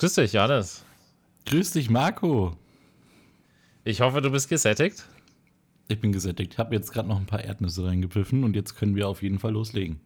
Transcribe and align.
Grüß 0.00 0.14
dich, 0.14 0.32
Johannes. 0.32 0.82
Grüß 1.44 1.72
dich, 1.72 1.90
Marco. 1.90 2.56
Ich 3.84 4.00
hoffe, 4.00 4.22
du 4.22 4.30
bist 4.30 4.48
gesättigt. 4.48 5.04
Ich 5.88 6.00
bin 6.00 6.10
gesättigt. 6.10 6.54
Ich 6.54 6.58
habe 6.58 6.74
jetzt 6.74 6.90
gerade 6.90 7.06
noch 7.06 7.18
ein 7.18 7.26
paar 7.26 7.44
Erdnüsse 7.44 7.84
reingepfiffen 7.84 8.42
und 8.42 8.56
jetzt 8.56 8.76
können 8.76 8.96
wir 8.96 9.06
auf 9.06 9.22
jeden 9.22 9.38
Fall 9.38 9.52
loslegen. 9.52 10.00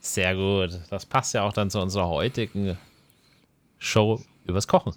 Sehr 0.00 0.34
gut. 0.34 0.80
Das 0.88 1.04
passt 1.04 1.34
ja 1.34 1.42
auch 1.42 1.52
dann 1.52 1.68
zu 1.68 1.78
unserer 1.78 2.08
heutigen 2.08 2.78
Show 3.76 4.22
übers 4.46 4.66
Kochen. 4.66 4.94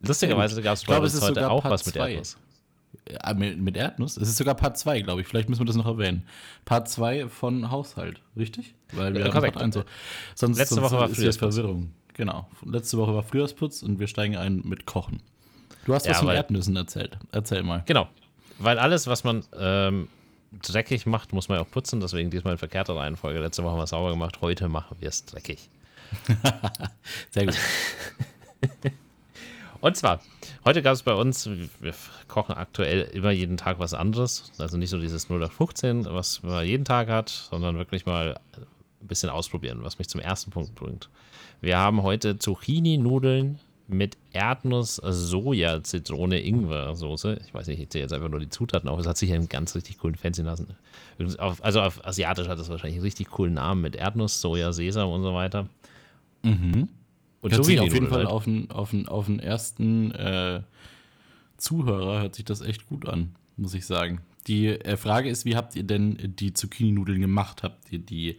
Lustigerweise 0.00 0.60
gab 0.60 0.74
es 0.74 0.82
bei 0.82 0.98
uns 0.98 1.22
heute 1.22 1.48
auch 1.48 1.62
Part 1.62 1.74
was 1.74 1.86
mit 1.86 1.94
zwei. 1.94 2.10
Erdnuss. 2.10 2.38
Ja, 3.08 3.34
mit, 3.34 3.60
mit, 3.60 3.76
Erdnuss? 3.76 4.16
Es 4.16 4.28
ist 4.28 4.36
sogar 4.36 4.56
Part 4.56 4.76
2, 4.76 5.02
glaube 5.02 5.20
ich. 5.20 5.28
Vielleicht 5.28 5.48
müssen 5.48 5.60
wir 5.60 5.66
das 5.66 5.76
noch 5.76 5.86
erwähnen. 5.86 6.26
Part 6.64 6.88
2 6.88 7.28
von 7.28 7.70
Haushalt, 7.70 8.20
richtig? 8.36 8.74
Weil 8.90 9.14
wir 9.14 9.20
ja, 9.20 9.30
korrekt. 9.30 9.54
Part 9.54 9.64
1 9.64 9.74
so. 9.76 9.84
Sonst, 10.34 10.58
Letzte 10.58 10.74
sonst 10.74 10.90
Woche 10.90 11.00
war 11.00 11.08
Frühjahrsputz. 11.08 11.54
Verwirrung. 11.54 11.92
Genau. 12.14 12.48
Letzte 12.64 12.98
Woche 12.98 13.14
war 13.14 13.22
Frühjahrsputz 13.22 13.82
und 13.82 13.98
wir 13.98 14.06
steigen 14.06 14.36
ein 14.36 14.62
mit 14.64 14.86
Kochen. 14.86 15.22
Du 15.84 15.94
hast 15.94 16.06
ja, 16.06 16.12
was 16.12 16.20
von 16.20 16.28
Erdnüssen 16.28 16.76
erzählt. 16.76 17.18
Erzähl 17.32 17.62
mal. 17.62 17.82
Genau. 17.86 18.08
Weil 18.58 18.78
alles, 18.78 19.06
was 19.06 19.24
man 19.24 19.44
ähm, 19.58 20.08
dreckig 20.62 21.06
macht, 21.06 21.32
muss 21.32 21.48
man 21.48 21.58
ja 21.58 21.64
auch 21.64 21.70
putzen. 21.70 22.00
Deswegen 22.00 22.30
diesmal 22.30 22.52
in 22.52 22.58
verkehrter 22.58 22.96
Reihenfolge. 22.96 23.40
Letzte 23.40 23.62
Woche 23.62 23.72
haben 23.72 23.78
wir 23.78 23.84
es 23.84 23.90
sauber 23.90 24.10
gemacht. 24.10 24.40
Heute 24.40 24.68
machen 24.68 24.96
wir 25.00 25.08
es 25.08 25.24
dreckig. 25.24 25.70
Sehr 27.30 27.46
gut. 27.46 27.56
Und 29.80 29.96
zwar, 29.96 30.20
heute 30.66 30.82
gab 30.82 30.92
es 30.92 31.02
bei 31.02 31.14
uns, 31.14 31.48
wir 31.48 31.94
kochen 32.28 32.54
aktuell 32.54 33.02
immer 33.14 33.30
jeden 33.30 33.56
Tag 33.56 33.78
was 33.78 33.94
anderes. 33.94 34.52
Also 34.58 34.76
nicht 34.76 34.90
so 34.90 35.00
dieses 35.00 35.30
0 35.30 35.40
nach 35.40 35.52
15, 35.52 36.04
was 36.04 36.42
man 36.42 36.66
jeden 36.66 36.84
Tag 36.84 37.08
hat, 37.08 37.30
sondern 37.30 37.78
wirklich 37.78 38.04
mal 38.04 38.38
ein 39.00 39.06
bisschen 39.06 39.30
ausprobieren, 39.30 39.80
was 39.82 39.98
mich 39.98 40.08
zum 40.08 40.20
ersten 40.20 40.50
Punkt 40.50 40.74
bringt. 40.74 41.08
Wir 41.60 41.78
haben 41.78 42.02
heute 42.02 42.38
Zucchini-Nudeln 42.38 43.58
mit 43.88 44.16
Erdnuss, 44.32 44.96
Soja, 44.96 45.82
Zitrone, 45.82 46.40
Ingwer-Soße. 46.40 47.40
Ich 47.44 47.52
weiß 47.52 47.66
nicht, 47.66 47.80
ich 47.80 47.88
zähle 47.90 48.02
jetzt 48.02 48.12
einfach 48.12 48.28
nur 48.28 48.40
die 48.40 48.48
Zutaten 48.48 48.88
auf. 48.88 49.00
Es 49.00 49.06
hat 49.06 49.18
sich 49.18 49.32
einen 49.32 49.48
ganz 49.48 49.74
richtig 49.74 49.98
coolen 49.98 50.14
Fancy 50.14 50.42
lassen. 50.42 50.68
Also 51.18 51.80
auf 51.80 52.04
Asiatisch 52.06 52.48
hat 52.48 52.58
es 52.58 52.68
wahrscheinlich 52.68 52.96
einen 52.96 53.04
richtig 53.04 53.28
coolen 53.30 53.54
Namen 53.54 53.82
mit 53.82 53.96
Erdnuss, 53.96 54.40
Soja, 54.40 54.72
Sesam 54.72 55.10
und 55.10 55.22
so 55.22 55.34
weiter. 55.34 55.68
Mhm. 56.42 56.88
Und 57.42 57.52
hört 57.52 57.64
sich 57.64 57.80
auf 57.80 57.92
jeden 57.92 58.08
Fall 58.08 58.18
halt. 58.18 58.28
auf 58.28 58.44
den, 58.44 58.70
auf 58.70 58.90
den, 58.90 59.08
auf 59.08 59.26
den 59.26 59.40
ersten 59.40 60.12
äh, 60.12 60.60
Zuhörer 61.56 62.22
hört 62.22 62.34
sich 62.34 62.44
das 62.44 62.60
echt 62.60 62.86
gut 62.86 63.08
an, 63.08 63.34
muss 63.56 63.74
ich 63.74 63.86
sagen. 63.86 64.20
Die 64.46 64.68
äh, 64.68 64.96
Frage 64.96 65.28
ist, 65.28 65.44
wie 65.44 65.56
habt 65.56 65.76
ihr 65.76 65.82
denn 65.82 66.16
die 66.38 66.52
Zucchini-Nudeln 66.52 67.20
gemacht? 67.20 67.62
Habt 67.62 67.92
ihr 67.92 67.98
die, 67.98 68.38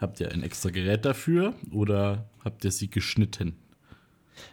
habt 0.00 0.20
ihr 0.20 0.30
ein 0.32 0.42
extra 0.42 0.70
Gerät 0.70 1.04
dafür 1.04 1.54
oder 1.70 2.28
habt 2.44 2.64
ihr 2.64 2.70
sie 2.70 2.88
geschnitten? 2.88 3.56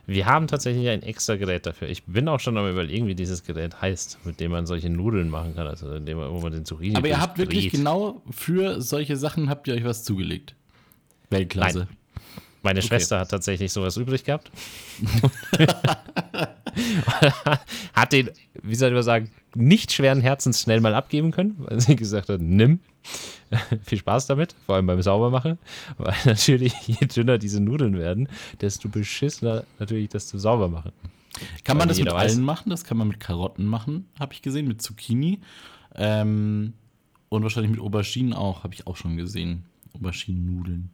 Wir 0.06 0.26
haben 0.26 0.48
tatsächlich 0.48 0.88
ein 0.90 1.04
extra 1.04 1.36
Gerät 1.36 1.66
dafür. 1.66 1.90
Ich 1.90 2.04
bin 2.06 2.28
auch 2.28 2.40
schon 2.40 2.58
am 2.58 2.70
überlegen, 2.70 3.08
wie 3.08 3.16
dieses 3.16 3.44
Gerät 3.44 3.82
heißt, 3.82 4.26
mit 4.26 4.40
dem 4.40 4.52
man 4.52 4.66
solche 4.66 4.90
Nudeln 4.90 5.30
machen 5.30 5.56
kann, 5.56 5.68
also 5.68 5.94
indem 5.94 6.18
man, 6.18 6.32
wo 6.32 6.40
man 6.40 6.54
den 6.54 6.66
Zucchini 6.66 6.96
Aber 6.96 7.08
ihr 7.08 7.20
habt 7.20 7.38
wirklich 7.38 7.70
genau 7.72 8.22
für 8.30 8.82
solche 8.82 9.18
Sachen 9.18 9.50
habt 9.50 9.68
ihr 9.68 9.74
euch 9.74 9.84
was 9.84 10.04
zugelegt. 10.04 10.56
Weltklasse. 11.30 11.80
Nein. 11.80 11.88
Meine 12.62 12.80
okay. 12.80 12.88
Schwester 12.88 13.20
hat 13.20 13.30
tatsächlich 13.30 13.74
sowas 13.74 13.98
übrig 13.98 14.24
gehabt. 14.24 14.50
hat 17.94 18.14
den, 18.14 18.30
wie 18.62 18.76
soll 18.76 18.98
ich 18.98 19.04
sagen, 19.04 19.30
nicht 19.56 19.92
schweren 19.92 20.22
Herzens 20.22 20.62
schnell 20.62 20.82
mal 20.82 20.94
abgeben 20.96 21.32
können, 21.32 21.56
weil 21.60 21.80
sie 21.80 21.96
gesagt 21.96 22.30
hat, 22.30 22.42
nimm. 22.42 22.80
Viel 23.84 23.98
Spaß 23.98 24.28
damit, 24.28 24.56
vor 24.66 24.76
allem 24.76 24.88
beim 24.88 25.02
Saubermachen, 25.02 25.60
weil 25.98 26.16
natürlich 26.26 26.74
je 26.88 27.06
dünner 27.06 27.38
diese 27.38 27.60
Nudeln 27.60 27.98
werden, 27.98 28.30
desto 28.62 28.90
beschissener 28.90 29.66
natürlich 29.80 30.10
das 30.10 30.28
zu 30.28 30.38
sauber 30.40 30.70
machen. 30.70 30.92
Kann 31.64 31.78
man 31.78 31.88
das 31.88 32.00
mit 32.00 32.12
weiß. 32.12 32.34
allen 32.34 32.44
machen? 32.44 32.70
Das 32.70 32.84
kann 32.84 32.98
man 32.98 33.08
mit 33.08 33.20
Karotten 33.20 33.66
machen, 33.66 34.06
habe 34.20 34.34
ich 34.34 34.42
gesehen, 34.42 34.68
mit 34.68 34.82
Zucchini. 34.82 35.40
Ähm, 35.96 36.74
und 37.30 37.44
wahrscheinlich 37.44 37.72
mit 37.72 37.82
Auberginen 37.82 38.34
auch, 38.34 38.64
habe 38.64 38.74
ich 38.74 38.88
auch 38.88 38.96
schon 38.96 39.18
gesehen. 39.18 39.64
Auberginen-Nudeln. 39.96 40.90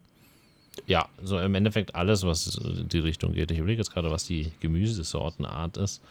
Ja, 0.86 1.08
so 1.22 1.38
im 1.38 1.54
Endeffekt 1.54 1.94
alles, 1.94 2.24
was 2.24 2.56
in 2.56 2.88
die 2.88 2.98
Richtung 2.98 3.32
geht. 3.32 3.50
Ich 3.50 3.58
überlege 3.58 3.80
jetzt 3.80 3.92
gerade, 3.92 4.10
was 4.10 4.24
die 4.24 4.52
Gemüsesortenart 4.60 5.76
ist. 5.76 6.02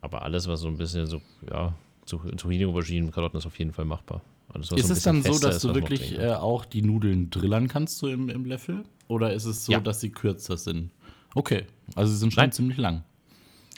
Aber 0.00 0.22
alles, 0.22 0.46
was 0.48 0.60
so 0.60 0.68
ein 0.68 0.76
bisschen 0.76 1.06
so, 1.06 1.20
ja, 1.50 1.74
Zucchini, 2.04 2.64
Auberginen, 2.64 3.10
Karotten 3.10 3.38
ist 3.38 3.46
auf 3.46 3.58
jeden 3.58 3.72
Fall 3.72 3.84
machbar. 3.84 4.22
Alles, 4.52 4.70
ist 4.72 4.86
so 4.86 4.92
es 4.92 5.02
dann 5.02 5.22
so, 5.22 5.38
dass 5.38 5.56
ist, 5.56 5.64
du 5.64 5.74
wirklich 5.74 6.18
äh, 6.18 6.32
auch 6.32 6.64
die 6.64 6.82
Nudeln 6.82 7.30
drillern 7.30 7.68
kannst, 7.68 7.98
so 7.98 8.08
im, 8.08 8.28
im 8.30 8.46
Löffel? 8.46 8.84
Oder 9.06 9.32
ist 9.32 9.44
es 9.44 9.64
so, 9.64 9.72
ja. 9.72 9.80
dass 9.80 10.00
sie 10.00 10.10
kürzer 10.10 10.56
sind? 10.56 10.90
Okay, 11.34 11.66
also 11.94 12.12
sie 12.12 12.18
sind 12.18 12.32
schon 12.32 12.42
Nein. 12.44 12.52
ziemlich 12.52 12.78
lang. 12.78 13.04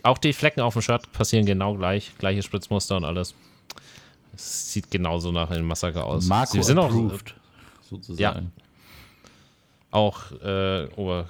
Auch 0.03 0.19
die 0.19 0.33
Flecken 0.33 0.61
auf 0.61 0.75
dem 0.75 0.83
Shirt 0.83 1.11
passieren 1.13 1.45
genau 1.45 1.75
gleich. 1.75 2.13
Gleiche 2.19 2.43
Spritzmuster 2.43 2.97
und 2.97 3.05
alles. 3.05 3.35
Es 4.35 4.73
sieht 4.73 4.91
genauso 4.91 5.33
nach 5.33 5.51
einem 5.51 5.67
Massaker 5.67 6.07
aus. 6.07 6.27
Marco 6.27 6.53
sie 6.53 6.63
sind 6.63 6.79
approved, 6.79 7.35
auch, 7.35 7.85
sozusagen. 7.91 8.53
Ja, 8.57 8.63
auch 9.91 10.33
äh, 10.43 10.89
Ober, 10.97 11.23
äh, 11.23 11.25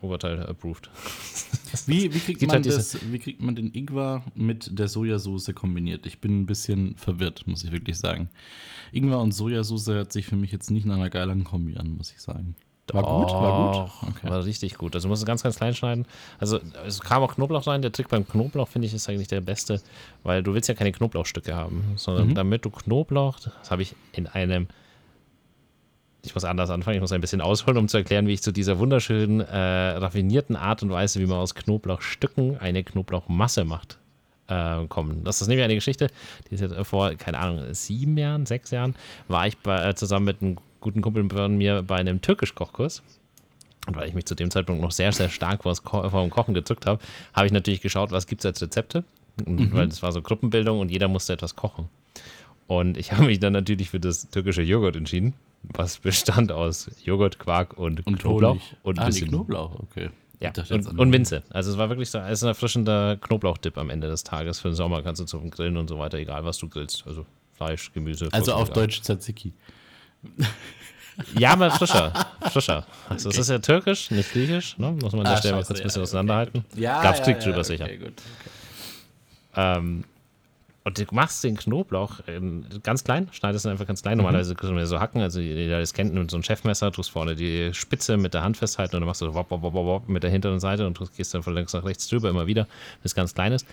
Oberteil 0.00 0.46
approved. 0.46 0.90
Wie, 1.86 2.12
wie, 2.12 2.18
kriegt 2.18 2.42
man 2.42 2.50
halt 2.50 2.66
das, 2.66 2.98
wie 3.10 3.18
kriegt 3.18 3.40
man 3.40 3.56
den 3.56 3.72
Ingwer 3.72 4.22
mit 4.34 4.78
der 4.78 4.88
Sojasauce 4.88 5.52
kombiniert? 5.54 6.04
Ich 6.04 6.18
bin 6.18 6.42
ein 6.42 6.46
bisschen 6.46 6.96
verwirrt, 6.96 7.46
muss 7.46 7.64
ich 7.64 7.72
wirklich 7.72 7.96
sagen. 7.96 8.28
Ingwer 8.92 9.20
und 9.20 9.32
Sojasauce 9.32 9.86
hört 9.88 10.12
sich 10.12 10.26
für 10.26 10.36
mich 10.36 10.52
jetzt 10.52 10.70
nicht 10.70 10.84
nach 10.84 10.96
einer 10.96 11.08
geilen 11.08 11.44
Kombi 11.44 11.78
an, 11.78 11.96
muss 11.96 12.12
ich 12.12 12.20
sagen. 12.20 12.56
War 12.92 13.02
gut, 13.02 13.32
war 13.32 13.72
gut. 13.72 13.92
Okay. 14.10 14.28
War 14.28 14.44
richtig 14.44 14.76
gut. 14.76 14.94
Also 14.94 15.06
du 15.06 15.10
musst 15.10 15.22
es 15.22 15.26
ganz, 15.26 15.42
ganz 15.42 15.56
klein 15.56 15.74
schneiden. 15.74 16.04
Also 16.38 16.60
es 16.86 17.00
kam 17.00 17.22
auch 17.22 17.34
Knoblauch 17.34 17.66
rein. 17.66 17.80
Der 17.80 17.92
Trick 17.92 18.08
beim 18.08 18.26
Knoblauch 18.26 18.68
finde 18.68 18.86
ich 18.86 18.94
ist 18.94 19.08
eigentlich 19.08 19.28
der 19.28 19.40
beste, 19.40 19.80
weil 20.24 20.42
du 20.42 20.52
willst 20.52 20.68
ja 20.68 20.74
keine 20.74 20.92
Knoblauchstücke 20.92 21.54
haben, 21.54 21.84
sondern 21.96 22.28
mhm. 22.28 22.34
damit 22.34 22.64
du 22.64 22.70
Knoblauch, 22.70 23.38
das 23.40 23.70
habe 23.70 23.82
ich 23.82 23.94
in 24.12 24.26
einem 24.26 24.66
ich 26.24 26.34
muss 26.34 26.44
anders 26.44 26.70
anfangen, 26.70 26.96
ich 26.96 27.00
muss 27.00 27.12
ein 27.12 27.20
bisschen 27.20 27.40
ausholen, 27.40 27.78
um 27.78 27.88
zu 27.88 27.96
erklären, 27.96 28.26
wie 28.26 28.32
ich 28.32 28.42
zu 28.42 28.52
dieser 28.52 28.78
wunderschönen, 28.78 29.40
äh, 29.40 29.56
raffinierten 29.56 30.54
Art 30.54 30.82
und 30.82 30.90
Weise, 30.90 31.20
wie 31.20 31.26
man 31.26 31.38
aus 31.38 31.54
Knoblauchstücken 31.54 32.58
eine 32.58 32.84
Knoblauchmasse 32.84 33.64
macht, 33.64 33.98
äh, 34.46 34.86
kommen. 34.86 35.24
Das 35.24 35.40
ist 35.42 35.48
nämlich 35.48 35.64
eine 35.64 35.74
Geschichte, 35.74 36.08
die 36.48 36.54
ist 36.54 36.60
jetzt 36.60 36.74
vor, 36.86 37.14
keine 37.14 37.38
Ahnung, 37.40 37.74
sieben 37.74 38.16
Jahren, 38.16 38.46
sechs 38.46 38.70
Jahren, 38.70 38.94
war 39.26 39.48
ich 39.48 39.58
bei, 39.58 39.88
äh, 39.88 39.94
zusammen 39.96 40.26
mit 40.26 40.42
einem 40.42 40.58
guten 40.80 41.02
Kumpel 41.02 41.28
von 41.28 41.56
mir 41.56 41.82
bei 41.82 41.96
einem 41.96 42.20
Türkisch-Kochkurs. 42.20 43.02
Und 43.88 43.96
weil 43.96 44.08
ich 44.08 44.14
mich 44.14 44.26
zu 44.26 44.36
dem 44.36 44.48
Zeitpunkt 44.48 44.80
noch 44.80 44.92
sehr, 44.92 45.10
sehr 45.10 45.28
stark 45.28 45.64
vor 45.64 45.74
dem 45.74 46.30
Kochen 46.30 46.54
gedrückt 46.54 46.86
habe, 46.86 47.02
habe 47.32 47.46
ich 47.46 47.52
natürlich 47.52 47.80
geschaut, 47.80 48.12
was 48.12 48.28
gibt 48.28 48.42
es 48.42 48.46
als 48.46 48.62
Rezepte. 48.62 49.02
Mhm. 49.44 49.72
Weil 49.72 49.88
das 49.88 50.04
war 50.04 50.12
so 50.12 50.22
Gruppenbildung 50.22 50.78
und 50.78 50.88
jeder 50.92 51.08
musste 51.08 51.32
etwas 51.32 51.56
kochen. 51.56 51.88
Und 52.68 52.96
ich 52.96 53.10
habe 53.12 53.24
mich 53.24 53.40
dann 53.40 53.54
natürlich 53.54 53.90
für 53.90 53.98
das 53.98 54.30
türkische 54.30 54.62
Joghurt 54.62 54.94
entschieden 54.94 55.34
was 55.62 55.98
bestand 55.98 56.52
aus 56.52 56.90
Joghurt, 57.04 57.38
Quark 57.38 57.78
und, 57.78 58.06
und 58.06 58.18
Knoblauch. 58.18 58.52
Honig. 58.52 58.76
Und 58.82 58.98
ah, 58.98 59.06
bisschen 59.06 59.28
Knoblauch, 59.28 59.78
okay. 59.80 60.10
Ja, 60.40 60.52
und, 60.70 60.98
und 60.98 61.10
Minze. 61.10 61.44
Also 61.50 61.70
es 61.70 61.78
war 61.78 61.88
wirklich 61.88 62.10
so, 62.10 62.18
es 62.18 62.40
ist 62.40 62.42
ein 62.42 62.48
erfrischender 62.48 63.16
Knoblauchdip 63.16 63.78
am 63.78 63.90
Ende 63.90 64.08
des 64.08 64.24
Tages. 64.24 64.58
Für 64.58 64.70
den 64.70 64.74
Sommer 64.74 65.02
kannst 65.02 65.20
du 65.20 65.24
zum 65.24 65.50
Grillen 65.50 65.76
und 65.76 65.88
so 65.88 65.98
weiter, 65.98 66.18
egal 66.18 66.44
was 66.44 66.58
du 66.58 66.68
grillst. 66.68 67.04
Also 67.06 67.24
Fleisch, 67.52 67.92
Gemüse. 67.92 68.28
Also 68.32 68.54
auf 68.54 68.70
egal. 68.70 68.86
Deutsch 68.86 69.02
Tzatziki. 69.02 69.52
Ja, 71.38 71.52
aber 71.52 71.70
frischer. 71.70 72.12
Frischer. 72.50 72.86
Also 73.08 73.28
okay. 73.28 73.38
es 73.38 73.44
ist 73.44 73.50
ja 73.50 73.58
türkisch, 73.58 74.10
nicht 74.10 74.32
griechisch. 74.32 74.78
Ne? 74.78 74.92
Muss 74.92 75.12
man 75.12 75.20
an 75.20 75.24
der 75.26 75.32
ah, 75.34 75.36
Stelle 75.36 75.54
mal 75.54 75.64
kurz 75.64 75.78
ein 75.78 75.84
bisschen 75.84 76.00
ja, 76.00 76.04
auseinanderhalten. 76.04 76.64
Okay. 76.72 76.80
Ja, 76.80 77.02
Gab's 77.02 77.18
ja, 77.18 77.24
Krieg 77.24 77.36
ja, 77.36 77.42
drüber 77.42 77.58
okay, 77.58 77.64
sicher. 77.64 77.88
Gut. 77.98 78.14
Ähm, 79.54 80.04
und 80.84 80.98
du 80.98 81.04
machst 81.12 81.44
den 81.44 81.56
Knoblauch 81.56 82.20
ähm, 82.26 82.64
ganz 82.82 83.04
klein, 83.04 83.28
schneidest 83.30 83.64
ihn 83.64 83.70
einfach 83.70 83.86
ganz 83.86 84.02
klein. 84.02 84.18
Mhm. 84.18 84.24
Normalerweise 84.24 84.54
kannst 84.54 84.72
du 84.72 84.86
so 84.86 85.00
hacken, 85.00 85.20
also 85.20 85.40
jeder 85.40 85.78
das 85.78 85.94
kennt, 85.94 86.12
mit 86.12 86.30
so 86.30 86.36
ein 86.36 86.42
Chefmesser, 86.42 86.90
tust 86.90 87.10
vorne 87.10 87.36
die 87.36 87.72
Spitze 87.72 88.16
mit 88.16 88.34
der 88.34 88.42
Hand 88.42 88.56
festhalten 88.56 88.96
und 88.96 89.02
dann 89.02 89.06
machst 89.06 89.20
du 89.20 89.32
wop, 89.32 89.50
wop, 89.50 89.62
wop, 89.62 89.74
wop, 89.74 90.08
mit 90.08 90.22
der 90.22 90.30
hinteren 90.30 90.60
Seite 90.60 90.86
und 90.86 90.98
du 90.98 91.06
gehst 91.16 91.34
dann 91.34 91.42
von 91.42 91.54
links 91.54 91.72
nach 91.72 91.84
rechts 91.84 92.08
drüber 92.08 92.30
immer 92.30 92.46
wieder, 92.46 92.66
bis 93.02 93.14
ganz 93.14 93.34
klein 93.34 93.52
ist. 93.52 93.66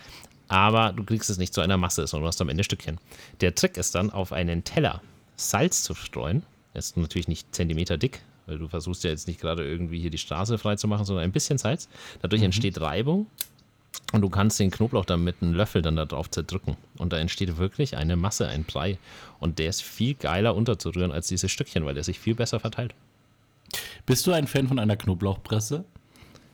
Aber 0.47 0.93
du 0.93 1.03
kriegst 1.03 1.29
es 1.29 1.37
nicht 1.37 1.53
zu 1.53 1.61
einer 1.61 1.77
Masse, 1.77 2.05
sondern 2.07 2.23
du 2.23 2.27
hast 2.27 2.41
am 2.41 2.49
Ende 2.49 2.63
Stückchen. 2.63 2.99
Der 3.41 3.53
Trick 3.55 3.77
ist 3.77 3.95
dann, 3.95 4.09
auf 4.09 4.33
einen 4.33 4.63
Teller 4.63 5.01
Salz 5.35 5.83
zu 5.83 5.95
streuen. 5.95 6.43
ist 6.73 6.97
natürlich 6.97 7.27
nicht 7.27 7.55
Zentimeter 7.55 7.97
dick, 7.97 8.21
weil 8.45 8.57
du 8.57 8.67
versuchst 8.67 9.03
ja 9.03 9.11
jetzt 9.11 9.27
nicht 9.27 9.39
gerade 9.39 9.63
irgendwie 9.63 9.99
hier 9.99 10.09
die 10.09 10.17
Straße 10.17 10.57
frei 10.57 10.75
zu 10.75 10.87
machen, 10.87 11.05
sondern 11.05 11.23
ein 11.23 11.31
bisschen 11.31 11.57
Salz. 11.57 11.87
Dadurch 12.21 12.41
mhm. 12.41 12.45
entsteht 12.45 12.81
Reibung 12.81 13.27
und 14.11 14.21
du 14.21 14.29
kannst 14.29 14.59
den 14.59 14.71
Knoblauch 14.71 15.05
dann 15.05 15.23
mit 15.23 15.41
einem 15.41 15.53
Löffel 15.53 15.81
dann 15.81 15.95
da 15.95 16.05
drauf 16.05 16.29
zerdrücken. 16.29 16.77
Und 16.97 17.13
da 17.13 17.17
entsteht 17.17 17.57
wirklich 17.57 17.95
eine 17.95 18.15
Masse, 18.15 18.47
ein 18.47 18.63
Brei. 18.63 18.97
Und 19.39 19.59
der 19.59 19.69
ist 19.69 19.83
viel 19.83 20.15
geiler 20.15 20.55
unterzurühren 20.55 21.11
als 21.11 21.27
diese 21.27 21.49
Stückchen, 21.49 21.85
weil 21.85 21.93
der 21.93 22.03
sich 22.03 22.19
viel 22.19 22.35
besser 22.35 22.59
verteilt. 22.59 22.95
Bist 24.05 24.25
du 24.25 24.31
ein 24.31 24.47
Fan 24.47 24.67
von 24.67 24.79
einer 24.79 24.95
Knoblauchpresse? 24.95 25.85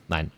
Nein. 0.08 0.32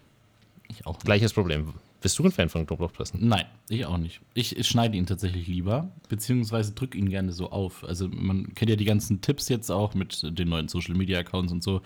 Ich 0.70 0.86
auch. 0.86 0.94
Nicht. 0.94 1.06
Gleiches 1.06 1.34
Problem. 1.34 1.74
Bist 2.00 2.20
du 2.20 2.24
ein 2.24 2.32
Fan 2.32 2.50
von 2.50 2.68
Knoblauchpressen? 2.68 3.28
Nein, 3.28 3.46
ich 3.70 3.86
auch 3.86 3.98
nicht. 3.98 4.22
Ich, 4.36 4.56
ich 4.56 4.68
schneide 4.68 4.96
ihn 4.96 5.08
tatsächlich 5.08 5.48
lieber, 5.48 5.90
beziehungsweise 6.10 6.74
drücke 6.74 6.98
ihn 6.98 7.10
gerne 7.10 7.32
so 7.32 7.50
auf. 7.50 7.84
Also 7.84 8.08
man 8.08 8.54
kennt 8.54 8.70
ja 8.70 8.76
die 8.76 8.86
ganzen 8.86 9.22
Tipps 9.22 9.50
jetzt 9.50 9.72
auch 9.72 9.96
mit 9.96 10.22
den 10.24 10.48
neuen 10.48 10.68
Social 10.68 10.94
Media 10.94 11.20
Accounts 11.20 11.52
und 11.52 11.64
so. 11.64 11.82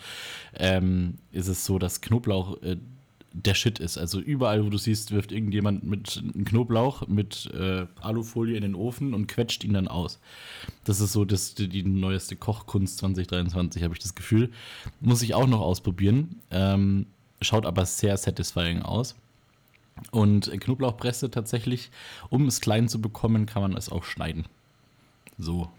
Ähm, 0.53 1.15
ist 1.31 1.47
es 1.47 1.65
so, 1.65 1.79
dass 1.79 2.01
Knoblauch 2.01 2.61
äh, 2.61 2.75
der 3.33 3.53
Shit 3.53 3.79
ist. 3.79 3.97
Also 3.97 4.19
überall, 4.19 4.65
wo 4.65 4.69
du 4.69 4.77
siehst, 4.77 5.11
wirft 5.11 5.31
irgendjemand 5.31 5.83
mit 5.83 6.17
einem 6.17 6.45
Knoblauch 6.45 7.07
mit 7.07 7.49
äh, 7.53 7.85
Alufolie 8.01 8.55
in 8.55 8.61
den 8.61 8.75
Ofen 8.75 9.13
und 9.13 9.27
quetscht 9.27 9.63
ihn 9.63 9.73
dann 9.73 9.87
aus. 9.87 10.19
Das 10.83 10.99
ist 10.99 11.13
so 11.13 11.25
das, 11.25 11.55
die, 11.55 11.67
die 11.67 11.83
neueste 11.83 12.35
Kochkunst 12.35 12.97
2023, 12.99 13.83
habe 13.83 13.93
ich 13.93 14.01
das 14.01 14.15
Gefühl. 14.15 14.51
Muss 14.99 15.21
ich 15.21 15.33
auch 15.33 15.47
noch 15.47 15.61
ausprobieren. 15.61 16.41
Ähm, 16.51 17.05
schaut 17.41 17.65
aber 17.65 17.85
sehr 17.85 18.17
satisfying 18.17 18.81
aus. 18.81 19.15
Und 20.11 20.51
Knoblauchpresse 20.51 21.29
tatsächlich, 21.29 21.91
um 22.29 22.47
es 22.47 22.59
klein 22.59 22.87
zu 22.87 23.01
bekommen, 23.01 23.45
kann 23.45 23.61
man 23.61 23.77
es 23.77 23.89
auch 23.89 24.03
schneiden. 24.03 24.45
So. 25.37 25.69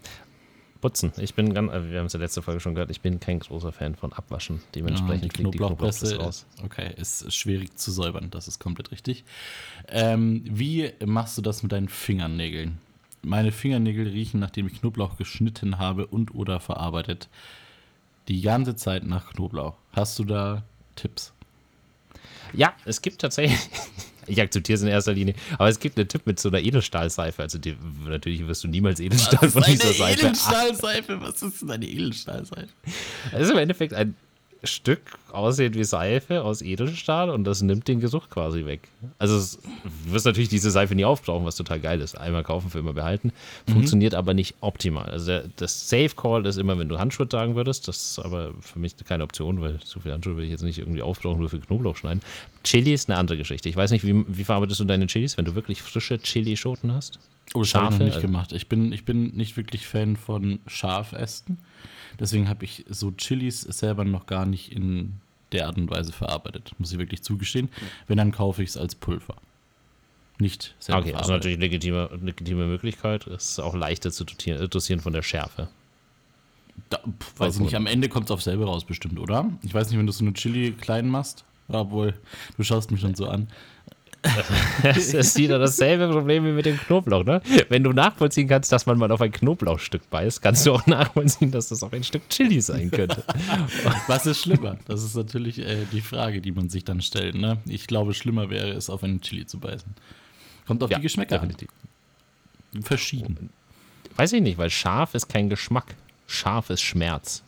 Putzen. 0.83 1.13
Ich 1.15 1.33
bin 1.33 1.53
ganz, 1.53 1.71
wir 1.71 1.99
haben 1.99 2.07
es 2.07 2.13
in 2.13 2.19
der 2.19 2.25
letzten 2.25 2.41
Folge 2.41 2.59
schon 2.59 2.75
gehört, 2.75 2.91
ich 2.91 2.99
bin 2.99 3.21
kein 3.21 3.39
großer 3.39 3.71
Fan 3.71 3.95
von 3.95 4.11
Abwaschen. 4.11 4.61
Dementsprechend 4.75 5.23
ja, 5.23 5.29
die 5.29 5.29
Knoblauchpresse 5.29 6.09
die 6.09 6.15
raus. 6.15 6.45
Okay, 6.61 6.91
ist 6.97 7.33
schwierig 7.33 7.77
zu 7.77 7.89
säubern, 7.89 8.29
das 8.31 8.49
ist 8.49 8.59
komplett 8.59 8.91
richtig. 8.91 9.23
Ähm, 9.87 10.43
wie 10.43 10.91
machst 11.05 11.37
du 11.37 11.41
das 11.41 11.63
mit 11.63 11.71
deinen 11.71 11.87
Fingernägeln? 11.87 12.79
Meine 13.21 13.53
Fingernägel 13.53 14.09
riechen, 14.09 14.41
nachdem 14.41 14.67
ich 14.67 14.81
Knoblauch 14.81 15.15
geschnitten 15.15 15.77
habe 15.77 16.05
und 16.05 16.35
oder 16.35 16.59
verarbeitet, 16.59 17.29
die 18.27 18.41
ganze 18.41 18.75
Zeit 18.75 19.05
nach 19.05 19.31
Knoblauch. 19.31 19.77
Hast 19.93 20.19
du 20.19 20.25
da 20.25 20.63
Tipps? 20.97 21.31
Ja, 22.53 22.73
es 22.85 23.01
gibt 23.01 23.21
tatsächlich, 23.21 23.59
ich 24.27 24.41
akzeptiere 24.41 24.75
es 24.75 24.81
in 24.81 24.87
erster 24.87 25.13
Linie, 25.13 25.35
aber 25.53 25.69
es 25.69 25.79
gibt 25.79 25.97
einen 25.97 26.07
Tipp 26.07 26.25
mit 26.25 26.39
so 26.39 26.49
einer 26.49 26.59
Edelstahlseife. 26.59 27.41
Also 27.41 27.57
die, 27.57 27.75
natürlich 28.07 28.45
wirst 28.47 28.63
du 28.63 28.67
niemals 28.67 28.99
Edelstahl 28.99 29.49
von 29.49 29.63
dieser 29.63 29.93
Seife. 29.93 30.27
Edelstahlseife? 30.27 31.21
Was 31.21 31.41
ist 31.41 31.61
denn 31.61 31.71
eine 31.71 31.85
Edelstahlseife? 31.85 32.69
Das 33.31 33.41
ist 33.41 33.51
im 33.51 33.57
Endeffekt 33.57 33.93
ein 33.93 34.15
Stück 34.63 35.01
aussieht 35.33 35.75
wie 35.75 35.83
Seife 35.83 36.43
aus 36.43 36.61
Edelstahl 36.61 37.29
und 37.29 37.43
das 37.43 37.61
nimmt 37.61 37.87
den 37.87 37.99
Geruch 37.99 38.29
quasi 38.29 38.65
weg. 38.65 38.87
Also 39.17 39.35
es, 39.37 39.59
du 40.05 40.13
wirst 40.13 40.25
natürlich 40.25 40.49
diese 40.49 40.71
Seife 40.71 40.95
nie 40.95 41.05
aufbrauchen, 41.05 41.45
was 41.45 41.55
total 41.55 41.79
geil 41.79 42.01
ist. 42.01 42.17
Einmal 42.17 42.43
kaufen, 42.43 42.69
für 42.69 42.79
immer 42.79 42.93
behalten. 42.93 43.31
Mhm. 43.67 43.73
Funktioniert 43.73 44.13
mhm. 44.13 44.19
aber 44.19 44.33
nicht 44.33 44.55
optimal. 44.61 45.09
Also 45.09 45.27
der, 45.27 45.45
das 45.55 45.89
Safe 45.89 46.11
Call 46.15 46.45
ist 46.45 46.57
immer, 46.57 46.77
wenn 46.77 46.89
du 46.89 46.99
Handschuhe 46.99 47.27
tragen 47.27 47.55
würdest. 47.55 47.87
Das 47.87 47.97
ist 47.97 48.19
aber 48.19 48.53
für 48.61 48.79
mich 48.79 48.95
keine 49.05 49.23
Option, 49.23 49.61
weil 49.61 49.79
so 49.83 49.99
viele 49.99 50.13
Handschuhe 50.13 50.37
will 50.37 50.45
ich 50.45 50.51
jetzt 50.51 50.63
nicht 50.63 50.79
irgendwie 50.79 51.01
aufbrauchen, 51.01 51.39
nur 51.39 51.49
für 51.49 51.59
Knoblauch 51.59 51.97
schneiden. 51.97 52.21
Chili 52.63 52.93
ist 52.93 53.09
eine 53.09 53.17
andere 53.17 53.37
Geschichte. 53.37 53.69
Ich 53.69 53.75
weiß 53.75 53.91
nicht, 53.91 54.05
wie, 54.05 54.23
wie 54.27 54.43
verarbeitest 54.43 54.79
du 54.79 54.85
deine 54.85 55.07
Chilis, 55.07 55.37
wenn 55.37 55.45
du 55.45 55.55
wirklich 55.55 55.81
frische 55.81 56.19
Chili-Schoten 56.19 56.93
hast? 56.93 57.19
Oh, 57.53 57.59
noch 57.59 57.89
nicht 57.91 58.15
also 58.15 58.21
gemacht. 58.21 58.51
Ich 58.53 58.67
bin, 58.67 58.91
ich 58.93 59.05
bin 59.05 59.35
nicht 59.35 59.57
wirklich 59.57 59.85
Fan 59.85 60.15
von 60.15 60.59
Schafästen. 60.65 61.57
Deswegen 62.19 62.47
habe 62.47 62.65
ich 62.65 62.85
so 62.89 63.11
Chilis 63.11 63.61
selber 63.61 64.05
noch 64.05 64.25
gar 64.25 64.45
nicht 64.45 64.71
in 64.71 65.19
der 65.53 65.67
Art 65.67 65.77
und 65.77 65.89
Weise 65.89 66.11
verarbeitet, 66.11 66.73
muss 66.77 66.91
ich 66.91 66.99
wirklich 66.99 67.21
zugestehen. 67.21 67.69
Wenn, 68.07 68.17
dann 68.17 68.31
kaufe 68.31 68.63
ich 68.63 68.69
es 68.69 68.77
als 68.77 68.95
Pulver. 68.95 69.35
Nicht 70.39 70.75
selber 70.79 71.01
Okay, 71.01 71.11
das 71.11 71.23
ist 71.23 71.29
natürlich 71.29 71.57
eine 71.57 71.65
legitime, 71.65 72.09
legitime 72.21 72.65
Möglichkeit. 72.65 73.27
Es 73.27 73.51
ist 73.51 73.59
auch 73.59 73.75
leichter 73.75 74.11
zu 74.11 74.25
dosieren 74.25 74.99
von 74.99 75.13
der 75.13 75.21
Schärfe. 75.21 75.69
Da, 76.89 76.97
pf, 76.97 77.39
weiß 77.39 77.55
ich 77.55 77.61
nicht, 77.61 77.75
am 77.75 77.85
Ende 77.85 78.09
kommt 78.09 78.25
es 78.25 78.31
auf 78.31 78.41
selber 78.41 78.65
raus 78.65 78.83
bestimmt, 78.83 79.19
oder? 79.19 79.51
Ich 79.61 79.73
weiß 79.73 79.89
nicht, 79.89 79.99
wenn 79.99 80.07
du 80.07 80.11
so 80.11 80.23
eine 80.23 80.33
Chili 80.33 80.71
klein 80.71 81.07
machst, 81.07 81.45
obwohl, 81.67 82.15
du 82.57 82.63
schaust 82.63 82.89
mich 82.91 83.01
schon 83.01 83.15
so 83.15 83.27
an 83.27 83.47
das 84.83 85.13
ist 85.13 85.37
wieder 85.37 85.59
dasselbe 85.59 86.09
Problem 86.09 86.45
wie 86.45 86.51
mit 86.51 86.65
dem 86.65 86.77
Knoblauch, 86.77 87.25
ne? 87.25 87.41
Wenn 87.69 87.83
du 87.83 87.91
nachvollziehen 87.91 88.47
kannst, 88.47 88.71
dass 88.71 88.85
man 88.85 88.97
mal 88.97 89.11
auf 89.11 89.21
ein 89.21 89.31
Knoblauchstück 89.31 90.09
beißt, 90.09 90.41
kannst 90.41 90.65
du 90.65 90.73
auch 90.73 90.85
nachvollziehen, 90.87 91.51
dass 91.51 91.69
das 91.69 91.83
auch 91.83 91.91
ein 91.91 92.03
Stück 92.03 92.29
Chili 92.29 92.61
sein 92.61 92.89
könnte. 92.89 93.23
Was 94.07 94.25
ist 94.25 94.41
schlimmer? 94.41 94.77
Das 94.87 95.03
ist 95.03 95.15
natürlich 95.15 95.59
äh, 95.59 95.85
die 95.91 96.01
Frage, 96.01 96.41
die 96.41 96.51
man 96.51 96.69
sich 96.69 96.85
dann 96.85 97.01
stellt, 97.01 97.35
ne? 97.35 97.57
Ich 97.65 97.87
glaube, 97.87 98.13
schlimmer 98.13 98.49
wäre 98.49 98.69
es, 98.69 98.89
auf 98.89 99.03
einen 99.03 99.21
Chili 99.21 99.45
zu 99.45 99.59
beißen. 99.59 99.93
Kommt 100.65 100.83
auf 100.83 100.89
ja, 100.89 100.97
die 100.97 101.03
Geschmäcker 101.03 101.35
definitiv. 101.39 101.69
an. 102.73 102.83
Verschieden. 102.83 103.49
Weiß 104.15 104.31
ich 104.33 104.41
nicht, 104.41 104.57
weil 104.57 104.69
scharf 104.69 105.15
ist 105.15 105.27
kein 105.27 105.49
Geschmack. 105.49 105.95
Scharf 106.27 106.69
ist 106.69 106.81
Schmerz. 106.81 107.43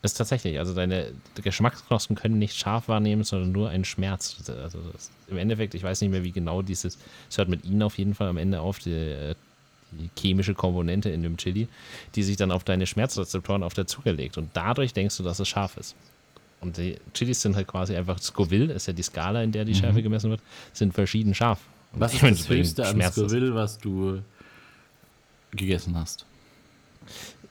Das 0.00 0.12
ist 0.12 0.18
tatsächlich, 0.18 0.60
also 0.60 0.74
deine 0.74 1.10
Geschmacksknospen 1.42 2.14
können 2.14 2.38
nicht 2.38 2.56
scharf 2.56 2.86
wahrnehmen, 2.86 3.24
sondern 3.24 3.50
nur 3.50 3.68
einen 3.68 3.84
Schmerz. 3.84 4.36
Also 4.48 4.78
im 5.26 5.38
Endeffekt, 5.38 5.74
ich 5.74 5.82
weiß 5.82 6.00
nicht 6.02 6.10
mehr, 6.10 6.22
wie 6.22 6.30
genau 6.30 6.62
dieses, 6.62 6.98
es 7.28 7.38
hört 7.38 7.48
mit 7.48 7.64
ihnen 7.64 7.82
auf 7.82 7.98
jeden 7.98 8.14
Fall 8.14 8.28
am 8.28 8.36
Ende 8.36 8.60
auf, 8.60 8.78
die, 8.78 9.34
die, 9.90 10.10
chemische 10.16 10.54
Komponente 10.54 11.10
in 11.10 11.24
dem 11.24 11.36
Chili, 11.36 11.66
die 12.14 12.22
sich 12.22 12.36
dann 12.36 12.52
auf 12.52 12.62
deine 12.62 12.86
Schmerzrezeptoren 12.86 13.64
auf 13.64 13.74
der 13.74 13.88
Zunge 13.88 14.12
legt. 14.12 14.38
Und 14.38 14.50
dadurch 14.52 14.92
denkst 14.92 15.16
du, 15.16 15.24
dass 15.24 15.40
es 15.40 15.48
scharf 15.48 15.76
ist. 15.76 15.96
Und 16.60 16.76
die 16.76 16.96
Chilis 17.12 17.42
sind 17.42 17.56
halt 17.56 17.66
quasi 17.66 17.96
einfach 17.96 18.20
Scoville, 18.20 18.72
ist 18.72 18.86
ja 18.86 18.92
die 18.92 19.02
Skala, 19.02 19.42
in 19.42 19.50
der 19.50 19.64
die 19.64 19.74
Schärfe 19.74 19.98
mhm. 19.98 20.04
gemessen 20.04 20.30
wird, 20.30 20.40
sind 20.72 20.94
verschieden 20.94 21.34
scharf. 21.34 21.58
Und 21.92 22.00
was 22.00 22.14
ist 22.14 22.22
das 22.22 22.48
höchste 22.48 22.86
an 22.86 23.02
Scoville, 23.02 23.54
was 23.54 23.78
du 23.78 24.22
gegessen 25.50 25.96
hast? 25.96 26.24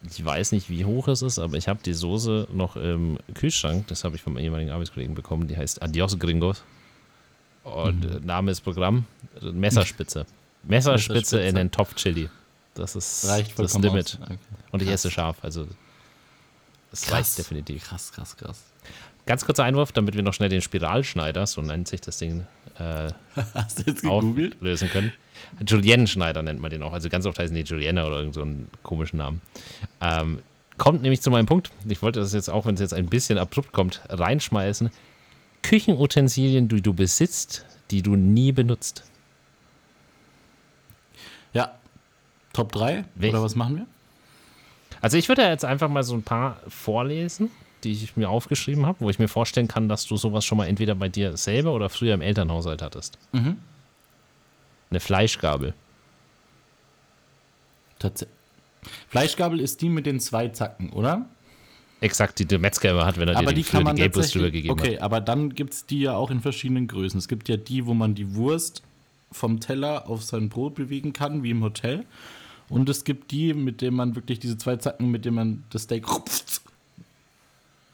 Ich 0.04 0.24
weiß 0.24 0.52
nicht, 0.52 0.70
wie 0.70 0.86
hoch 0.86 1.08
es 1.08 1.22
ist, 1.22 1.40
aber 1.40 1.58
ich 1.58 1.68
habe 1.68 1.80
die 1.84 1.94
Soße 1.94 2.48
noch 2.52 2.76
im 2.76 3.18
Kühlschrank. 3.34 3.88
Das 3.88 4.04
habe 4.04 4.16
ich 4.16 4.22
von 4.22 4.34
meinem 4.34 4.46
ehemaligen 4.46 4.72
Arbeitskollegen 4.72 5.16
bekommen. 5.16 5.48
Die 5.48 5.58
heißt 5.58 5.82
Adios 5.82 6.18
Gringos. 6.20 6.64
Und 7.64 8.22
mhm. 8.22 8.26
Name 8.26 8.52
ist 8.52 8.62
Programm 8.62 9.06
Messerspitze. 9.42 10.26
Messerspitze, 10.64 11.14
Messerspitze. 11.14 11.40
in 11.42 11.56
den 11.56 11.72
Topf-Chili. 11.72 12.30
Das 12.74 12.96
ist 12.96 13.28
reicht 13.28 13.58
das 13.58 13.78
Limit. 13.78 14.20
Okay. 14.22 14.38
Und 14.72 14.82
ich 14.82 14.90
esse 14.90 15.10
scharf. 15.10 15.38
Also, 15.42 15.68
es 16.92 17.12
reicht 17.12 17.38
definitiv. 17.38 17.84
Krass, 17.84 18.12
krass, 18.12 18.38
krass. 18.38 18.62
Ganz 19.26 19.46
kurzer 19.46 19.64
Einwurf, 19.66 19.92
damit 19.92 20.16
wir 20.16 20.24
noch 20.24 20.34
schnell 20.34 20.50
den 20.50 20.62
Spiralschneider, 20.62 21.46
so 21.48 21.62
nennt 21.62 21.88
sich 21.88 22.00
das 22.00 22.18
Ding, 22.18 22.46
äh, 22.80 23.12
Hast 23.54 23.80
du 23.80 23.84
jetzt 23.88 24.04
gegoogelt? 24.04 24.56
lösen 24.62 24.90
können. 24.90 25.12
Julienne-Schneider 25.66 26.42
nennt 26.44 26.60
man 26.60 26.72
den 26.72 26.84
auch. 26.84 26.94
Also 26.94 27.10
ganz 27.10 27.26
oft 27.26 27.40
heißen 27.40 27.56
die 27.56 27.62
Julienne 27.62 28.06
oder 28.06 28.20
irgend 28.20 28.36
so 28.36 28.42
einen 28.42 28.70
komischen 28.84 29.18
Namen. 29.18 29.42
Ähm, 30.02 30.40
kommt 30.78 31.02
nämlich 31.02 31.22
zu 31.22 31.32
meinem 31.32 31.46
Punkt. 31.46 31.72
Ich 31.88 32.02
wollte 32.02 32.20
das 32.20 32.34
jetzt 32.34 32.50
auch, 32.50 32.66
wenn 32.66 32.76
es 32.76 32.82
jetzt 32.82 32.94
ein 32.94 33.08
bisschen 33.08 33.38
abrupt 33.38 33.72
kommt, 33.72 34.02
reinschmeißen. 34.10 34.90
Küchenutensilien, 35.64 36.68
die 36.68 36.82
du 36.82 36.94
besitzt, 36.94 37.66
die 37.92 38.02
du 38.02 38.16
nie 38.16 38.52
benutzt. 38.52 39.04
Ja. 41.54 41.74
Top 42.54 42.72
3? 42.72 43.06
Welch? 43.16 43.34
Oder 43.34 43.44
was 43.44 43.56
machen 43.56 43.78
wir? 43.78 43.86
Also 45.02 45.18
ich 45.18 45.28
würde 45.28 45.44
jetzt 45.44 45.66
einfach 45.66 45.90
mal 45.90 46.04
so 46.04 46.16
ein 46.16 46.24
paar 46.24 46.60
vorlesen 46.68 47.52
die 47.84 47.92
ich 47.92 48.18
mir 48.18 48.30
aufgeschrieben 48.30 48.86
habe, 48.86 49.00
wo 49.02 49.10
ich 49.10 49.20
mir 49.20 49.28
vorstellen 49.28 49.68
kann, 49.68 49.90
dass 49.90 50.06
du 50.06 50.18
sowas 50.18 50.46
schon 50.46 50.58
mal 50.58 50.68
entweder 50.68 50.96
bei 50.96 51.10
dir 51.10 51.38
selber 51.38 51.74
oder 51.74 51.90
früher 51.90 52.14
im 52.14 52.22
Elternhaushalt 52.22 52.82
hattest. 52.82 53.18
Mhm. 53.32 53.58
Eine 54.90 55.00
Fleischgabel. 55.00 55.74
Tatsächlich. 58.00 58.36
Fleischgabel 59.10 59.60
ist 59.60 59.82
die 59.82 59.90
mit 59.90 60.06
den 60.06 60.20
zwei 60.20 60.48
Zacken, 60.50 60.92
oder? 60.92 61.28
Exakt, 62.00 62.40
die 62.40 62.46
der 62.46 62.60
Metzger 62.60 62.92
immer 62.92 63.06
hat, 63.06 63.18
wenn 63.18 63.28
er 63.28 63.38
aber 63.38 63.48
dir 63.48 63.56
die, 63.56 63.64
die 63.64 63.70
kann 63.70 63.84
man 63.84 63.96
die 63.96 64.08
drüber 64.10 64.52
gegeben 64.52 64.72
okay, 64.72 64.82
hat. 64.82 64.88
Okay, 64.90 65.00
aber 65.00 65.20
dann 65.20 65.56
gibt 65.56 65.74
es 65.74 65.86
die 65.86 66.02
ja 66.02 66.14
auch 66.14 66.30
in 66.30 66.42
verschiedenen 66.42 66.88
Größen. 66.88 67.18
Es 67.18 67.28
gibt 67.28 67.50
ja 67.50 67.58
die, 67.58 67.86
wo 67.86 67.94
man 67.94 68.14
die 68.14 68.36
Wurst 68.36 68.84
vom 69.32 69.60
Teller 69.60 70.08
auf 70.08 70.24
sein 70.24 70.50
Brot 70.50 70.76
bewegen 70.76 71.12
kann, 71.12 71.44
wie 71.44 71.52
im 71.52 71.64
Hotel. 71.64 72.06
Und 72.70 72.88
es 72.90 73.04
gibt 73.04 73.32
die, 73.32 73.54
mit 73.54 73.82
denen 73.82 73.96
man 73.96 74.16
wirklich 74.16 74.40
diese 74.40 74.58
zwei 74.58 74.76
Zacken, 74.76 75.10
mit 75.10 75.26
denen 75.26 75.36
man 75.36 75.64
das 75.70 75.84
Steak 75.84 76.06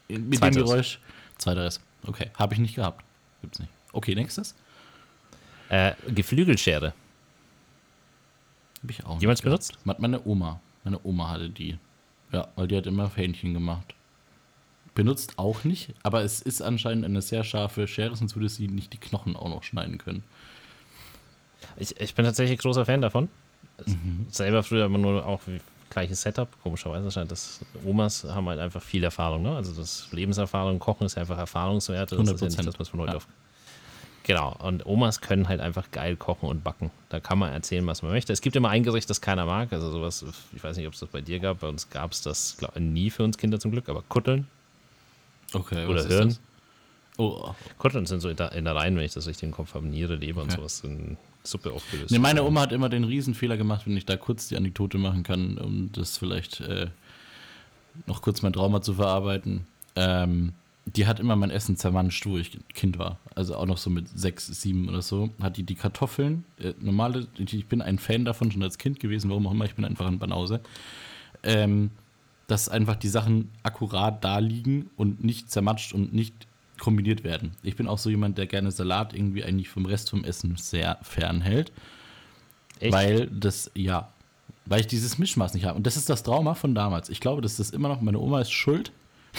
mit 0.09 0.39
Zweiteres. 0.39 0.39
dem 0.39 0.65
Geräusch. 0.65 1.00
Zweiteres. 1.38 1.79
Okay, 2.05 2.29
habe 2.35 2.53
ich 2.53 2.59
nicht 2.59 2.75
gehabt. 2.75 3.03
Gibt's 3.41 3.59
nicht. 3.59 3.71
Okay, 3.93 4.15
nächstes. 4.15 4.55
Äh, 5.74 5.96
Geflügelschere. 6.08 6.94
Habe 8.84 8.92
ich 8.92 9.03
auch. 9.06 9.20
Jemals 9.20 9.42
benutzt? 9.42 9.80
Meine 9.86 10.24
Oma. 10.24 10.62
Meine 10.84 11.00
Oma 11.03 11.32
hatte 11.32 11.50
die. 11.50 11.80
Ja, 12.32 12.48
weil 12.56 12.68
die 12.68 12.77
hat 12.77 12.86
immer 12.86 13.10
Fähnchen 13.10 13.56
gemacht. 13.56 13.96
Benutzt 14.94 15.39
auch 15.39 15.63
nicht, 15.63 15.96
aber 16.03 16.22
es 16.22 16.44
ist 16.44 16.62
anscheinend 16.62 17.06
eine 17.06 17.24
sehr 17.24 17.44
scharfe 17.44 17.88
Schere, 17.88 18.15
sonst 18.15 18.36
würde 18.36 18.50
sie 18.50 18.68
nicht 18.68 18.94
die 18.94 19.00
Knochen 19.00 19.36
auch 19.36 19.50
noch 19.50 19.63
schneiden 19.63 19.98
können. 19.98 20.24
Ich, 21.77 22.00
ich 22.00 22.13
bin 22.13 22.25
tatsächlich 22.25 22.60
großer 22.60 22.86
Fan 22.86 23.01
davon. 23.01 23.30
Mhm. 23.88 24.27
Selber 24.30 24.62
früher 24.62 24.86
immer 24.86 25.00
nur 25.00 25.25
auch 25.25 25.42
gleiches 25.89 26.22
Setup. 26.22 26.50
Komischerweise 26.62 27.10
scheint 27.10 27.32
das, 27.32 27.62
Omas 27.84 28.25
haben 28.25 28.48
halt 28.48 28.60
einfach 28.60 28.84
viel 28.84 29.03
Erfahrung. 29.03 29.42
Ne? 29.42 29.56
Also 29.56 29.74
das 29.74 30.12
Lebenserfahrung, 30.12 30.77
Kochen 30.77 31.08
ist 31.08 31.18
einfach 31.18 31.39
Erfahrungswerte. 31.39 32.15
Das 32.15 32.27
100%. 32.27 32.34
ist 32.34 32.42
ja 32.42 32.48
nicht 32.48 32.68
das, 32.68 32.80
was 32.80 32.89
von 32.89 33.00
heute 33.00 33.13
ja. 33.13 33.18
auf. 33.18 33.27
Genau, 34.24 34.56
und 34.60 34.86
Omas 34.86 35.20
können 35.20 35.50
halt 35.50 35.60
einfach 35.60 35.92
geil 35.92 36.15
kochen 36.15 36.48
und 36.48 36.63
backen. 36.63 36.92
Da 37.10 37.20
kann 37.20 37.38
man 37.38 37.51
erzählen, 37.51 37.86
was 37.86 38.01
man 38.03 38.12
möchte. 38.12 38.32
Es 38.32 38.39
gibt 38.39 38.56
immer 38.56 38.70
ein 38.70 38.84
Gericht, 38.84 39.10
das 39.10 39.20
keiner 39.20 39.46
mag. 39.46 39.74
Also 39.74 39.92
sowas, 39.92 40.25
ich 40.56 40.63
weiß 40.63 40.77
nicht, 40.77 40.88
ob 40.88 40.94
es 40.94 41.01
das 41.01 41.10
bei 41.10 41.20
dir 41.20 41.39
gab. 41.39 41.60
Bei 41.60 41.68
uns 41.68 41.89
gab 41.89 42.13
es 42.13 42.22
das 42.22 42.56
glaub, 42.58 42.77
nie 42.80 43.10
für 43.10 43.24
uns 43.24 43.38
Kinder 43.38 43.60
zum 43.60 43.72
Glück, 43.72 43.89
aber 43.89 44.01
Kutteln. 44.08 44.48
Okay, 45.51 45.86
Oder 45.86 46.06
Hirn. 46.08 46.38
Oh. 47.18 47.53
Kutteln 47.77 48.06
sind 48.06 48.22
so 48.22 48.30
in 48.30 48.38
der, 48.38 48.53
in 48.53 48.65
der 48.65 48.75
Reihen, 48.75 48.96
wenn 48.96 49.03
ich 49.03 49.13
das 49.13 49.27
richtig 49.27 49.44
im 49.44 49.51
Kopf 49.51 49.75
habe. 49.75 49.86
Niere, 49.86 50.15
Leber 50.15 50.42
okay. 50.42 50.51
und 50.51 50.58
sowas. 50.58 50.77
Sind 50.80 51.18
Suppe 51.44 51.74
aufgelöst. 51.74 52.12
Nee, 52.12 52.20
meine 52.20 52.44
Oma 52.44 52.62
hat 52.62 52.72
immer 52.72 52.89
den 52.89 53.03
Riesenfehler 53.03 53.58
gemacht, 53.58 53.86
wenn 53.86 53.98
ich 53.98 54.06
da 54.06 54.15
kurz 54.15 54.48
die 54.48 54.56
Anekdote 54.56 54.98
machen 54.98 55.24
kann, 55.24 55.58
um 55.58 55.92
das 55.92 56.18
vielleicht 56.18 56.62
äh, 56.62 56.88
noch 58.08 58.22
kurz 58.22 58.42
mein 58.42 58.53
Trauma 58.53 58.82
zu 58.82 58.94
verarbeiten. 58.94 59.68
Ähm, 59.96 60.53
die 60.86 61.08
hat 61.08 61.20
immer 61.20 61.36
mein 61.36 61.50
Essen 61.50 61.78
zermanscht, 61.78 62.25
wo 62.25 62.38
ich 62.38 62.60
Kind 62.74 62.98
war. 63.00 63.18
Also 63.36 63.56
auch 63.56 63.66
noch 63.66 63.78
so 63.78 63.90
mit 63.90 64.08
sechs, 64.10 64.48
sieben 64.48 64.90
oder 64.90 65.02
so. 65.02 65.30
Hat 65.42 65.58
die 65.58 65.63
die 65.63 65.75
Kartoffeln, 65.75 66.44
äh, 66.60 66.74
normale, 66.80 67.28
ich 67.38 67.68
bin 67.68 67.82
ein 67.82 68.00
Fan 68.00 68.25
davon 68.25 68.52
schon 68.52 68.63
als 68.63 68.78
Kind 68.78 69.00
gewesen, 69.00 69.30
warum 69.30 69.48
auch 69.48 69.52
immer, 69.52 69.66
ich 69.66 69.75
bin 69.75 69.86
einfach 69.86 70.08
ein 70.08 70.20
Banause. 70.20 70.62
Ähm, 71.44 71.92
dass 72.48 72.68
einfach 72.68 72.98
die 72.98 73.08
Sachen 73.08 73.50
akkurat 73.63 74.24
da 74.24 74.40
liegen 74.40 74.90
und 74.98 75.24
nicht 75.24 75.50
zermatscht 75.50 75.94
und 75.94 76.13
nicht 76.13 76.34
kombiniert 76.78 77.24
werden. 77.24 77.52
Ich 77.63 77.78
bin 77.78 77.88
auch 77.88 77.98
so 77.98 78.10
jemand, 78.10 78.38
der 78.38 78.48
gerne 78.48 78.72
Salat 78.72 79.13
irgendwie 79.13 79.44
eigentlich 79.44 79.70
vom 79.70 79.86
Rest 79.86 80.10
vom 80.10 80.25
Essen 80.25 80.58
sehr 80.58 80.98
fernhält. 81.02 81.72
Echt? 82.80 82.92
Weil 82.92 83.28
das, 83.28 83.72
ja, 83.74 84.10
weil 84.66 84.82
ich 84.82 84.88
dieses 84.88 85.18
Mischmaß 85.18 85.54
nicht 85.54 85.66
habe. 85.66 85.78
Und 85.78 85.88
das 85.88 85.96
ist 85.96 86.10
das 86.10 86.24
Trauma 86.24 86.56
von 86.56 86.75
damals. 86.75 87.08
Ich 87.08 87.22
glaube, 87.22 87.42
das 87.42 87.60
ist 87.60 87.74
immer 87.74 87.88
noch, 87.88 88.02
meine 88.02 88.20
Oma 88.20 88.42
ist 88.42 88.52
schuld 88.52 88.92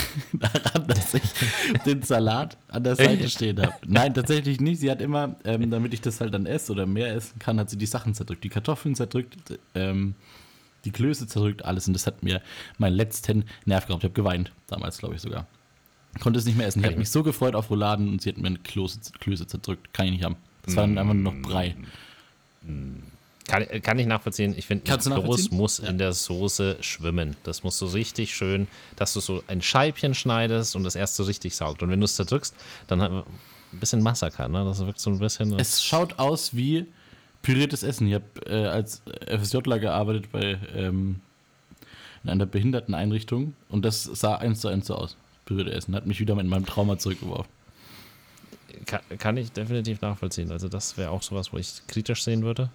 daran, 0.32 0.86
dass 0.88 1.14
ich 1.14 1.22
den 1.86 2.02
Salat 2.02 2.56
an 2.68 2.84
der 2.84 2.96
Seite 2.96 3.28
stehen 3.28 3.60
habe. 3.60 3.74
Nein, 3.86 4.14
tatsächlich 4.14 4.60
nicht. 4.60 4.80
Sie 4.80 4.90
hat 4.90 5.00
immer, 5.00 5.36
ähm, 5.44 5.70
damit 5.70 5.94
ich 5.94 6.00
das 6.00 6.20
halt 6.20 6.34
dann 6.34 6.46
esse 6.46 6.72
oder 6.72 6.86
mehr 6.86 7.14
essen 7.14 7.38
kann, 7.38 7.58
hat 7.58 7.70
sie 7.70 7.78
die 7.78 7.86
Sachen 7.86 8.14
zerdrückt. 8.14 8.44
Die 8.44 8.48
Kartoffeln 8.48 8.94
zerdrückt, 8.94 9.58
ähm, 9.74 10.14
die 10.84 10.90
Klöße 10.90 11.26
zerdrückt, 11.26 11.64
alles. 11.64 11.86
Und 11.86 11.94
das 11.94 12.06
hat 12.06 12.22
mir 12.22 12.42
meinen 12.78 12.94
letzten 12.94 13.44
Nerv 13.64 13.86
geraubt. 13.86 14.04
Ich 14.04 14.08
habe 14.08 14.14
geweint, 14.14 14.52
damals 14.66 14.98
glaube 14.98 15.14
ich 15.14 15.20
sogar. 15.20 15.46
Konnte 16.20 16.38
es 16.38 16.44
nicht 16.44 16.56
mehr 16.56 16.66
essen. 16.66 16.80
Ich 16.80 16.86
habe 16.86 16.96
mich 16.96 17.10
so 17.10 17.22
gefreut 17.22 17.54
auf 17.54 17.70
Rouladen 17.70 18.08
und 18.08 18.22
sie 18.22 18.30
hat 18.30 18.38
mir 18.38 18.46
eine 18.46 18.58
Klöße, 18.58 19.00
Klöße 19.18 19.46
zerdrückt. 19.46 19.92
Kann 19.92 20.06
ich 20.06 20.12
nicht 20.12 20.24
haben. 20.24 20.36
Das 20.64 20.76
war 20.76 20.86
dann 20.86 20.98
einfach 20.98 21.14
nur 21.14 21.32
noch 21.32 21.42
Brei. 21.42 21.76
Kann, 23.46 23.66
kann 23.82 23.98
ich 23.98 24.06
nachvollziehen. 24.06 24.54
Ich 24.56 24.66
finde, 24.66 24.84
Kloß 24.84 25.50
muss 25.50 25.78
ja. 25.78 25.88
in 25.88 25.98
der 25.98 26.12
Soße 26.14 26.78
schwimmen. 26.80 27.36
Das 27.42 27.62
muss 27.62 27.78
so 27.78 27.86
richtig 27.86 28.34
schön, 28.34 28.68
dass 28.96 29.12
du 29.12 29.20
so 29.20 29.42
ein 29.48 29.60
Scheibchen 29.60 30.14
schneidest 30.14 30.76
und 30.76 30.84
das 30.84 30.94
erst 30.94 31.16
so 31.16 31.24
richtig 31.24 31.54
saugt. 31.54 31.82
Und 31.82 31.90
wenn 31.90 32.00
du 32.00 32.06
es 32.06 32.16
zerdrückst, 32.16 32.54
dann 32.86 33.02
hat 33.02 33.12
man 33.12 33.24
ein 33.72 33.80
bisschen 33.80 34.02
Massaker, 34.02 34.48
ne? 34.48 34.64
Das 34.64 34.84
wirkt 34.84 34.98
so 34.98 35.10
ein 35.10 35.18
bisschen. 35.18 35.58
Es 35.58 35.82
schaut 35.82 36.18
aus 36.18 36.56
wie 36.56 36.86
püriertes 37.42 37.82
Essen. 37.82 38.06
Ich 38.06 38.14
habe 38.14 38.24
äh, 38.46 38.66
als 38.66 39.02
FSJler 39.26 39.78
gearbeitet 39.78 40.32
bei 40.32 40.58
ähm, 40.74 41.20
in 42.22 42.30
einer 42.30 42.46
Behinderteneinrichtung 42.46 43.54
und 43.68 43.84
das 43.84 44.04
sah 44.04 44.36
eins 44.36 44.60
zu 44.60 44.68
eins 44.68 44.86
so 44.86 44.94
aus. 44.94 45.16
Püriertes 45.44 45.74
Essen. 45.74 45.94
Hat 45.94 46.06
mich 46.06 46.18
wieder 46.18 46.34
mit 46.34 46.46
meinem 46.46 46.64
Trauma 46.64 46.98
zurückgeworfen. 46.98 47.52
Kann, 48.86 49.02
kann 49.18 49.36
ich 49.36 49.52
definitiv 49.52 50.00
nachvollziehen. 50.00 50.50
Also, 50.50 50.68
das 50.68 50.96
wäre 50.96 51.10
auch 51.10 51.22
sowas, 51.22 51.52
wo 51.52 51.58
ich 51.58 51.86
kritisch 51.86 52.24
sehen 52.24 52.42
würde. 52.42 52.70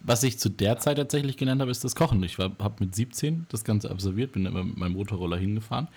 Was 0.00 0.22
ich 0.22 0.38
zu 0.38 0.48
der 0.48 0.78
Zeit 0.78 0.96
tatsächlich 0.96 1.36
gelernt 1.36 1.60
habe, 1.60 1.70
ist 1.70 1.84
das 1.84 1.96
Kochen. 1.96 2.22
Ich 2.22 2.38
habe 2.38 2.72
mit 2.78 2.94
17 2.94 3.46
das 3.48 3.64
Ganze 3.64 3.90
absolviert, 3.90 4.32
bin 4.32 4.46
immer 4.46 4.64
mit 4.64 4.76
meinem 4.76 4.92
Motorroller 4.92 5.36
hingefahren. 5.36 5.88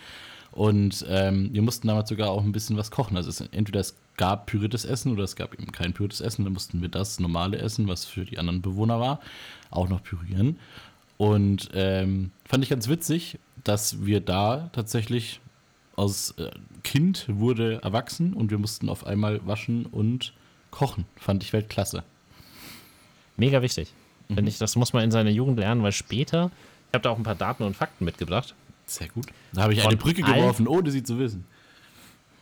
Und 0.51 1.05
ähm, 1.07 1.49
wir 1.53 1.61
mussten 1.61 1.87
damals 1.87 2.09
sogar 2.09 2.29
auch 2.29 2.43
ein 2.43 2.51
bisschen 2.51 2.77
was 2.77 2.91
kochen. 2.91 3.15
Also 3.15 3.29
es, 3.29 3.41
entweder 3.41 3.79
es 3.79 3.95
gab 4.17 4.47
püriertes 4.47 4.83
Essen 4.83 5.11
oder 5.13 5.23
es 5.23 5.35
gab 5.35 5.53
eben 5.53 5.71
kein 5.71 5.93
püriertes 5.93 6.19
Essen. 6.19 6.43
Dann 6.43 6.53
mussten 6.53 6.81
wir 6.81 6.89
das 6.89 7.19
normale 7.19 7.57
Essen, 7.57 7.87
was 7.87 8.05
für 8.05 8.25
die 8.25 8.37
anderen 8.37 8.61
Bewohner 8.61 8.99
war, 8.99 9.21
auch 9.69 9.87
noch 9.87 10.03
pürieren. 10.03 10.59
Und 11.17 11.69
ähm, 11.73 12.31
fand 12.45 12.63
ich 12.63 12.69
ganz 12.69 12.87
witzig, 12.89 13.39
dass 13.63 14.05
wir 14.05 14.19
da 14.19 14.69
tatsächlich 14.73 15.39
aus 15.95 16.31
äh, 16.31 16.49
Kind 16.83 17.25
wurde 17.29 17.81
erwachsen 17.83 18.33
und 18.33 18.49
wir 18.49 18.57
mussten 18.57 18.89
auf 18.89 19.05
einmal 19.05 19.45
waschen 19.45 19.85
und 19.85 20.33
kochen. 20.71 21.05
Fand 21.15 21.43
ich 21.43 21.53
Weltklasse. 21.53 22.03
Mega 23.41 23.63
wichtig. 23.63 23.91
Mhm. 24.27 24.35
Finde 24.35 24.51
ich, 24.51 24.59
das 24.59 24.75
muss 24.75 24.93
man 24.93 25.03
in 25.03 25.09
seiner 25.09 25.31
Jugend 25.31 25.57
lernen, 25.57 25.81
weil 25.81 25.93
später, 25.93 26.51
ich 26.89 26.93
habe 26.93 27.01
da 27.01 27.09
auch 27.09 27.17
ein 27.17 27.23
paar 27.23 27.33
Daten 27.33 27.63
und 27.63 27.75
Fakten 27.75 28.05
mitgebracht. 28.05 28.53
Sehr 28.85 29.07
gut. 29.07 29.25
Da 29.51 29.63
habe 29.63 29.73
ich 29.73 29.83
eine 29.83 29.97
Brücke 29.97 30.21
geworfen, 30.21 30.67
ohne 30.67 30.91
sie 30.91 31.01
zu 31.01 31.17
wissen. 31.17 31.43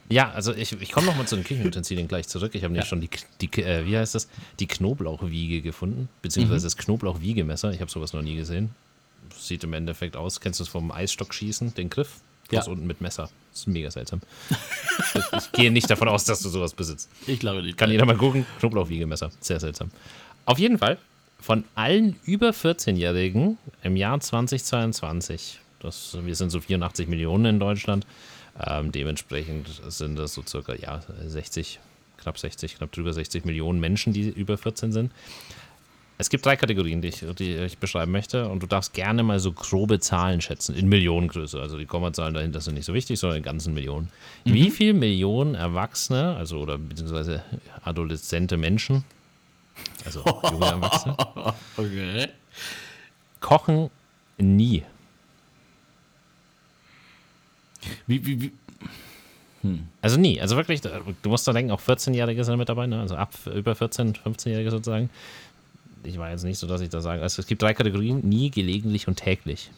Ja, 0.10 0.32
also 0.32 0.54
ich, 0.54 0.74
ich 0.74 0.92
komme 0.92 1.08
nochmal 1.08 1.26
zu 1.26 1.38
den 1.38 1.46
Küchenutensilien 1.46 2.10
gleich 2.10 2.28
zurück. 2.28 2.54
Ich 2.54 2.66
habe 2.66 2.76
ja. 2.76 2.84
schon 2.84 3.00
die, 3.00 3.10
die 3.40 3.62
äh, 3.62 3.86
wie 3.86 3.98
heißt 3.98 4.14
das, 4.14 4.28
die 4.60 4.68
Knoblauchwiege 4.68 5.62
gefunden, 5.62 6.10
beziehungsweise 6.22 6.66
mhm. 6.66 6.68
das 6.68 6.78
Knoblauchwiegemesser. 6.78 7.72
Ich 7.72 7.80
habe 7.80 7.90
sowas 7.90 8.12
noch 8.12 8.22
nie 8.22 8.36
gesehen. 8.36 8.72
Sieht 9.38 9.64
im 9.64 9.72
Endeffekt 9.72 10.18
aus. 10.18 10.42
Kennst 10.42 10.60
du 10.60 10.66
es 10.66 10.70
vom 10.70 10.92
Eisstockschießen, 10.92 11.76
den 11.76 11.90
Griff? 11.90 12.20
Ja. 12.52 12.64
unten 12.66 12.88
mit 12.88 13.00
Messer. 13.00 13.30
Das 13.52 13.62
ist 13.62 13.68
mega 13.68 13.92
seltsam. 13.92 14.22
ich, 14.50 15.22
ich, 15.38 15.52
gehe 15.52 15.72
nicht 15.72 15.88
davon 15.88 16.08
aus, 16.08 16.26
dass 16.26 16.42
du 16.42 16.50
sowas 16.50 16.74
besitzt. 16.74 17.08
Ich 17.28 17.40
glaube 17.40 17.62
nicht. 17.62 17.78
Kann 17.78 17.92
jeder 17.92 18.06
mal 18.06 18.18
gucken. 18.18 18.46
Knoblauchwiegemesser. 18.60 19.30
Sehr 19.40 19.60
seltsam. 19.60 19.92
Auf 20.50 20.58
jeden 20.58 20.80
Fall, 20.80 20.98
von 21.40 21.64
allen 21.76 22.16
über 22.26 22.50
14-Jährigen 22.50 23.60
im 23.84 23.96
Jahr 23.96 24.20
2022, 24.20 25.60
das, 25.80 26.18
wir 26.26 26.34
sind 26.34 26.50
so 26.50 26.60
84 26.60 27.08
Millionen 27.08 27.46
in 27.46 27.60
Deutschland, 27.60 28.08
ähm, 28.60 28.92
dementsprechend 28.92 29.70
sind 29.90 30.18
das 30.18 30.34
so 30.34 30.42
circa 30.42 30.74
ja, 30.74 31.02
60, 31.24 31.80
knapp 32.18 32.40
60, 32.40 32.78
knapp 32.78 32.92
drüber 32.92 33.14
60 33.14 33.46
Millionen 33.46 33.80
Menschen, 33.80 34.12
die 34.12 34.28
über 34.28 34.58
14 34.58 34.92
sind. 34.92 35.12
Es 36.18 36.32
gibt 36.32 36.44
drei 36.48 36.56
Kategorien, 36.56 37.04
die 37.04 37.10
ich, 37.10 37.24
die 37.38 37.56
ich 37.58 37.78
beschreiben 37.78 38.12
möchte, 38.12 38.50
und 38.50 38.64
du 38.64 38.66
darfst 38.66 38.94
gerne 38.94 39.22
mal 39.22 39.40
so 39.40 39.52
grobe 39.52 40.00
Zahlen 40.00 40.42
schätzen, 40.42 40.74
in 40.74 40.90
Millionengröße. 40.90 41.62
Also 41.62 41.78
die 41.78 41.86
Kommazahlen 41.86 42.34
dahinter 42.34 42.60
sind 42.60 42.74
nicht 42.74 42.86
so 42.86 42.96
wichtig, 42.96 43.20
sondern 43.20 43.38
in 43.38 43.44
ganzen 43.44 43.76
Millionen. 43.76 44.10
Mhm. 44.46 44.54
Wie 44.56 44.72
viele 44.72 44.96
Millionen 44.96 45.54
Erwachsene, 45.54 46.36
also 46.36 46.58
oder 46.58 46.80
beziehungsweise 46.80 47.44
adoleszente 47.84 48.58
Menschen, 48.58 49.06
also 50.06 50.24
junge 50.52 50.66
Erwachsene. 50.66 51.16
Okay. 51.78 52.28
Kochen 53.40 53.90
nie. 54.38 54.84
Wie, 58.08 58.26
wie, 58.26 58.42
wie? 58.42 58.52
Hm. 59.62 59.88
Also 60.02 60.18
nie. 60.20 60.40
Also 60.40 60.56
wirklich, 60.56 60.82
du 60.82 61.30
musst 61.30 61.48
da 61.48 61.54
denken, 61.54 61.72
auch 61.72 61.82
14-Jährige 61.82 62.44
sind 62.44 62.58
mit 62.58 62.70
dabei, 62.70 62.88
ne? 62.88 63.00
also 63.00 63.16
ab 63.16 63.34
über 63.54 63.76
14, 63.76 64.14
15-Jährige 64.14 64.72
sozusagen. 64.72 65.10
Ich 66.04 66.18
war 66.18 66.32
jetzt 66.32 66.44
nicht 66.44 66.58
so, 66.58 66.68
dass 66.68 66.82
ich 66.82 66.90
da 66.90 67.02
sage. 67.02 67.22
Also 67.22 67.42
es 67.42 67.48
gibt 67.48 67.62
drei 67.62 67.74
Kategorien: 67.74 68.22
nie, 68.28 68.50
gelegentlich 68.50 69.08
und 69.08 69.18
täglich. 69.18 69.70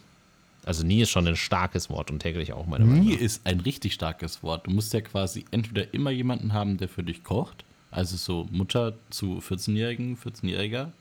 Also 0.63 0.85
nie 0.85 1.01
ist 1.01 1.09
schon 1.09 1.27
ein 1.27 1.35
starkes 1.35 1.89
Wort 1.89 2.11
und 2.11 2.19
täglich 2.19 2.53
auch 2.53 2.67
meine 2.67 2.85
Meinung. 2.85 3.03
Nie 3.03 3.15
ist 3.15 3.41
ein 3.47 3.59
richtig 3.61 3.93
starkes 3.93 4.43
Wort. 4.43 4.67
Du 4.67 4.71
musst 4.71 4.93
ja 4.93 5.01
quasi 5.01 5.45
entweder 5.49 5.91
immer 5.93 6.11
jemanden 6.11 6.53
haben, 6.53 6.77
der 6.77 6.87
für 6.87 7.01
dich 7.01 7.23
kocht, 7.23 7.63
also 7.91 8.17
so 8.17 8.47
Mutter 8.51 8.93
zu 9.09 9.39
14-Jährigen, 9.39 10.17
14-Jähriger. 10.17 10.91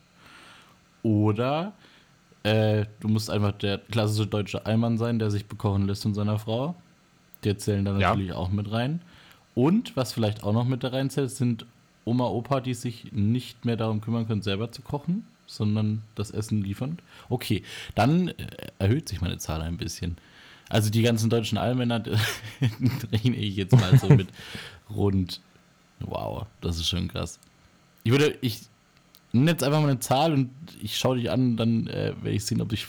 Oder 1.03 1.73
äh, 2.43 2.87
du 3.01 3.09
musst 3.09 3.31
einfach 3.31 3.53
der 3.53 3.79
klassische 3.79 4.27
deutsche 4.27 4.67
Allmann 4.67 4.99
sein, 4.99 5.19
der 5.19 5.31
sich 5.31 5.47
bekochen 5.47 5.87
lässt 5.87 6.03
von 6.03 6.15
seiner 6.15 6.39
Frau. 6.39 6.75
Die 7.45 7.57
zählen 7.57 7.85
da 7.85 7.93
natürlich 7.93 8.31
ja. 8.31 8.35
auch 8.35 8.51
mit 8.51 8.71
rein. 8.71 9.01
Und 9.55 9.97
was 9.97 10.13
vielleicht 10.13 10.43
auch 10.43 10.53
noch 10.53 10.67
mit 10.67 10.85
da 10.85 10.89
reinzählt, 10.89 11.31
sind 11.31 11.67
Oma, 12.05 12.27
Opa, 12.27 12.61
die 12.61 12.75
sich 12.75 13.13
nicht 13.13 13.65
mehr 13.65 13.77
darum 13.77 14.01
kümmern 14.01 14.27
können, 14.27 14.43
selber 14.43 14.73
zu 14.73 14.83
kochen, 14.83 15.25
sondern 15.47 16.03
das 16.15 16.31
Essen 16.31 16.63
liefern. 16.63 16.99
Okay, 17.29 17.63
dann 17.95 18.29
äh, 18.29 18.35
erhöht 18.79 19.09
sich 19.09 19.21
meine 19.21 19.39
Zahl 19.39 19.61
ein 19.63 19.77
bisschen. 19.77 20.17
Also 20.69 20.91
die 20.91 21.03
ganzen 21.03 21.31
deutschen 21.31 21.59
Allmänner 21.59 22.03
rechne 23.13 23.37
ich 23.37 23.57
jetzt 23.57 23.73
mal 23.73 23.99
so 23.99 24.09
mit 24.09 24.29
rund 24.91 25.41
Wow, 26.01 26.47
das 26.61 26.79
ist 26.79 26.89
schon 26.89 27.09
krass. 27.09 27.39
Ich 28.03 28.13
würde, 28.13 28.37
ich 28.41 28.61
nenne 29.33 29.53
jetzt 29.53 29.63
einfach 29.63 29.81
mal 29.81 29.91
eine 29.91 30.01
Zahl 30.01 30.33
und 30.33 30.51
ich 30.81 30.97
schaue 30.97 31.17
dich 31.17 31.31
an, 31.31 31.57
dann 31.57 31.87
äh, 31.87 32.15
werde 32.17 32.31
ich 32.31 32.45
sehen, 32.45 32.61
ob 32.61 32.73
ich 32.73 32.87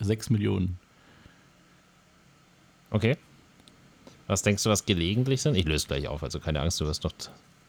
6 0.00 0.30
Millionen. 0.30 0.78
Okay. 2.90 3.16
Was 4.26 4.42
denkst 4.42 4.62
du, 4.62 4.70
was 4.70 4.84
gelegentlich 4.84 5.42
sind? 5.42 5.56
Ich 5.56 5.64
löse 5.64 5.86
gleich 5.86 6.08
auf, 6.08 6.22
also 6.22 6.38
keine 6.38 6.60
Angst, 6.60 6.80
du 6.80 6.86
wirst 6.86 7.04
noch, 7.04 7.12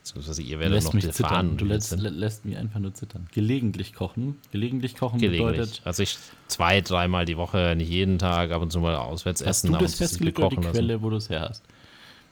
beziehungsweise 0.02 0.42
ihr 0.42 0.60
werdet 0.60 0.84
noch 0.84 0.94
mich 0.94 1.10
zittern. 1.12 1.58
Du 1.58 1.66
lässt, 1.66 1.98
lässt, 1.98 2.46
mich 2.46 2.58
einfach 2.58 2.80
nur 2.80 2.94
zittern. 2.94 3.28
Gelegentlich 3.32 3.94
kochen. 3.94 4.38
Gelegentlich 4.52 4.96
kochen 4.96 5.20
gelegentlich. 5.20 5.58
bedeutet. 5.58 5.82
Also 5.86 6.04
ich 6.04 6.18
zwei, 6.48 6.82
dreimal 6.82 7.26
die 7.26 7.38
Woche, 7.38 7.74
nicht 7.76 7.90
jeden 7.90 8.20
Tag, 8.20 8.52
ab 8.52 8.62
und 8.62 8.72
zu 8.72 8.80
mal 8.80 8.96
auswärts 8.96 9.42
hast 9.42 9.64
essen. 9.64 9.74
Hast 9.74 9.82
du 9.82 9.86
das 9.86 9.96
festgelegt 9.96 10.40
oder 10.40 10.50
die 10.50 10.58
Quelle, 10.58 11.02
wo 11.02 11.10
du 11.10 11.16
es 11.16 11.30
her 11.30 11.48
hast? 11.50 11.64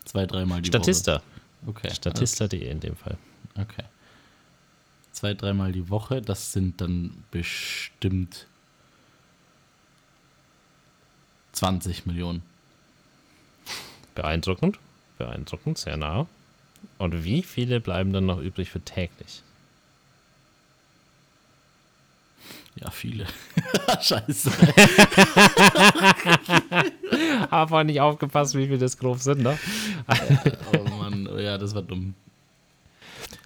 Zwei, 0.05 0.25
dreimal 0.25 0.61
die 0.61 0.67
Statista. 0.67 1.15
Woche. 1.15 1.23
Okay. 1.67 1.93
Statista.de 1.93 2.69
in 2.69 2.79
dem 2.79 2.95
Fall. 2.95 3.17
Okay. 3.55 3.83
Zwei, 5.11 5.33
dreimal 5.33 5.71
die 5.71 5.89
Woche, 5.89 6.21
das 6.21 6.53
sind 6.53 6.81
dann 6.81 7.23
bestimmt 7.31 8.47
20 11.53 12.05
Millionen. 12.05 12.43
Beeindruckend. 14.15 14.79
Beeindruckend, 15.17 15.77
sehr 15.77 15.97
nah. 15.97 16.27
Und 16.97 17.23
wie 17.23 17.43
viele 17.43 17.79
bleiben 17.79 18.13
dann 18.13 18.25
noch 18.25 18.39
übrig 18.39 18.71
für 18.71 18.81
täglich? 18.81 19.43
Ja, 22.75 22.89
viele. 22.89 23.27
Scheiße. 24.01 24.51
Aber 27.51 27.83
nicht 27.83 27.99
aufgepasst, 27.99 28.55
wie 28.55 28.65
viele 28.65 28.77
das 28.77 28.97
grob 28.97 29.19
sind, 29.19 29.41
ne? 29.41 29.59
oh 30.73 30.89
Mann, 30.89 31.00
oh 31.33 31.39
ja, 31.39 31.57
das 31.57 31.75
war 31.75 31.81
dumm. 31.81 32.15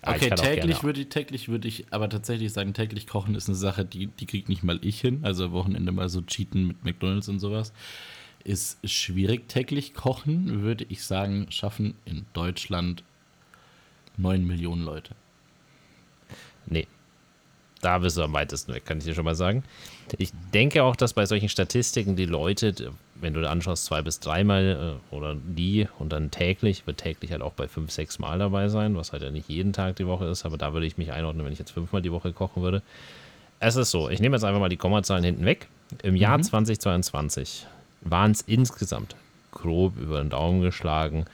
Ah, 0.02 0.14
okay, 0.14 0.30
täglich 0.30 0.84
würde 0.84 1.02
ich, 1.02 1.10
täglich 1.10 1.50
würde 1.50 1.68
ich 1.68 1.86
aber 1.92 2.10
tatsächlich 2.10 2.54
sagen, 2.54 2.74
täglich 2.74 3.08
kochen 3.08 3.36
ist 3.36 3.48
eine 3.50 3.56
Sache, 3.56 3.86
die, 3.86 4.08
die 4.08 4.26
kriegt 4.26 4.50
nicht 4.50 4.64
mal 4.64 4.80
ich 4.84 5.02
hin. 5.02 5.20
Also 5.24 5.52
Wochenende 5.52 5.92
mal 5.92 6.10
so 6.10 6.22
cheaten 6.22 6.68
mit 6.68 6.84
McDonalds 6.84 7.28
und 7.28 7.40
sowas. 7.40 7.74
ist 8.44 8.78
schwierig. 8.88 9.48
Täglich 9.50 9.94
kochen, 9.94 10.62
würde 10.62 10.86
ich 10.90 11.04
sagen, 11.04 11.48
schaffen 11.50 11.96
in 12.06 12.26
Deutschland 12.34 13.04
9 14.18 14.46
Millionen 14.46 14.84
Leute. 14.84 15.16
Nee. 16.68 16.88
Da 17.82 18.00
bist 18.00 18.18
du 18.18 18.24
am 18.24 18.34
weitesten 18.34 18.74
weg, 18.74 18.86
kann 18.86 18.98
ich 18.98 19.04
dir 19.04 19.14
schon 19.14 19.26
mal 19.26 19.36
sagen. 19.36 19.64
Ich 20.18 20.32
denke 20.54 20.84
auch, 20.84 20.96
dass 20.96 21.14
bei 21.14 21.26
solchen 21.26 21.50
Statistiken 21.50 22.16
die 22.16 22.26
Leute, 22.26 22.94
wenn 23.26 23.34
du 23.34 23.42
da 23.42 23.50
anschaust, 23.50 23.86
zwei 23.86 24.04
bis 24.04 24.20
dreimal 24.20 25.00
äh, 25.12 25.16
oder 25.16 25.36
die 25.36 25.88
und 25.98 26.14
dann 26.14 26.30
täglich, 26.30 26.86
wird 26.86 27.00
täglich 27.00 27.32
halt 27.32 27.42
auch 27.42 27.54
bei 27.54 27.68
fünf, 27.68 27.90
sechs 27.90 28.20
Mal 28.20 28.38
dabei 28.38 28.70
sein, 28.70 28.96
was 28.96 29.14
halt 29.14 29.24
ja 29.24 29.32
nicht 29.32 29.50
jeden 29.50 29.74
Tag 29.74 29.96
die 29.96 30.06
Woche 30.06 30.26
ist, 30.26 30.46
aber 30.46 30.58
da 30.58 30.74
würde 30.74 30.86
ich 30.86 31.00
mich 31.00 31.12
einordnen, 31.12 31.44
wenn 31.44 31.52
ich 31.52 31.58
jetzt 31.58 31.72
fünfmal 31.72 32.04
die 32.04 32.12
Woche 32.12 32.34
kochen 32.34 32.62
würde. 32.62 32.84
Es 33.60 33.78
ist 33.78 33.90
so, 33.90 34.12
ich 34.12 34.20
nehme 34.20 34.36
jetzt 34.36 34.44
einfach 34.44 34.60
mal 34.60 34.70
die 34.70 34.78
Kommazahlen 34.78 35.24
hinten 35.24 35.44
weg. 35.44 35.68
Im 36.04 36.16
Jahr 36.16 36.38
mhm. 36.38 36.44
2022 36.44 37.66
waren 38.02 38.30
es 38.30 38.42
insgesamt 38.42 39.16
grob 39.52 39.98
über 39.98 40.20
den 40.20 40.30
Daumen 40.30 40.62
geschlagen 40.62 41.26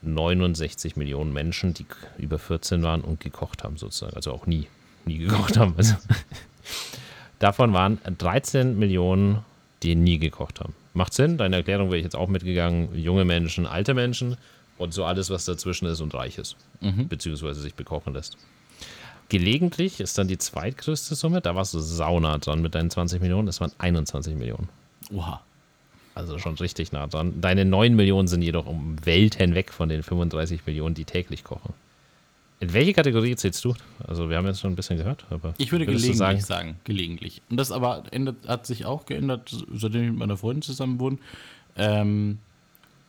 69 0.00 0.96
Millionen 0.96 1.34
Menschen, 1.34 1.74
die 1.74 1.84
über 2.16 2.38
14 2.38 2.82
waren 2.82 3.02
und 3.02 3.20
gekocht 3.20 3.64
haben 3.64 3.76
sozusagen. 3.76 4.16
Also 4.16 4.32
auch 4.32 4.46
nie, 4.46 4.66
nie 5.04 5.18
gekocht 5.18 5.58
haben. 5.58 5.74
Also 5.76 5.96
davon 7.38 7.74
waren 7.74 7.98
13 8.16 8.78
Millionen, 8.78 9.44
die 9.82 9.94
nie 9.94 10.18
gekocht 10.18 10.60
haben. 10.60 10.74
Macht 10.96 11.12
Sinn, 11.12 11.36
deine 11.36 11.56
Erklärung 11.56 11.88
wäre 11.88 11.98
ich 11.98 12.04
jetzt 12.04 12.16
auch 12.16 12.28
mitgegangen. 12.28 12.88
Junge 12.94 13.26
Menschen, 13.26 13.66
alte 13.66 13.92
Menschen 13.92 14.38
und 14.78 14.94
so 14.94 15.04
alles, 15.04 15.28
was 15.28 15.44
dazwischen 15.44 15.84
ist 15.84 16.00
und 16.00 16.14
reich 16.14 16.38
ist, 16.38 16.56
mhm. 16.80 17.06
beziehungsweise 17.06 17.60
sich 17.60 17.74
bekochen 17.74 18.14
lässt. 18.14 18.38
Gelegentlich 19.28 20.00
ist 20.00 20.16
dann 20.16 20.26
die 20.26 20.38
zweitgrößte 20.38 21.14
Summe, 21.14 21.42
da 21.42 21.54
warst 21.54 21.74
du 21.74 21.80
sauna 21.80 22.38
dran 22.38 22.62
mit 22.62 22.74
deinen 22.74 22.88
20 22.88 23.20
Millionen, 23.20 23.44
das 23.44 23.60
waren 23.60 23.72
21 23.76 24.36
Millionen. 24.36 24.70
Oha. 25.12 25.42
Also 26.14 26.38
schon 26.38 26.54
richtig 26.54 26.92
nah 26.92 27.06
dran. 27.06 27.42
Deine 27.42 27.66
9 27.66 27.94
Millionen 27.94 28.26
sind 28.26 28.40
jedoch 28.40 28.64
um 28.64 28.96
Welten 29.04 29.54
weg 29.54 29.74
von 29.74 29.90
den 29.90 30.02
35 30.02 30.64
Millionen, 30.64 30.94
die 30.94 31.04
täglich 31.04 31.44
kochen. 31.44 31.74
In 32.58 32.72
welche 32.72 32.94
Kategorie 32.94 33.36
zählst 33.36 33.64
du? 33.64 33.74
Also 34.06 34.30
wir 34.30 34.36
haben 34.38 34.46
jetzt 34.46 34.60
schon 34.60 34.72
ein 34.72 34.76
bisschen 34.76 34.96
gehört, 34.96 35.26
aber 35.28 35.54
ich 35.58 35.72
würde 35.72 35.84
gelegentlich 35.84 36.16
sagen? 36.16 36.40
sagen? 36.40 36.76
gelegentlich. 36.84 37.42
Und 37.50 37.58
das 37.58 37.70
aber 37.70 38.04
ändert, 38.12 38.48
hat 38.48 38.66
sich 38.66 38.86
auch 38.86 39.04
geändert, 39.04 39.54
seitdem 39.72 40.04
ich 40.04 40.10
mit 40.10 40.18
meiner 40.18 40.36
Freundin 40.38 40.62
zusammen 40.62 40.98
wohne. 40.98 41.18
Ähm, 41.76 42.38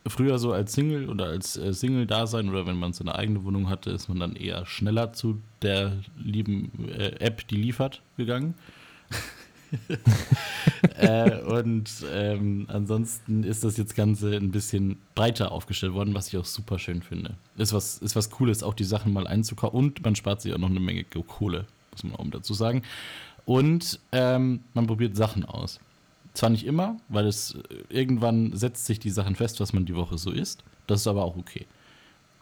früher 0.05 0.37
so 0.37 0.51
als 0.51 0.73
Single 0.73 1.09
oder 1.09 1.25
als 1.25 1.55
äh, 1.55 1.73
Single-Dasein 1.73 2.49
oder 2.49 2.67
wenn 2.67 2.77
man 2.77 2.91
so 2.91 3.03
eine 3.03 3.15
eigene 3.15 3.43
Wohnung 3.43 3.69
hatte, 3.69 3.91
ist 3.91 4.09
man 4.09 4.19
dann 4.19 4.35
eher 4.35 4.65
schneller 4.65 5.13
zu 5.13 5.41
der 5.61 5.93
lieben 6.17 6.71
äh, 6.89 7.15
App, 7.19 7.47
die 7.47 7.55
liefert, 7.55 8.01
gegangen. 8.17 8.53
äh, 10.97 11.39
und 11.41 11.89
ähm, 12.11 12.65
ansonsten 12.69 13.43
ist 13.43 13.63
das 13.63 13.77
jetzt 13.77 13.95
Ganze 13.95 14.35
ein 14.35 14.51
bisschen 14.51 14.97
breiter 15.15 15.51
aufgestellt 15.51 15.93
worden, 15.93 16.13
was 16.13 16.29
ich 16.29 16.37
auch 16.37 16.45
super 16.45 16.79
schön 16.79 17.01
finde. 17.01 17.35
Ist 17.57 17.73
was, 17.73 17.97
ist 17.97 18.15
was 18.15 18.29
Cooles, 18.29 18.63
auch 18.63 18.73
die 18.73 18.83
Sachen 18.83 19.13
mal 19.13 19.27
einzukaufen 19.27 19.77
und 19.77 20.03
man 20.03 20.15
spart 20.15 20.41
sich 20.41 20.53
auch 20.53 20.57
noch 20.57 20.69
eine 20.69 20.79
Menge 20.79 21.03
Kohle, 21.03 21.65
muss 21.91 22.03
man 22.03 22.15
auch 22.15 22.25
dazu 22.31 22.53
sagen. 22.53 22.83
Und 23.45 23.99
ähm, 24.11 24.61
man 24.73 24.87
probiert 24.87 25.15
Sachen 25.15 25.45
aus. 25.45 25.79
Zwar 26.33 26.49
nicht 26.49 26.65
immer, 26.65 26.97
weil 27.09 27.25
es 27.25 27.55
äh, 27.55 27.59
irgendwann 27.89 28.55
setzt 28.55 28.85
sich 28.85 28.99
die 28.99 29.09
Sachen 29.09 29.35
fest, 29.35 29.59
was 29.59 29.73
man 29.73 29.85
die 29.85 29.95
Woche 29.95 30.17
so 30.17 30.31
isst. 30.31 30.63
Das 30.85 31.01
ist 31.01 31.07
aber 31.07 31.23
auch 31.23 31.37
okay. 31.37 31.65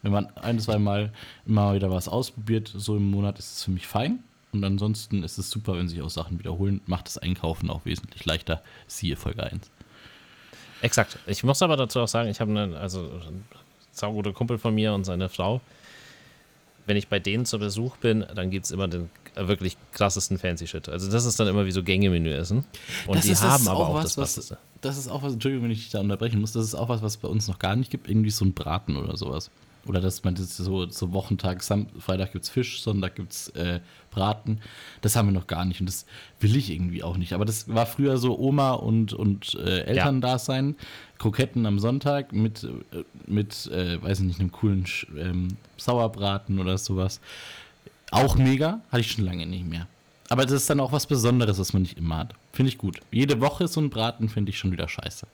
Wenn 0.01 0.12
man 0.12 0.27
ein, 0.38 0.60
zwei 0.60 0.77
Mal 0.77 1.12
immer 1.48 1.74
wieder 1.74 1.89
was 1.89 2.08
ausprobiert, 2.08 2.72
so 2.75 2.98
im 2.98 3.10
Monat, 3.10 3.39
ist 3.39 3.53
es 3.53 3.63
für 3.63 3.72
mich 3.72 3.88
fein. 3.88 4.20
Und 4.56 4.64
ansonsten 4.64 5.24
ist 5.24 5.38
es 5.38 5.50
super, 5.50 5.78
wenn 5.78 5.88
sich 5.88 6.02
auch 6.02 6.10
Sachen 6.10 6.40
wiederholen. 6.40 6.82
Macht 6.86 7.08
das 7.08 7.18
Einkaufen 7.18 7.70
auch 7.70 7.86
wesentlich 7.86 8.26
leichter. 8.26 8.62
Siehe 8.88 9.16
Folge 9.16 9.44
1. 9.44 9.70
Exakt. 10.82 11.20
Ich 11.28 11.44
muss 11.44 11.62
aber 11.62 11.78
dazu 11.78 12.00
auch 12.00 12.08
sagen, 12.08 12.30
ich 12.30 12.40
habe 12.40 12.52
einen, 12.52 12.74
also 12.74 13.00
ein 13.02 13.46
sauguter 13.92 14.34
Kumpel 14.34 14.58
von 14.58 14.74
mir 14.74 14.94
und 14.94 15.04
seine 15.04 15.30
Frau. 15.30 15.62
Wenn 16.86 16.98
ich 16.98 17.08
bei 17.08 17.20
denen 17.20 17.46
zu 17.46 17.58
Besuch 17.58 17.98
bin, 17.98 18.26
dann 18.36 18.52
gibt 18.52 18.65
es 18.65 18.72
immer 18.72 18.88
den 18.88 19.10
wirklich 19.36 19.76
krassesten 19.91 20.38
Fancy 20.38 20.68
Shit. 20.68 20.88
Also 20.88 21.10
das 21.12 21.26
ist 21.26 21.39
dann 21.39 21.48
immer 21.48 21.65
wie 21.65 21.72
so 21.72 21.84
Gängemenü 21.84 22.32
essen. 22.32 22.63
Und 23.08 23.18
das 23.18 23.26
die 23.26 23.36
haben 23.36 23.68
aber 23.68 23.88
auch, 23.89 23.94
was, 23.96 24.15
das 24.15 24.38
was, 24.38 24.58
Das 24.82 24.98
ist 24.98 25.08
auch 25.08 25.24
was, 25.24 25.34
Entschuldigung, 25.34 25.65
wenn 25.65 25.72
ich 25.72 25.80
dich 25.80 25.89
da 25.89 26.00
unterbrechen 26.00 26.39
muss, 26.39 26.52
das 26.52 26.63
ist 26.63 26.76
auch 26.76 26.89
was, 26.89 27.02
was 27.02 27.13
es 27.13 27.18
bei 27.18 27.28
uns 27.28 27.48
noch 27.48 27.60
gar 27.60 27.76
nicht 27.76 27.89
gibt. 27.89 28.08
Irgendwie 28.08 28.30
so 28.30 28.46
ein 28.46 28.54
Braten 28.54 28.96
oder 28.96 29.18
sowas. 29.18 29.50
Oder 29.86 30.02
dass 30.02 30.24
man 30.24 30.36
das 30.36 30.58
so, 30.58 30.89
so 30.89 31.13
Wochentag, 31.13 31.62
Sam 31.62 31.88
Freitag 32.00 32.34
gibt 32.34 32.45
es 32.45 32.50
Fisch, 32.50 32.82
Sonntag 32.82 33.15
gibt 33.15 33.32
es 33.32 33.50
äh, 33.50 33.80
Braten. 34.10 34.60
Das 35.02 35.15
haben 35.15 35.28
wir 35.28 35.34
noch 35.34 35.48
gar 35.48 35.65
nicht 35.65 35.80
und 35.80 35.86
das 35.86 36.06
will 36.39 36.56
ich 36.56 36.71
irgendwie 36.71 37.04
auch 37.04 37.17
nicht. 37.17 37.34
Aber 37.34 37.45
das 37.45 37.74
war 37.74 37.86
früher 37.86 38.17
so 38.17 38.38
Oma 38.39 38.71
und, 38.71 39.13
und 39.13 39.56
äh, 39.56 39.82
Eltern 39.82 40.21
ja. 40.21 40.74
Kroketten 41.19 41.65
am 41.65 41.80
Sonntag 41.80 42.34
mit, 42.34 42.63
äh, 42.63 43.04
mit 43.28 43.67
äh, 43.67 44.02
weiß 44.02 44.19
ich 44.19 44.26
nicht, 44.26 44.39
einem 44.39 44.52
coolen 44.52 44.86
ähm, 45.17 45.50
Sauerbraten 45.78 46.60
oder 46.60 46.78
sowas. 46.78 47.19
Auch 48.12 48.36
mega, 48.38 48.82
hatte 48.91 49.02
ich 49.02 49.12
schon 49.12 49.26
lange 49.26 49.45
nicht 49.45 49.65
mehr. 49.65 49.88
Aber 50.30 50.43
das 50.43 50.54
ist 50.54 50.69
dann 50.69 50.80
auch 50.80 50.91
was 50.91 51.06
Besonderes, 51.06 51.60
was 51.60 51.74
man 51.74 51.84
nicht 51.84 51.98
immer 51.98 52.17
hat. 52.17 52.34
Finde 52.52 52.69
ich 52.69 52.78
gut. 52.78 53.00
Jede 53.12 53.39
Woche 53.41 53.67
so 53.67 53.80
ein 53.80 53.89
Braten 53.89 54.30
finde 54.30 54.50
ich 54.50 54.58
schon 54.58 54.71
wieder 54.71 54.88
scheiße. 54.88 55.28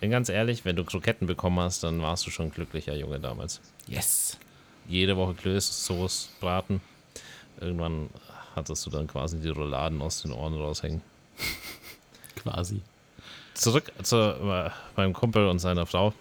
Bin 0.00 0.10
ganz 0.10 0.28
ehrlich, 0.28 0.64
wenn 0.64 0.76
du 0.76 0.84
Kroketten 0.84 1.26
bekommen 1.26 1.58
hast, 1.58 1.82
dann 1.82 2.00
warst 2.00 2.26
du 2.26 2.30
schon 2.30 2.46
ein 2.46 2.52
glücklicher 2.52 2.94
Junge 2.94 3.18
damals. 3.18 3.60
Yes. 3.88 4.38
Jede 4.88 5.16
Woche 5.16 5.34
Klöße, 5.34 5.72
Soße, 5.72 6.28
Braten. 6.40 6.80
Irgendwann 7.60 8.08
hattest 8.54 8.86
du 8.86 8.90
dann 8.90 9.06
quasi 9.06 9.38
die 9.38 9.48
Rouladen 9.48 10.00
aus 10.00 10.22
den 10.22 10.32
Ohren 10.32 10.54
raushängen. 10.54 11.02
quasi. 12.36 12.80
Zurück 13.54 13.92
zu 14.02 14.16
äh, 14.16 14.70
meinem 14.96 15.12
Kumpel 15.12 15.48
und 15.48 15.58
seiner 15.58 15.86
Frau. 15.86 16.14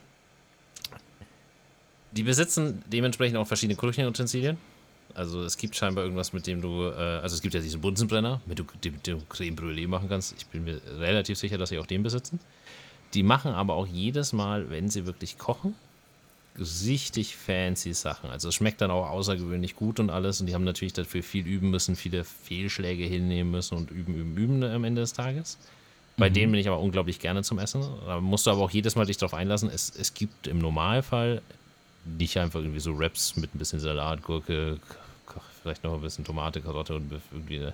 Die 2.11 2.23
besitzen 2.23 2.83
dementsprechend 2.87 3.37
auch 3.37 3.47
verschiedene 3.47 3.77
Küchenutensilien. 3.77 4.57
Also 5.13 5.43
es 5.43 5.57
gibt 5.57 5.75
scheinbar 5.75 6.03
irgendwas, 6.03 6.33
mit 6.33 6.47
dem 6.47 6.61
du, 6.61 6.85
äh, 6.85 7.19
also 7.21 7.35
es 7.35 7.41
gibt 7.41 7.53
ja 7.53 7.59
diesen 7.59 7.81
Bunsenbrenner, 7.81 8.41
mit 8.45 8.57
dem 8.57 8.67
du 9.03 9.21
Creme 9.29 9.55
Brûlée 9.55 9.87
machen 9.87 10.09
kannst. 10.09 10.33
Ich 10.37 10.47
bin 10.47 10.63
mir 10.63 10.81
relativ 10.97 11.37
sicher, 11.37 11.57
dass 11.57 11.69
sie 11.69 11.77
auch 11.77 11.85
den 11.85 12.03
besitzen. 12.03 12.39
Die 13.17 13.23
machen 13.23 13.53
aber 13.53 13.73
auch 13.73 13.87
jedes 13.87 14.31
Mal, 14.31 14.69
wenn 14.69 14.91
sie 14.91 15.07
wirklich 15.07 15.39
kochen, 15.39 15.73
richtig 16.59 17.35
fancy 17.35 17.95
Sachen. 17.95 18.29
Also 18.29 18.49
es 18.49 18.53
schmeckt 18.53 18.79
dann 18.79 18.91
auch 18.91 19.09
außergewöhnlich 19.09 19.75
gut 19.75 19.99
und 19.99 20.11
alles. 20.11 20.39
Und 20.39 20.45
die 20.45 20.53
haben 20.53 20.63
natürlich 20.63 20.93
dafür 20.93 21.23
viel 21.23 21.47
üben 21.47 21.71
müssen, 21.71 21.95
viele 21.95 22.23
Fehlschläge 22.23 23.05
hinnehmen 23.05 23.49
müssen 23.49 23.75
und 23.75 23.89
üben, 23.89 24.13
üben, 24.13 24.37
üben 24.37 24.63
am 24.63 24.83
Ende 24.83 25.01
des 25.01 25.13
Tages. 25.13 25.57
Bei 26.17 26.29
mhm. 26.29 26.33
denen 26.35 26.51
bin 26.51 26.61
ich 26.61 26.67
aber 26.67 26.79
unglaublich 26.79 27.17
gerne 27.17 27.41
zum 27.41 27.57
Essen. 27.57 27.83
Da 28.05 28.21
musst 28.21 28.45
du 28.45 28.51
aber 28.51 28.61
auch 28.61 28.69
jedes 28.69 28.95
Mal 28.95 29.07
dich 29.07 29.17
darauf 29.17 29.33
einlassen. 29.33 29.71
Es, 29.73 29.91
es 29.97 30.13
gibt 30.13 30.45
im 30.45 30.59
Normalfall 30.59 31.41
nicht 32.05 32.37
einfach 32.37 32.59
irgendwie 32.59 32.81
so 32.81 32.99
Wraps 32.99 33.35
mit 33.35 33.55
ein 33.55 33.57
bisschen 33.57 33.79
Salat, 33.79 34.21
Gurke, 34.21 34.79
vielleicht 35.63 35.83
noch 35.83 35.95
ein 35.95 36.01
bisschen 36.01 36.23
Tomate, 36.23 36.61
Karotte 36.61 36.93
und 36.93 37.11
irgendwie 37.31 37.57
eine 37.57 37.73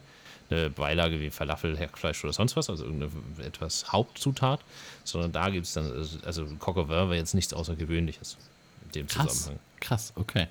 eine 0.49 0.69
Beilage 0.69 1.19
wie 1.19 1.29
Falafel, 1.29 1.77
Hackfleisch 1.77 2.23
oder 2.23 2.33
sonst 2.33 2.55
was, 2.55 2.69
also 2.69 2.85
irgendeine 2.85 3.11
etwas 3.45 3.91
Hauptzutat, 3.91 4.59
sondern 5.03 5.31
da 5.31 5.49
gibt 5.49 5.65
es 5.65 5.73
dann, 5.73 5.91
also 6.25 6.45
Coq 6.59 6.77
au 6.77 6.89
vin 6.89 7.09
war 7.09 7.15
jetzt 7.15 7.33
nichts 7.33 7.53
Außergewöhnliches 7.53 8.37
in 8.85 8.91
dem 8.91 9.07
Krass. 9.07 9.27
Zusammenhang. 9.27 9.59
Krass, 9.79 10.13
okay. 10.15 10.47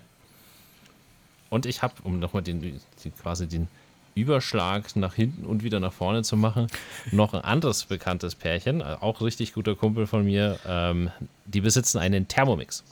Und 1.50 1.66
ich 1.66 1.82
habe, 1.82 1.94
um 2.04 2.18
nochmal 2.18 2.42
den, 2.42 2.60
den, 2.60 2.80
quasi 3.20 3.46
den 3.46 3.68
Überschlag 4.14 4.94
nach 4.96 5.14
hinten 5.14 5.44
und 5.44 5.62
wieder 5.62 5.80
nach 5.80 5.92
vorne 5.92 6.22
zu 6.22 6.36
machen, 6.36 6.66
noch 7.12 7.34
ein 7.34 7.42
anderes 7.42 7.84
bekanntes 7.84 8.34
Pärchen, 8.34 8.82
auch 8.82 9.20
richtig 9.20 9.52
guter 9.54 9.74
Kumpel 9.74 10.06
von 10.06 10.24
mir, 10.24 10.58
ähm, 10.66 11.10
die 11.46 11.60
besitzen 11.60 11.98
einen 11.98 12.28
Thermomix. 12.28 12.84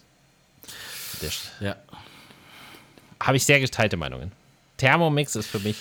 Der, 1.22 1.30
ja. 1.60 1.76
Habe 3.20 3.36
ich 3.36 3.44
sehr 3.44 3.60
geteilte 3.60 3.96
Meinungen. 3.96 4.32
Thermomix 4.78 5.36
ist 5.36 5.46
für 5.46 5.58
mich 5.60 5.76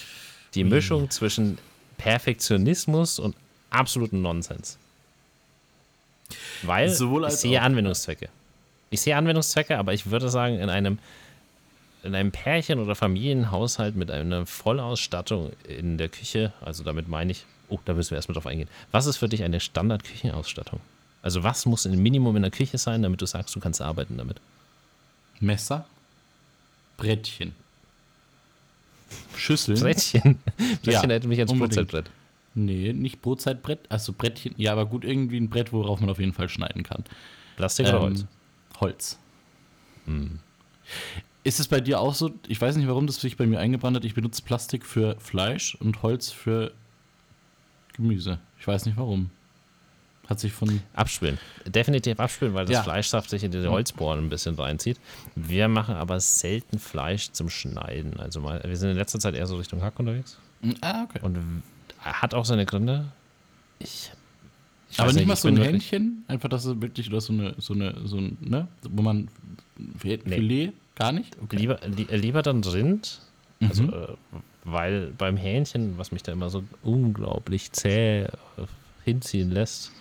die 0.55 0.62
hm. 0.62 0.69
Mischung 0.69 1.09
zwischen 1.09 1.57
Perfektionismus 1.97 3.19
und 3.19 3.35
absoluten 3.69 4.21
Nonsens. 4.21 4.77
Weil 6.63 6.89
ich 6.89 7.33
sehe 7.35 7.62
Anwendungszwecke. 7.62 8.29
Ich 8.89 9.01
sehe 9.01 9.15
Anwendungszwecke, 9.15 9.77
aber 9.77 9.93
ich 9.93 10.09
würde 10.09 10.29
sagen, 10.29 10.59
in 10.59 10.69
einem, 10.69 10.99
in 12.03 12.15
einem 12.15 12.31
Pärchen- 12.31 12.79
oder 12.79 12.95
Familienhaushalt 12.95 13.95
mit 13.95 14.12
einer 14.12 14.45
Vollausstattung 14.45 15.51
in 15.67 15.97
der 15.97 16.09
Küche, 16.09 16.53
also 16.62 16.83
damit 16.83 17.07
meine 17.07 17.31
ich, 17.31 17.45
oh, 17.69 17.79
da 17.85 17.93
müssen 17.93 18.12
wir 18.12 18.17
erstmal 18.17 18.35
drauf 18.35 18.47
eingehen. 18.47 18.69
Was 18.91 19.05
ist 19.05 19.17
für 19.17 19.29
dich 19.29 19.43
eine 19.43 19.59
Standard-Küchenausstattung? 19.59 20.79
Also, 21.21 21.43
was 21.43 21.65
muss 21.65 21.85
ein 21.85 22.01
Minimum 22.01 22.35
in 22.38 22.43
der 22.43 22.51
Küche 22.51 22.77
sein, 22.77 23.01
damit 23.01 23.21
du 23.21 23.25
sagst, 23.25 23.55
du 23.55 23.59
kannst 23.59 23.81
arbeiten 23.81 24.17
damit? 24.17 24.39
Messer, 25.41 25.85
Brettchen, 26.97 27.53
Schüsseln. 29.35 29.79
Brettchen. 29.79 30.39
Brettchen 30.57 30.91
ja, 30.91 31.01
hätte 31.01 31.27
mich 31.27 31.39
als 31.39 31.53
Brotzeitbrett. 31.53 32.09
Nee, 32.55 32.93
nicht 32.93 33.21
Brotzeitbrett. 33.21 33.79
Also 33.89 34.13
Brettchen. 34.13 34.53
Ja, 34.57 34.71
aber 34.71 34.85
gut, 34.85 35.05
irgendwie 35.05 35.37
ein 35.37 35.49
Brett, 35.49 35.71
worauf 35.71 35.99
man 35.99 36.09
auf 36.09 36.19
jeden 36.19 36.33
Fall 36.33 36.49
schneiden 36.49 36.83
kann. 36.83 37.03
Plastik 37.55 37.87
ähm, 37.87 37.95
oder 37.95 38.01
Holz? 38.01 38.25
Holz. 38.79 39.19
Hm. 40.05 40.39
Ist 41.43 41.59
es 41.59 41.67
bei 41.67 41.79
dir 41.79 41.99
auch 41.99 42.13
so? 42.13 42.31
Ich 42.47 42.59
weiß 42.59 42.75
nicht, 42.75 42.87
warum 42.87 43.07
das 43.07 43.21
sich 43.21 43.37
bei 43.37 43.45
mir 43.45 43.59
eingebrannt 43.59 43.95
hat. 43.95 44.05
Ich 44.05 44.13
benutze 44.13 44.41
Plastik 44.41 44.85
für 44.85 45.15
Fleisch 45.19 45.75
und 45.75 46.01
Holz 46.03 46.31
für 46.31 46.73
Gemüse. 47.93 48.39
Ich 48.59 48.67
weiß 48.67 48.85
nicht 48.85 48.97
warum. 48.97 49.29
Hat 50.29 50.39
sich 50.39 50.53
von. 50.53 50.81
Abspülen. 50.93 51.39
Definitiv 51.65 52.19
abspülen, 52.19 52.53
weil 52.53 52.65
das 52.65 52.73
ja. 52.73 52.83
Fleischsaft 52.83 53.31
sich 53.31 53.43
in 53.43 53.51
die 53.51 53.65
Holzbohren 53.65 54.19
ein 54.19 54.29
bisschen 54.29 54.53
reinzieht. 54.53 54.99
Wir 55.35 55.67
machen 55.67 55.95
aber 55.95 56.19
selten 56.19 56.77
Fleisch 56.77 57.31
zum 57.31 57.49
Schneiden. 57.49 58.19
Also 58.19 58.39
mal, 58.39 58.61
wir 58.63 58.77
sind 58.77 58.91
in 58.91 58.97
letzter 58.97 59.19
Zeit 59.19 59.33
eher 59.33 59.47
so 59.47 59.57
Richtung 59.57 59.81
Hack 59.81 59.99
unterwegs. 59.99 60.37
Hm, 60.61 60.75
ah, 60.81 61.03
okay. 61.03 61.19
Und 61.23 61.63
hat 61.99 62.35
auch 62.35 62.45
seine 62.45 62.67
Gründe. 62.67 63.11
Ich. 63.79 64.11
ich 64.91 64.99
aber 64.99 65.13
nicht, 65.13 65.25
mal 65.25 65.35
so 65.35 65.47
ein 65.47 65.57
Hähnchen, 65.57 66.25
einfach, 66.27 66.49
dass 66.49 66.65
es 66.65 66.79
wirklich, 66.79 67.09
oder 67.09 67.21
so 67.21 67.33
eine, 67.33 67.55
so 67.57 67.73
eine, 67.73 67.95
so 68.05 68.17
ein, 68.17 68.37
ne, 68.39 68.67
wo 68.83 69.01
man 69.01 69.29
Filet, 69.97 70.27
nee. 70.27 70.73
gar 70.95 71.11
nicht? 71.11 71.35
Okay. 71.41 71.55
Lieber, 71.55 71.79
li 71.87 72.03
lieber 72.15 72.43
dann 72.43 72.63
Rind, 72.63 73.21
also, 73.61 73.83
mhm. 73.83 73.93
äh, 73.93 74.07
weil 74.63 75.11
beim 75.17 75.37
Hähnchen, 75.37 75.97
was 75.97 76.11
mich 76.11 76.21
da 76.21 76.31
immer 76.33 76.51
so 76.51 76.63
unglaublich 76.83 77.71
zäh 77.71 78.23
äh, 78.23 78.27
hinziehen 79.05 79.49
lässt, 79.49 79.91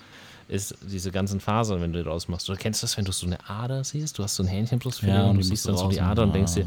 ist 0.48 0.74
diese 0.82 1.10
ganzen 1.10 1.40
Fasern, 1.40 1.80
wenn 1.80 1.92
du 1.92 2.02
draus 2.02 2.28
machst. 2.28 2.48
Du 2.48 2.54
kennst 2.54 2.82
das, 2.82 2.96
wenn 2.96 3.04
du 3.04 3.12
so 3.12 3.26
eine 3.26 3.38
Ader 3.48 3.84
siehst, 3.84 4.18
du 4.18 4.22
hast 4.22 4.36
so 4.36 4.42
ein 4.42 4.48
Hähnchenbrustfilet 4.48 5.12
ja, 5.12 5.24
und 5.24 5.36
du 5.36 5.42
siehst 5.42 5.68
dann 5.68 5.76
so 5.76 5.88
die 5.88 6.00
Ader 6.00 6.22
und 6.22 6.34
denkst 6.34 6.54
dir, 6.54 6.66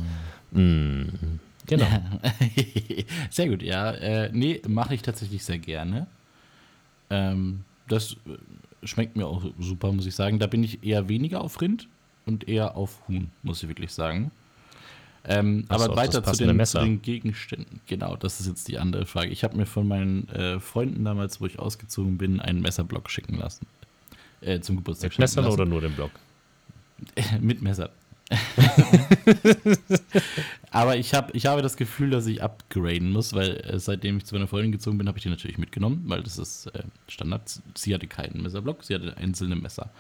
mm, 0.51 1.39
genau. 1.65 1.87
sehr 3.29 3.49
gut, 3.49 3.63
ja. 3.63 3.91
Äh, 3.91 4.29
nee, 4.31 4.61
mache 4.67 4.93
ich 4.93 5.01
tatsächlich 5.01 5.43
sehr 5.43 5.57
gerne. 5.57 6.07
Ähm, 7.09 7.63
das 7.87 8.15
schmeckt 8.83 9.15
mir 9.15 9.25
auch 9.25 9.43
super, 9.59 9.91
muss 9.91 10.05
ich 10.05 10.15
sagen. 10.15 10.39
Da 10.39 10.47
bin 10.47 10.63
ich 10.63 10.83
eher 10.83 11.09
weniger 11.09 11.41
auf 11.41 11.59
Rind 11.59 11.87
und 12.25 12.47
eher 12.47 12.75
auf 12.77 13.07
Huhn, 13.07 13.31
muss 13.43 13.63
ich 13.63 13.69
wirklich 13.69 13.91
sagen. 13.91 14.31
Ähm, 15.23 15.65
aber 15.69 15.85
so, 15.85 15.95
weiter 15.95 16.23
zu 16.23 16.45
den, 16.45 16.65
zu 16.65 16.79
den, 16.79 17.01
Gegenständen. 17.01 17.79
Genau, 17.85 18.15
das 18.15 18.39
ist 18.39 18.47
jetzt 18.47 18.67
die 18.67 18.79
andere 18.79 19.05
Frage. 19.05 19.29
Ich 19.29 19.43
habe 19.43 19.55
mir 19.55 19.67
von 19.67 19.87
meinen 19.87 20.27
äh, 20.29 20.59
Freunden 20.59 21.05
damals, 21.05 21.39
wo 21.39 21.45
ich 21.45 21.59
ausgezogen 21.59 22.17
bin, 22.17 22.39
einen 22.39 22.61
Messerblock 22.61 23.09
schicken 23.09 23.37
lassen. 23.37 23.67
Äh, 24.41 24.61
zum 24.61 24.77
Geburtstag. 24.77 25.11
Mit 25.11 25.19
Messer 25.19 25.51
oder 25.51 25.65
nur 25.65 25.81
den 25.81 25.93
Block? 25.93 26.11
Mit 27.39 27.61
Messer. 27.61 27.91
aber 30.71 30.95
ich, 30.95 31.13
hab, 31.13 31.35
ich 31.35 31.45
habe 31.45 31.61
das 31.61 31.75
Gefühl, 31.75 32.09
dass 32.11 32.25
ich 32.27 32.41
upgraden 32.41 33.11
muss, 33.11 33.33
weil 33.33 33.57
äh, 33.57 33.77
seitdem 33.77 34.17
ich 34.17 34.25
zu 34.25 34.35
meiner 34.35 34.47
Freundin 34.47 34.71
gezogen 34.71 34.97
bin, 34.97 35.07
habe 35.07 35.17
ich 35.17 35.23
die 35.23 35.29
natürlich 35.29 35.57
mitgenommen, 35.57 36.03
weil 36.05 36.23
das 36.23 36.37
ist 36.37 36.67
äh, 36.67 36.83
Standard. 37.07 37.41
Sie 37.75 37.93
hatte 37.93 38.07
keinen 38.07 38.41
Messerblock, 38.41 38.83
sie 38.83 38.95
hatte 38.95 39.17
einzelne 39.17 39.55
Messer. 39.55 39.91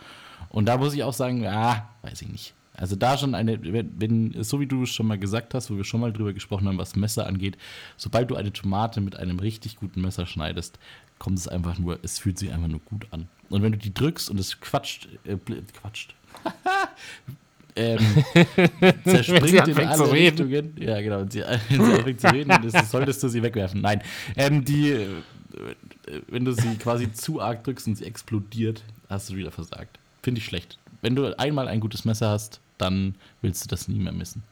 Und 0.49 0.65
da 0.65 0.77
muss 0.77 0.93
ich 0.93 1.03
auch 1.03 1.13
sagen, 1.13 1.45
ah, 1.45 1.89
weiß 2.03 2.21
ich 2.21 2.29
nicht. 2.29 2.53
Also 2.73 2.95
da 2.95 3.17
schon 3.17 3.35
eine, 3.35 3.59
wenn, 3.61 4.35
so 4.43 4.59
wie 4.59 4.65
du 4.65 4.83
es 4.83 4.89
schon 4.89 5.07
mal 5.07 5.19
gesagt 5.19 5.53
hast, 5.53 5.69
wo 5.69 5.77
wir 5.77 5.83
schon 5.83 6.01
mal 6.01 6.13
drüber 6.13 6.33
gesprochen 6.33 6.67
haben, 6.67 6.77
was 6.77 6.95
Messer 6.95 7.27
angeht, 7.27 7.57
sobald 7.97 8.31
du 8.31 8.35
eine 8.35 8.53
Tomate 8.53 9.01
mit 9.01 9.17
einem 9.17 9.39
richtig 9.39 9.75
guten 9.75 10.01
Messer 10.01 10.25
schneidest, 10.25 10.79
kommt 11.19 11.37
es 11.37 11.47
einfach 11.47 11.77
nur, 11.77 11.99
es 12.01 12.17
fühlt 12.17 12.39
sich 12.39 12.51
einfach 12.51 12.69
nur 12.69 12.79
gut 12.79 13.07
an. 13.11 13.27
Und 13.49 13.61
wenn 13.61 13.73
du 13.73 13.77
die 13.77 13.93
drückst 13.93 14.29
und 14.29 14.39
es 14.39 14.59
quatscht, 14.59 15.09
äh, 15.25 15.37
quatscht, 15.73 16.15
ähm, 17.75 17.99
zerspringt 19.03 19.67
in 19.67 19.77
alle 19.77 20.11
Richtungen. 20.11 20.75
Ja, 20.79 21.01
genau. 21.01 21.25
Sie, 21.29 21.41
wenn 21.69 21.85
sie 21.85 21.93
anfängt 21.93 22.21
zu 22.21 22.27
reden, 22.27 22.49
dann 22.49 22.85
solltest 22.85 23.21
du 23.21 23.27
sie 23.27 23.43
wegwerfen. 23.43 23.81
Nein, 23.81 24.01
ähm, 24.35 24.63
die, 24.63 24.91
äh, 24.91 25.07
wenn 26.27 26.45
du 26.45 26.53
sie 26.53 26.75
quasi 26.75 27.11
zu 27.11 27.41
arg 27.41 27.63
drückst 27.65 27.87
und 27.87 27.95
sie 27.97 28.05
explodiert, 28.05 28.83
hast 29.09 29.29
du 29.29 29.35
wieder 29.35 29.51
versagt. 29.51 29.99
Finde 30.23 30.39
ich 30.39 30.45
schlecht. 30.45 30.79
Wenn 31.01 31.15
du 31.15 31.37
einmal 31.37 31.67
ein 31.67 31.79
gutes 31.79 32.05
Messer 32.05 32.29
hast, 32.29 32.59
dann 32.77 33.15
willst 33.41 33.63
du 33.63 33.67
das 33.67 33.87
nie 33.87 33.99
mehr 33.99 34.13
missen. 34.13 34.43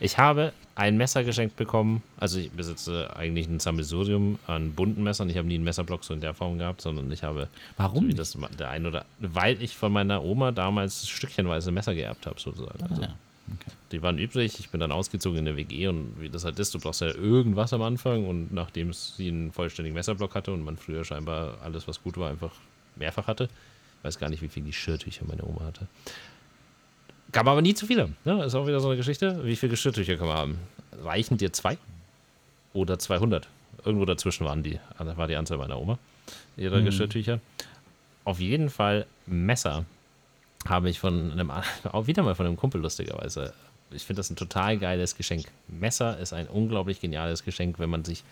Ich 0.00 0.18
habe 0.18 0.52
ein 0.74 0.96
Messer 0.96 1.22
geschenkt 1.22 1.56
bekommen. 1.56 2.02
Also 2.18 2.38
ich 2.38 2.50
besitze 2.50 3.14
eigentlich 3.14 3.46
ein 3.46 3.60
Sammelsurium 3.60 4.38
an 4.46 4.72
bunten 4.72 5.02
Messern. 5.02 5.30
Ich 5.30 5.36
habe 5.36 5.46
nie 5.46 5.54
einen 5.54 5.64
Messerblock 5.64 6.02
so 6.02 6.14
in 6.14 6.20
der 6.20 6.34
Form 6.34 6.58
gehabt, 6.58 6.80
sondern 6.80 7.10
ich 7.12 7.22
habe. 7.22 7.48
Warum? 7.76 8.10
So 8.10 8.16
das, 8.16 8.36
der 8.58 8.70
ein 8.70 8.86
oder 8.86 9.04
weil 9.20 9.62
ich 9.62 9.76
von 9.76 9.92
meiner 9.92 10.24
Oma 10.24 10.50
damals 10.50 11.08
stückchenweise 11.08 11.70
Messer 11.70 11.94
geerbt 11.94 12.26
habe, 12.26 12.40
sozusagen. 12.40 12.82
Also, 12.82 13.02
ah, 13.02 13.14
okay. 13.54 13.70
Die 13.92 14.02
waren 14.02 14.18
übrig. 14.18 14.58
Ich 14.58 14.70
bin 14.70 14.80
dann 14.80 14.90
ausgezogen 14.92 15.38
in 15.38 15.44
der 15.44 15.56
WG 15.56 15.86
und 15.88 16.20
wie 16.20 16.30
das 16.30 16.44
halt 16.44 16.58
ist, 16.58 16.74
du 16.74 16.80
brauchst 16.80 17.00
ja 17.00 17.08
irgendwas 17.08 17.72
am 17.72 17.82
Anfang 17.82 18.26
und 18.26 18.52
nachdem 18.52 18.92
sie 18.92 19.28
einen 19.28 19.52
vollständigen 19.52 19.94
Messerblock 19.94 20.34
hatte 20.34 20.52
und 20.52 20.64
man 20.64 20.76
früher 20.78 21.04
scheinbar 21.04 21.58
alles, 21.62 21.86
was 21.86 22.02
gut 22.02 22.16
war, 22.16 22.30
einfach 22.30 22.52
mehrfach 22.96 23.26
hatte, 23.26 23.48
weiß 24.02 24.18
gar 24.18 24.28
nicht, 24.28 24.42
wie 24.42 24.48
viele 24.48 24.66
Geschirrtücher 24.66 25.24
meine 25.26 25.44
Oma 25.44 25.64
hatte. 25.64 25.86
Gab 27.32 27.46
aber 27.46 27.62
nie 27.62 27.74
zu 27.74 27.86
viele. 27.86 28.10
Ne? 28.24 28.44
Ist 28.44 28.54
auch 28.54 28.66
wieder 28.66 28.80
so 28.80 28.88
eine 28.88 28.96
Geschichte. 28.96 29.44
Wie 29.44 29.56
viele 29.56 29.70
Geschirrtücher 29.70 30.16
kann 30.16 30.26
man 30.26 30.36
haben? 30.36 30.58
Reichen 31.02 31.38
dir 31.38 31.52
zwei? 31.52 31.78
Oder 32.74 32.98
200? 32.98 33.48
Irgendwo 33.84 34.04
dazwischen 34.04 34.44
waren 34.44 34.62
die, 34.62 34.78
war 34.98 35.26
die 35.26 35.36
Anzahl 35.36 35.58
meiner 35.58 35.78
Oma, 35.78 35.98
ihrer 36.56 36.80
mhm. 36.80 36.84
Geschirrtücher. 36.84 37.40
Auf 38.24 38.38
jeden 38.38 38.70
Fall 38.70 39.06
Messer 39.26 39.84
habe 40.66 40.90
ich 40.90 41.00
von 41.00 41.32
einem, 41.32 41.50
auch 41.92 42.06
wieder 42.06 42.22
mal 42.22 42.34
von 42.34 42.46
einem 42.46 42.56
Kumpel 42.56 42.80
lustigerweise. 42.80 43.52
Ich 43.90 44.04
finde 44.04 44.20
das 44.20 44.30
ein 44.30 44.36
total 44.36 44.78
geiles 44.78 45.16
Geschenk. 45.16 45.46
Messer 45.68 46.18
ist 46.18 46.32
ein 46.32 46.46
unglaublich 46.46 47.00
geniales 47.00 47.44
Geschenk, 47.44 47.78
wenn 47.78 47.90
man 47.90 48.04
sich 48.04 48.24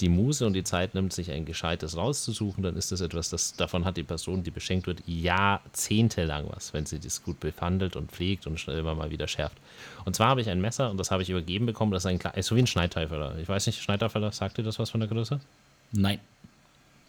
die 0.00 0.08
Muse 0.08 0.46
und 0.46 0.52
die 0.52 0.64
Zeit 0.64 0.94
nimmt, 0.94 1.12
sich 1.12 1.30
ein 1.30 1.44
gescheites 1.44 1.96
rauszusuchen, 1.96 2.62
dann 2.62 2.76
ist 2.76 2.92
das 2.92 3.00
etwas, 3.00 3.30
das 3.30 3.54
davon 3.54 3.84
hat 3.84 3.96
die 3.96 4.02
Person, 4.02 4.42
die 4.42 4.50
beschenkt 4.50 4.86
wird, 4.86 5.02
jahrzehntelang 5.06 6.46
was, 6.50 6.74
wenn 6.74 6.86
sie 6.86 6.98
das 6.98 7.22
gut 7.22 7.40
behandelt 7.40 7.96
und 7.96 8.12
pflegt 8.12 8.46
und 8.46 8.66
immer 8.68 8.94
mal 8.94 9.10
wieder 9.10 9.28
schärft. 9.28 9.56
Und 10.04 10.14
zwar 10.16 10.28
habe 10.28 10.40
ich 10.40 10.50
ein 10.50 10.60
Messer 10.60 10.90
und 10.90 10.98
das 10.98 11.10
habe 11.10 11.22
ich 11.22 11.30
übergeben 11.30 11.66
bekommen, 11.66 11.92
das 11.92 12.04
ist 12.04 12.24
ein 12.24 12.42
so 12.42 12.56
wie 12.56 12.60
ein 12.60 12.66
Schneidteifeler. 12.66 13.38
Ich 13.38 13.48
weiß 13.48 13.66
nicht, 13.66 13.82
Schneidteifeler, 13.82 14.32
sagt 14.32 14.58
dir 14.58 14.62
das 14.62 14.78
was 14.78 14.90
von 14.90 15.00
der 15.00 15.08
Größe? 15.08 15.40
Nein. 15.92 16.20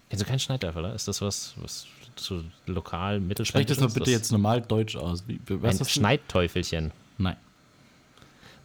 Also 0.09 0.23
kein 0.23 0.39
Schneidteifeler? 0.39 0.93
Ist 0.93 1.07
das 1.07 1.21
was, 1.21 1.53
was 1.57 1.87
so 2.15 2.43
lokal, 2.65 3.19
mittelständisch 3.19 3.75
Sprich 3.75 3.85
das 3.85 3.95
mal 3.95 3.99
bitte 3.99 4.11
jetzt 4.11 4.31
normal 4.31 4.61
deutsch 4.61 4.95
aus. 4.95 5.23
Wie, 5.27 5.39
was 5.47 5.81
ein 5.81 5.85
Schneidteufelchen. 5.85 6.91
Nein. 7.17 7.35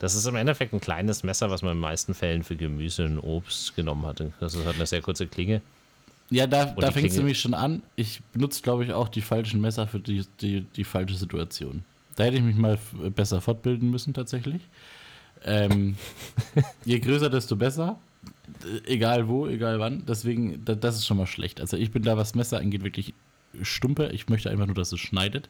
Das 0.02 0.16
ist 0.16 0.26
im 0.26 0.34
Endeffekt 0.34 0.74
ein 0.74 0.80
kleines 0.80 1.22
Messer, 1.22 1.48
was 1.48 1.62
man 1.62 1.70
in 1.70 1.78
den 1.78 1.82
meisten 1.82 2.12
Fällen 2.12 2.42
für 2.42 2.56
Gemüse 2.56 3.04
und 3.04 3.20
Obst 3.20 3.76
genommen 3.76 4.04
hatte. 4.04 4.32
Das 4.40 4.56
hat 4.56 4.74
eine 4.74 4.84
sehr 4.84 5.00
kurze 5.00 5.28
Klinge. 5.28 5.62
Ja, 6.28 6.48
da, 6.48 6.64
da 6.64 6.90
fängt 6.90 7.10
es 7.10 7.16
nämlich 7.16 7.38
schon 7.38 7.54
an. 7.54 7.84
Ich 7.94 8.20
benutze, 8.32 8.62
glaube 8.62 8.82
ich, 8.82 8.92
auch 8.92 9.08
die 9.08 9.20
falschen 9.20 9.60
Messer 9.60 9.86
für 9.86 10.00
die, 10.00 10.26
die, 10.40 10.62
die 10.62 10.82
falsche 10.82 11.14
Situation. 11.14 11.84
Da 12.16 12.24
hätte 12.24 12.38
ich 12.38 12.42
mich 12.42 12.56
mal 12.56 12.80
besser 13.14 13.40
fortbilden 13.40 13.92
müssen, 13.92 14.12
tatsächlich. 14.12 14.62
Ähm, 15.44 15.94
je 16.84 16.98
größer, 16.98 17.30
desto 17.30 17.54
besser. 17.54 17.96
Egal 18.84 19.28
wo, 19.28 19.46
egal 19.46 19.78
wann. 19.78 20.04
Deswegen, 20.04 20.64
das 20.64 20.96
ist 20.96 21.06
schon 21.06 21.18
mal 21.18 21.28
schlecht. 21.28 21.60
Also 21.60 21.76
ich 21.76 21.92
bin 21.92 22.02
da, 22.02 22.16
was 22.16 22.34
Messer 22.34 22.58
angeht, 22.58 22.82
wirklich 22.82 23.14
stumpe. 23.62 24.08
Ich 24.12 24.28
möchte 24.28 24.50
einfach 24.50 24.66
nur, 24.66 24.74
dass 24.74 24.90
es 24.90 24.98
schneidet 24.98 25.48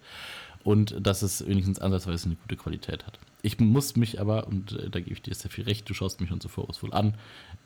und 0.63 0.95
dass 1.01 1.23
es 1.23 1.47
wenigstens 1.47 1.79
ansatzweise 1.79 2.27
eine 2.27 2.37
gute 2.37 2.57
Qualität 2.57 3.07
hat. 3.07 3.19
Ich 3.43 3.59
muss 3.59 3.97
mich 3.97 4.21
aber, 4.21 4.47
und 4.47 4.73
äh, 4.73 4.89
da 4.89 5.01
gebe 5.01 5.13
ich 5.13 5.23
dir 5.23 5.35
sehr 5.35 5.51
viel 5.51 5.65
recht, 5.65 5.89
du 5.91 5.95
schaust 5.95 6.21
mich 6.21 6.31
schon 6.31 6.41
so 6.41 6.49
vorwurfsvoll 6.49 6.93
an, 6.93 7.15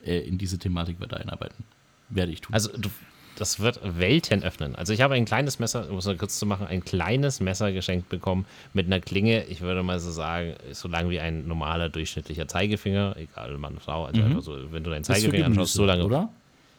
äh, 0.04 0.18
in 0.20 0.38
diese 0.38 0.58
Thematik 0.58 1.00
weiter 1.00 1.18
einarbeiten. 1.18 1.64
Werde 2.08 2.32
ich 2.32 2.40
tun. 2.40 2.54
Also 2.54 2.70
du, 2.76 2.88
das 3.36 3.60
wird 3.60 3.80
Welten 3.82 4.42
öffnen. 4.42 4.74
Also 4.74 4.92
ich 4.92 5.02
habe 5.02 5.14
ein 5.14 5.26
kleines 5.26 5.58
Messer, 5.58 5.90
um 5.90 5.98
es 5.98 6.06
mal 6.06 6.16
kurz 6.16 6.38
zu 6.38 6.46
machen, 6.46 6.66
ein 6.66 6.82
kleines 6.82 7.40
Messer 7.40 7.72
geschenkt 7.72 8.08
bekommen 8.08 8.46
mit 8.72 8.86
einer 8.86 9.00
Klinge, 9.00 9.44
ich 9.44 9.60
würde 9.60 9.82
mal 9.82 10.00
so 10.00 10.10
sagen, 10.10 10.54
so 10.72 10.88
lang 10.88 11.10
wie 11.10 11.20
ein 11.20 11.46
normaler 11.46 11.90
durchschnittlicher 11.90 12.48
Zeigefinger, 12.48 13.16
egal 13.18 13.58
Mann, 13.58 13.78
Frau, 13.78 14.06
also 14.06 14.20
mhm. 14.20 14.28
einfach 14.28 14.42
so, 14.42 14.72
wenn 14.72 14.82
du 14.82 14.90
deinen 14.90 15.04
Zeigefinger 15.04 15.46
anschaust, 15.46 15.74
so 15.74 15.84
lange. 15.84 16.04
Oder? 16.04 16.30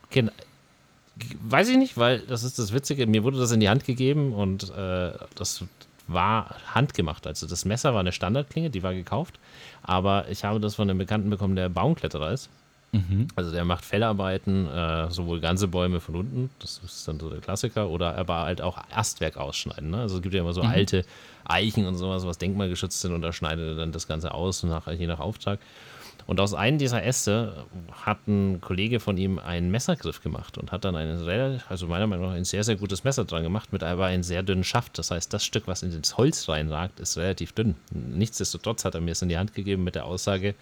Genau. 0.10 0.32
Weiß 1.42 1.70
ich 1.70 1.78
nicht, 1.78 1.98
weil 1.98 2.20
das 2.20 2.44
ist 2.44 2.60
das 2.60 2.74
Witzige. 2.74 3.08
Mir 3.08 3.24
wurde 3.24 3.40
das 3.40 3.52
in 3.52 3.60
die 3.60 3.70
Hand 3.70 3.86
gegeben 3.86 4.34
und 4.34 4.70
äh, 4.70 5.14
das 5.36 5.64
war 6.08 6.56
handgemacht. 6.74 7.28
Also 7.28 7.48
das 7.48 7.66
Messer 7.66 7.94
war 7.94 8.00
eine 8.00 8.12
Standardklinge, 8.12 8.70
die 8.70 8.84
war 8.84 8.94
gekauft. 8.94 9.40
Aber 9.84 10.30
ich 10.30 10.44
habe 10.44 10.60
das 10.60 10.76
von 10.76 10.90
einem 10.90 10.98
Bekannten 10.98 11.30
bekommen, 11.30 11.56
der 11.56 11.70
Baumkletterer 11.70 12.32
ist. 12.32 12.50
Mhm. 12.92 13.28
Also 13.36 13.52
der 13.52 13.66
macht 13.66 13.84
Fellarbeiten, 13.84 14.68
äh, 14.68 15.12
sowohl 15.12 15.42
ganze 15.42 15.68
Bäume 15.68 16.00
von 16.00 16.16
unten, 16.16 16.50
das 16.60 16.80
ist 16.84 17.08
dann 17.08 17.20
so 17.20 17.30
der 17.30 17.40
Klassiker, 17.40 17.90
oder 17.90 18.18
aber 18.18 18.44
halt 18.44 18.62
auch 18.62 18.78
Astwerk 18.92 19.36
ausschneiden. 19.38 19.90
Ne? 19.90 20.00
Also 20.00 20.18
es 20.18 20.22
gibt 20.22 20.34
ja 20.34 20.42
immer 20.42 20.54
so 20.54 20.64
mhm. 20.64 20.70
alte 20.70 21.06
Eichen 21.44 21.86
und 21.86 21.96
sowas, 21.96 22.26
was 22.26 22.38
denkmalgeschützt 22.38 23.02
sind 23.02 23.14
und 23.14 23.22
da 23.22 23.34
schneidet 23.34 23.68
er 23.68 23.76
dann 23.76 23.92
das 23.92 24.08
Ganze 24.08 24.34
aus, 24.34 24.64
nach, 24.64 24.88
je 24.88 25.08
nach 25.08 25.20
Auftrag. 25.20 25.60
Und 26.28 26.42
aus 26.42 26.54
einem 26.54 26.78
dieser 26.78 27.04
Äste 27.06 27.66
hat 27.94 28.28
ein 28.28 28.60
Kollege 28.60 29.00
von 29.00 29.16
ihm 29.18 29.40
einen 29.40 29.72
Messergriff 29.72 30.22
gemacht 30.22 30.58
und 30.58 30.74
hat 30.74 30.84
dann 30.84 30.98
ein, 30.98 31.08
also 31.70 31.88
meiner 31.88 32.06
Meinung 32.06 32.26
nach 32.28 32.34
ein 32.34 32.44
sehr, 32.44 32.66
sehr 32.66 32.76
gutes 32.76 33.06
Messer 33.06 33.24
dran 33.24 33.44
gemacht, 33.44 33.72
mit 33.72 33.82
aber 33.82 34.08
einem 34.08 34.24
sehr 34.24 34.44
dünnen 34.44 34.66
Schaft. 34.66 34.98
Das 34.98 35.10
heißt, 35.10 35.34
das 35.34 35.46
Stück, 35.46 35.68
was 35.68 35.84
in 35.84 36.00
das 36.00 36.18
Holz 36.18 36.50
reinragt, 36.50 37.00
ist 37.00 37.18
relativ 37.18 37.54
dünn. 37.54 37.76
Nichtsdestotrotz 37.92 38.84
hat 38.84 38.94
er 38.94 39.02
mir 39.02 39.12
es 39.12 39.22
in 39.22 39.30
die 39.30 39.38
Hand 39.38 39.54
gegeben 39.54 39.86
mit 39.86 39.96
der 39.96 40.04
Aussage, 40.06 40.54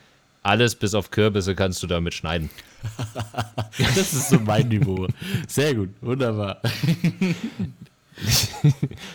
alles 0.43 0.75
bis 0.75 0.93
auf 0.93 1.09
Kürbisse 1.09 1.55
kannst 1.55 1.81
du 1.81 1.87
damit 1.87 2.13
schneiden. 2.13 2.51
das 3.79 4.13
ist 4.13 4.29
so 4.29 4.39
mein 4.39 4.67
Niveau. 4.67 5.07
Sehr 5.47 5.73
gut, 5.73 5.89
wunderbar. 6.01 6.61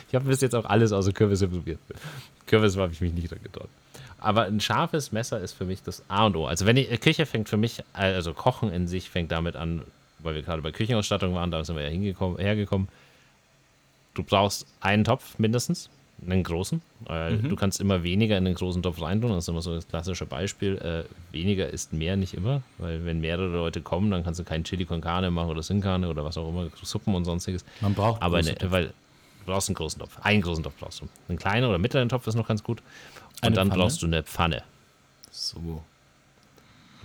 ich 0.09 0.15
habe 0.15 0.25
bis 0.25 0.41
jetzt 0.41 0.57
auch 0.57 0.65
alles 0.65 0.91
außer 0.91 1.13
Kürbisse 1.13 1.47
probiert. 1.47 1.79
Kürbisse 2.47 2.81
habe 2.81 2.93
ich 2.93 3.01
mich 3.01 3.13
nicht 3.13 3.31
dran 3.31 3.39
getraut. 3.41 3.69
Aber 4.21 4.45
ein 4.45 4.61
scharfes 4.61 5.13
Messer 5.13 5.41
ist 5.41 5.53
für 5.53 5.65
mich 5.65 5.83
das 5.83 6.03
A 6.09 6.27
und 6.27 6.37
O. 6.37 6.47
Also 6.47 6.67
wenn 6.67 6.77
die 6.77 6.85
Küche 6.99 7.27
fängt 7.27 7.49
für 7.49 7.57
mich, 7.57 7.83
also 7.93 8.35
Kochen 8.35 8.71
in 8.71 8.87
sich 8.87 9.11
fängt 9.11 9.33
damit 9.33 9.57
an, 9.57 9.83
weil 10.19 10.35
wir 10.35 10.43
gerade 10.43 10.63
bei 10.63 10.73
Küchenausstattung 10.73 11.35
waren, 11.35 11.51
da 11.51 11.65
sind 11.65 11.77
wir 11.77 11.83
ja 11.83 11.89
hingekommen, 11.89 12.39
hergekommen. 12.39 12.89
du 14.15 14.23
brauchst 14.23 14.67
einen 14.81 15.05
Topf 15.05 15.39
mindestens, 15.39 15.89
einen 16.27 16.43
großen. 16.43 16.83
Mhm. 17.09 17.49
Du 17.49 17.57
kannst 17.57 17.81
immer 17.81 18.03
weniger 18.03 18.37
in 18.37 18.45
den 18.45 18.55
großen 18.55 18.83
Topf 18.83 19.01
reintun. 19.01 19.31
Das 19.31 19.45
ist 19.45 19.49
immer 19.49 19.63
so 19.63 19.75
das 19.75 19.89
klassische 19.89 20.27
Beispiel. 20.27 20.77
Äh, 20.77 21.05
weniger 21.33 21.71
ist 21.71 21.93
mehr 21.95 22.17
nicht 22.17 22.35
immer, 22.35 22.63
weil 22.77 23.05
wenn 23.07 23.21
mehrere 23.21 23.49
Leute 23.49 23.81
kommen, 23.81 24.11
dann 24.11 24.23
kannst 24.23 24.39
du 24.39 24.45
keinen 24.45 24.65
Chili 24.65 24.85
con 24.85 25.01
Carne 25.01 25.31
machen 25.31 25.49
oder 25.49 25.63
Sin 25.63 25.81
Carne 25.81 26.09
oder 26.09 26.25
was 26.25 26.37
auch 26.37 26.49
immer, 26.49 26.69
Suppen 26.83 27.15
und 27.15 27.25
sonstiges. 27.25 27.65
Man 27.81 27.95
braucht 27.95 28.21
Aber 28.21 28.37
eine, 28.37 28.55
weil 28.65 28.89
du 28.89 28.93
brauchst 29.47 29.71
einen 29.71 29.77
großen 29.77 29.99
Topf. 29.99 30.19
Einen 30.21 30.43
großen 30.43 30.63
Topf 30.63 30.75
brauchst 30.79 31.01
du. 31.01 31.09
Einen 31.29 31.39
kleinen 31.39 31.67
oder 31.67 31.79
mittleren 31.79 32.11
Topf 32.11 32.27
ist 32.27 32.35
noch 32.35 32.49
ganz 32.49 32.63
gut. 32.63 32.83
Und 33.41 33.47
eine 33.47 33.57
dann 33.57 33.69
Pfanne? 33.69 33.83
brauchst 33.83 34.03
du 34.03 34.07
eine 34.07 34.23
Pfanne. 34.23 34.63
So. 35.31 35.83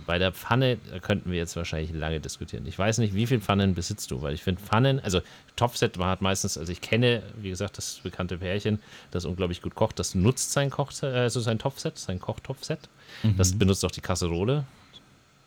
Bei 0.06 0.18
der 0.18 0.32
Pfanne 0.32 0.76
könnten 1.02 1.30
wir 1.30 1.38
jetzt 1.38 1.56
wahrscheinlich 1.56 1.92
lange 1.92 2.20
diskutieren. 2.20 2.64
Ich 2.66 2.78
weiß 2.78 2.98
nicht, 2.98 3.14
wie 3.14 3.26
viele 3.26 3.40
Pfannen 3.40 3.74
besitzt 3.74 4.10
du, 4.12 4.22
weil 4.22 4.34
ich 4.34 4.42
finde 4.42 4.62
Pfannen, 4.62 5.00
also 5.00 5.20
Topfset, 5.56 5.96
man 5.96 6.08
hat 6.08 6.22
meistens, 6.22 6.56
also 6.56 6.70
ich 6.70 6.80
kenne, 6.80 7.22
wie 7.38 7.50
gesagt, 7.50 7.76
das 7.76 8.00
bekannte 8.02 8.38
Pärchen, 8.38 8.78
das 9.10 9.24
unglaublich 9.24 9.62
gut 9.62 9.74
kocht, 9.74 9.98
das 9.98 10.14
nutzt 10.14 10.52
sein 10.52 10.70
Koch, 10.70 10.92
also 11.02 11.40
sein 11.40 11.58
Topfset, 11.58 11.98
sein 11.98 12.20
Kochtopfset. 12.20 12.88
Mhm. 13.24 13.36
Das 13.36 13.58
benutzt 13.58 13.84
auch 13.84 13.90
die 13.90 14.00
Kasserole. 14.00 14.64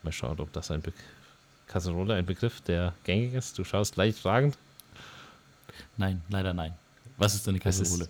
Mal 0.03 0.11
schauen, 0.11 0.39
ob 0.39 0.51
das 0.51 0.71
ein 0.71 0.81
Be 0.81 0.91
Kasserole 1.67 2.15
ein 2.15 2.25
Begriff, 2.25 2.61
der 2.61 2.93
gängig 3.03 3.35
ist. 3.35 3.57
Du 3.59 3.63
schaust 3.63 3.95
leicht 3.95 4.17
fragend. 4.17 4.57
Nein, 5.97 6.21
leider 6.29 6.51
nein. 6.51 6.73
Was 7.17 7.35
ist 7.35 7.45
denn 7.45 7.53
eine 7.53 7.59
Kasserole? 7.59 8.09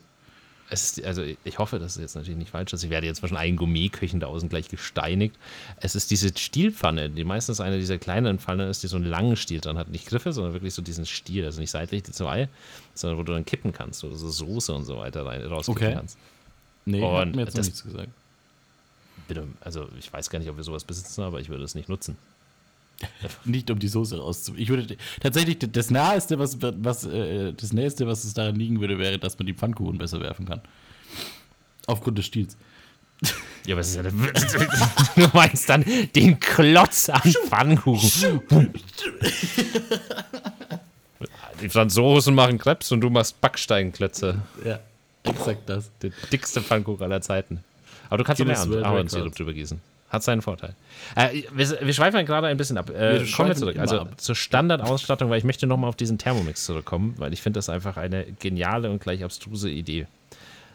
Ist, 0.72 1.04
also 1.04 1.24
ich 1.44 1.58
hoffe, 1.58 1.80
dass 1.80 1.96
es 1.96 2.02
jetzt 2.02 2.16
natürlich 2.16 2.38
nicht 2.38 2.52
falsch 2.52 2.74
ist. 2.74 2.84
Ich 2.84 2.90
werde 2.90 3.08
jetzt 3.08 3.20
zwischen 3.20 3.38
allen 3.38 3.56
Gourmetköchen 3.56 4.20
da 4.20 4.28
außen 4.28 4.50
gleich 4.50 4.70
gesteinigt. 4.70 5.36
Es 5.78 5.96
ist 5.96 6.12
diese 6.12 6.36
Stielpfanne, 6.38 7.10
die 7.10 7.24
meistens 7.24 7.60
eine 7.60 7.78
dieser 7.80 7.98
kleineren 7.98 8.40
Pfannen 8.40 8.70
ist, 8.70 8.84
die 8.84 8.88
so 8.88 8.98
einen 8.98 9.06
langen 9.06 9.36
Stiel 9.36 9.62
dran 9.62 9.78
hat. 9.78 9.90
Nicht 9.90 10.06
Griffe, 10.08 10.32
sondern 10.32 10.54
wirklich 10.54 10.74
so 10.74 10.82
diesen 10.82 11.06
Stiel. 11.06 11.46
Also 11.46 11.60
nicht 11.60 11.72
seitlich 11.72 12.04
die 12.04 12.12
zwei, 12.12 12.50
sondern 12.94 13.18
wo 13.18 13.24
du 13.24 13.34
dann 13.34 13.46
kippen 13.46 13.74
kannst, 13.74 14.04
oder 14.04 14.16
so 14.16 14.30
Soße 14.30 14.74
und 14.74 14.86
so 14.86 14.98
weiter 14.98 15.26
rein, 15.26 15.42
rauskippen 15.42 15.84
okay. 15.84 15.96
kannst. 15.96 16.18
Nee, 16.86 17.02
und 17.02 17.16
hat 17.16 17.36
mir 17.36 17.42
jetzt 17.44 17.58
das, 17.58 17.66
nichts 17.66 17.84
gesagt. 17.84 18.10
Bitte, 19.28 19.48
also 19.62 19.88
ich 20.00 20.12
weiß 20.12 20.30
gar 20.30 20.40
nicht, 20.40 20.50
ob 20.50 20.58
wir 20.58 20.64
sowas 20.64 20.84
besitzen, 20.84 21.22
aber 21.22 21.40
ich 21.40 21.50
würde 21.50 21.64
es 21.64 21.76
nicht 21.76 21.90
nutzen. 21.90 22.18
nicht 23.46 23.72
um 23.72 23.80
die 23.80 23.88
Soße 23.88 24.18
rauszuholen. 24.18 24.62
Ich 24.62 24.70
würde 24.70 24.98
tatsächlich 25.20 25.58
das 25.60 25.90
Naheste, 25.90 26.40
was, 26.40 26.58
was 26.62 27.06
äh, 27.06 27.54
das 27.54 27.74
Nächste, 27.74 28.08
was 28.08 28.24
es 28.24 28.34
daran 28.34 28.56
liegen 28.56 28.82
würde, 28.82 28.98
wäre, 28.98 29.18
dass 29.18 29.38
man 29.38 29.46
die 29.46 29.54
Pfannkuchen 29.54 29.98
besser 29.98 30.20
werfen 30.22 30.46
kann. 30.46 30.62
Aufgrund 31.88 32.18
des 32.18 32.26
Stils. 32.26 32.58
Ja, 33.66 33.74
aber 33.74 33.82
es 33.82 33.96
ist 33.96 33.96
ja 33.98 34.04
Du 35.28 35.30
meinst 35.34 35.70
dann 35.70 35.84
den 36.16 36.40
Klotz 36.40 37.10
an 37.10 37.22
Pfannkuchen. 37.22 38.42
die 41.62 41.70
Franzosen 41.70 42.36
machen 42.36 42.58
Krebs 42.58 42.92
und 42.92 43.02
du 43.02 43.10
machst 43.10 43.40
Backsteinklötze. 43.42 44.40
Ja, 44.64 44.80
exakt 45.24 45.68
das. 45.68 45.92
Der 46.02 46.12
dickste 46.32 46.62
Pfannkuchen 46.62 47.04
aller 47.04 47.22
Zeiten. 47.22 47.64
Aber 48.08 48.20
du 48.20 48.24
kannst 48.24 48.42
Guinness 48.42 48.66
mehr 48.66 48.86
Ahornsirup 48.86 49.36
drüber 49.36 49.54
gießen. 49.54 49.82
Hat 50.10 50.24
seinen 50.24 50.42
Vorteil. 50.42 50.76
Äh, 51.16 51.44
wir, 51.54 51.82
wir, 51.82 51.94
schweifen 51.94 52.26
gerade 52.26 52.48
ein 52.48 52.58
bisschen 52.58 52.78
ab. 52.78 52.90
Äh, 52.90 53.24
kommen 53.32 53.50
wir 53.50 53.56
zurück. 53.56 53.78
Also 53.78 54.02
ab. 54.02 54.20
zur 54.20 54.36
Standardausstattung, 54.36 55.30
weil 55.30 55.38
ich 55.38 55.44
möchte 55.44 55.68
nochmal 55.68 55.88
auf 55.88 55.96
diesen 55.96 56.18
Thermomix 56.18 56.66
zurückkommen, 56.66 57.14
weil 57.18 57.32
ich 57.32 57.42
finde 57.42 57.60
das 57.60 57.70
einfach 57.70 57.96
eine 57.98 58.26
geniale 58.40 58.90
und 58.90 59.02
gleich 59.02 59.24
abstruse 59.24 59.70
Idee. 59.70 60.08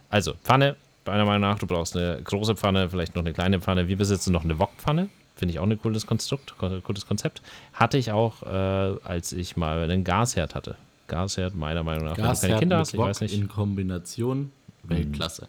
Also, 0.09 0.35
Pfanne, 0.44 0.77
meiner 1.05 1.25
Meinung 1.25 1.40
nach, 1.40 1.59
du 1.59 1.66
brauchst 1.66 1.97
eine 1.97 2.20
große 2.23 2.55
Pfanne, 2.55 2.90
vielleicht 2.90 3.16
noch 3.16 3.23
eine 3.23 3.33
kleine 3.33 3.61
Pfanne. 3.61 3.88
Wir 3.88 3.97
besitzen 3.97 4.33
noch 4.33 4.44
eine 4.44 4.61
Wokpfanne. 4.61 5.09
Finde 5.35 5.53
ich 5.53 5.59
auch 5.59 5.64
ein 5.64 5.81
cooles 5.81 6.07
Konstrukt, 6.07 6.55
cooles 6.59 7.07
Konzept. 7.07 7.42
Hatte 7.73 7.99
ich 7.99 8.12
auch, 8.12 8.44
äh, 8.44 8.99
als 9.03 9.33
ich 9.33 9.57
mal 9.57 9.83
einen 9.83 10.05
Gasherd 10.05 10.55
hatte. 10.55 10.77
Gasherd, 11.09 11.57
meiner 11.57 11.83
Meinung 11.83 12.05
nach, 12.05 12.16
Gasherd 12.16 12.42
wenn 12.42 12.49
du 12.49 12.55
keine 12.55 12.59
Kinder 12.61 12.79
hast, 12.79 12.94
ich 12.94 13.01
weiß 13.01 13.20
nicht. 13.20 13.35
In 13.35 13.49
Kombination 13.49 14.53
Weltklasse. 14.85 15.49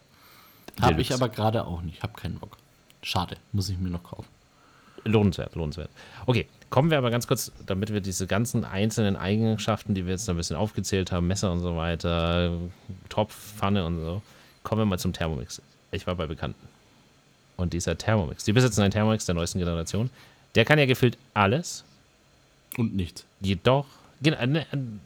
Mhm. 0.80 0.82
Habe 0.82 1.02
ich 1.02 1.14
aber 1.14 1.30
gerade 1.30 1.66
auch 1.68 1.84
nicht. 1.84 2.02
Habe 2.02 2.14
keinen 2.14 2.40
Bock. 2.40 2.58
Schade, 3.06 3.38
muss 3.52 3.70
ich 3.70 3.78
mir 3.78 3.90
noch 3.90 4.02
kaufen. 4.02 4.26
Lohnenswert, 5.04 5.54
lohnenswert. 5.54 5.92
Okay, 6.26 6.48
kommen 6.72 6.90
wir 6.90 6.98
aber 6.98 7.12
ganz 7.12 7.28
kurz, 7.28 7.52
damit 7.68 7.94
wir 7.94 8.02
diese 8.02 8.26
ganzen 8.26 8.66
einzelnen 8.66 9.16
Eigenschaften, 9.16 9.94
die 9.94 10.08
wir 10.08 10.14
jetzt 10.14 10.28
ein 10.28 10.36
bisschen 10.36 10.56
aufgezählt 10.56 11.12
haben, 11.12 11.28
Messer 11.28 11.52
und 11.52 11.60
so 11.60 11.78
weiter, 11.78 12.58
Topf, 13.10 13.36
Pfanne 13.58 13.86
und 13.86 14.00
so, 14.00 14.24
kommen 14.64 14.82
wir 14.82 14.86
mal 14.88 14.98
zum 14.98 15.14
Thermomix. 15.14 15.62
Ich 15.92 16.08
war 16.08 16.16
bei 16.16 16.26
Bekannten. 16.26 16.68
Und 17.58 17.74
dieser 17.74 17.96
Thermomix, 17.96 18.44
die 18.44 18.54
besitzen 18.54 18.82
einen 18.82 18.90
Thermomix 18.90 19.28
der 19.28 19.36
neuesten 19.36 19.60
Generation. 19.60 20.10
Der 20.56 20.66
kann 20.66 20.80
ja 20.80 20.88
gefühlt 20.88 21.16
alles. 21.36 21.84
Und 22.76 22.96
nichts. 22.96 23.24
Jedoch, 23.40 23.86
ne, 24.20 24.66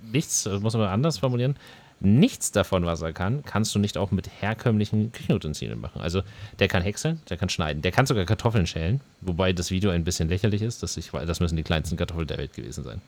nichts, 0.10 0.44
das 0.44 0.62
muss 0.62 0.74
man 0.74 0.88
anders 0.88 1.18
formulieren 1.18 1.58
nichts 2.02 2.52
davon, 2.52 2.86
was 2.86 3.02
er 3.02 3.14
kann, 3.14 3.44
kannst 3.44 3.76
du 3.76 3.80
nicht 3.80 3.98
auch 3.98 4.12
mit 4.12 4.30
herkömmlichen 4.42 5.12
Küchenutensilien 5.12 5.80
machen. 5.80 6.02
Also 6.02 6.22
der 6.60 6.68
kann 6.68 6.82
häckseln, 6.82 7.22
der 7.30 7.38
kann 7.38 7.50
schneiden, 7.50 7.82
der 7.82 7.92
kann 7.92 8.06
sogar 8.06 8.26
Kartoffeln 8.26 8.68
schälen, 8.68 9.02
wobei 9.22 9.54
das 9.54 9.72
Video 9.72 9.92
ein 9.92 10.04
bisschen 10.04 10.30
lächerlich 10.30 10.62
ist, 10.62 10.82
dass 10.84 10.98
ich, 10.98 11.12
das 11.12 11.40
müssen 11.40 11.58
die 11.58 11.64
kleinsten 11.64 11.98
Kartoffeln 11.98 12.28
der 12.28 12.38
Welt 12.38 12.54
gewesen 12.54 12.84
sein. 12.84 13.02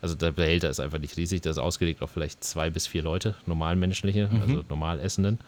Also 0.00 0.14
der 0.14 0.30
Behälter 0.30 0.70
ist 0.70 0.80
einfach 0.80 0.98
nicht 0.98 1.16
riesig, 1.16 1.42
der 1.42 1.52
ist 1.52 1.58
ausgelegt 1.58 2.02
auf 2.02 2.10
vielleicht 2.10 2.42
zwei 2.44 2.70
bis 2.70 2.86
vier 2.86 3.02
Leute, 3.02 3.34
normalmenschliche, 3.46 4.28
mhm. 4.30 4.42
also 4.42 4.64
normal 4.68 5.00
Essenden. 5.00 5.38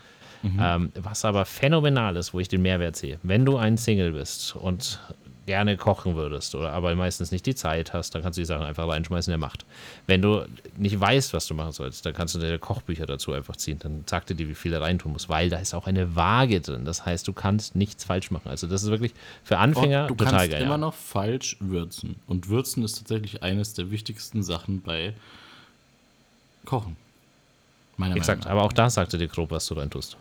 Mhm. 0.42 0.58
Ähm, 0.60 0.92
was 0.94 1.24
aber 1.24 1.44
phänomenal 1.44 2.16
ist, 2.16 2.32
wo 2.32 2.40
ich 2.40 2.48
den 2.48 2.62
Mehrwert 2.62 2.96
sehe, 2.96 3.18
wenn 3.22 3.44
du 3.44 3.58
ein 3.58 3.76
Single 3.76 4.12
bist 4.12 4.56
und 4.56 4.98
gerne 5.46 5.76
kochen 5.76 6.16
würdest 6.16 6.54
oder 6.54 6.72
aber 6.72 6.94
meistens 6.94 7.32
nicht 7.32 7.46
die 7.46 7.54
Zeit 7.54 7.92
hast, 7.92 8.14
dann 8.14 8.22
kannst 8.22 8.36
du 8.36 8.42
die 8.42 8.46
Sachen 8.46 8.64
einfach 8.64 8.88
reinschmeißen, 8.88 9.30
der 9.30 9.38
macht. 9.38 9.64
Wenn 10.06 10.22
du 10.22 10.46
nicht 10.76 10.98
weißt, 10.98 11.32
was 11.34 11.46
du 11.46 11.54
machen 11.54 11.72
sollst, 11.72 12.04
dann 12.06 12.14
kannst 12.14 12.34
du 12.34 12.38
dir 12.38 12.58
Kochbücher 12.58 13.06
dazu 13.06 13.32
einfach 13.32 13.56
ziehen. 13.56 13.78
Dann 13.78 14.04
sagt 14.06 14.30
er 14.30 14.36
dir, 14.36 14.48
wie 14.48 14.54
viel 14.54 14.72
er 14.72 14.80
reintun 14.80 15.12
muss, 15.12 15.28
weil 15.28 15.50
da 15.50 15.58
ist 15.58 15.74
auch 15.74 15.86
eine 15.86 16.14
Waage 16.14 16.60
drin. 16.60 16.84
Das 16.84 17.04
heißt, 17.04 17.26
du 17.26 17.32
kannst 17.32 17.74
nichts 17.74 18.04
falsch 18.04 18.30
machen. 18.30 18.48
Also 18.48 18.66
das 18.66 18.82
ist 18.82 18.90
wirklich 18.90 19.12
für 19.42 19.58
Anfänger 19.58 20.06
du 20.06 20.14
total 20.14 20.32
geil. 20.32 20.46
Du 20.46 20.52
kannst 20.52 20.66
immer 20.66 20.78
noch 20.78 20.94
falsch 20.94 21.56
würzen. 21.60 22.16
Und 22.26 22.48
würzen 22.48 22.84
ist 22.84 22.98
tatsächlich 22.98 23.42
eines 23.42 23.74
der 23.74 23.90
wichtigsten 23.90 24.42
Sachen 24.42 24.82
bei 24.82 25.14
Kochen. 26.64 26.96
Meiner 27.96 28.16
Exakt, 28.16 28.46
aber 28.46 28.62
auch 28.62 28.72
da 28.72 28.88
sagte 28.88 29.18
dir 29.18 29.28
grob, 29.28 29.50
was 29.50 29.66
du 29.66 29.74
rein 29.74 29.90
tust. 29.90 30.16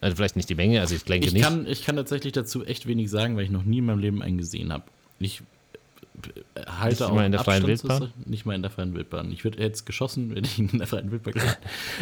Also 0.00 0.16
vielleicht 0.16 0.36
nicht 0.36 0.48
die 0.48 0.54
Menge, 0.54 0.80
also 0.80 0.94
ich 0.94 1.04
denke 1.04 1.26
ich 1.26 1.34
nicht. 1.34 1.42
Kann, 1.42 1.66
ich 1.66 1.84
kann 1.84 1.96
tatsächlich 1.96 2.32
dazu 2.32 2.64
echt 2.64 2.86
wenig 2.86 3.10
sagen, 3.10 3.36
weil 3.36 3.44
ich 3.44 3.50
noch 3.50 3.64
nie 3.64 3.78
in 3.78 3.84
meinem 3.84 3.98
Leben 3.98 4.22
einen 4.22 4.38
gesehen 4.38 4.72
habe. 4.72 4.84
Ich 5.18 5.42
äh, 6.54 6.64
halte 6.66 6.88
nicht 6.88 7.02
auch 7.02 7.14
mal 7.14 7.26
in 7.26 7.32
der 7.32 7.44
freien 7.44 7.66
Wildbahn? 7.66 8.10
Nicht 8.24 8.46
mal 8.46 8.54
in 8.54 8.62
der 8.62 8.70
freien 8.70 8.94
Wildbahn. 8.94 9.30
Ich 9.30 9.44
würde 9.44 9.62
jetzt 9.62 9.84
geschossen, 9.84 10.30
wenn 10.34 10.44
ich 10.44 10.58
in 10.58 10.78
der 10.78 10.86
freien 10.86 11.10
Wildbahn 11.10 11.34
gehe. 11.34 11.56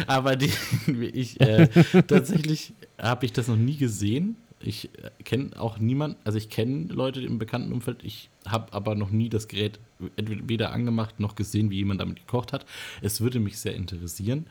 Aber 0.07 0.37
die, 0.37 0.51
ich, 1.13 1.41
äh, 1.41 1.67
tatsächlich 2.07 2.73
habe 2.97 3.25
ich 3.25 3.33
das 3.33 3.49
noch 3.49 3.57
nie 3.57 3.75
gesehen. 3.75 4.37
Ich 4.61 4.89
äh, 5.03 5.09
kenne 5.25 5.51
auch 5.59 5.77
niemanden, 5.77 6.17
also 6.23 6.37
ich 6.37 6.49
kenne 6.49 6.85
Leute 6.93 7.21
im 7.21 7.37
bekannten 7.37 7.73
Umfeld, 7.73 8.03
ich 8.03 8.29
habe 8.45 8.71
aber 8.73 8.95
noch 8.95 9.09
nie 9.09 9.29
das 9.29 9.47
Gerät 9.47 9.79
weder 10.17 10.71
angemacht 10.71 11.19
noch 11.19 11.35
gesehen, 11.35 11.69
wie 11.69 11.77
jemand 11.77 11.99
damit 11.99 12.17
gekocht 12.17 12.53
hat. 12.53 12.65
Es 13.01 13.19
würde 13.19 13.41
mich 13.41 13.59
sehr 13.59 13.75
interessieren 13.75 14.47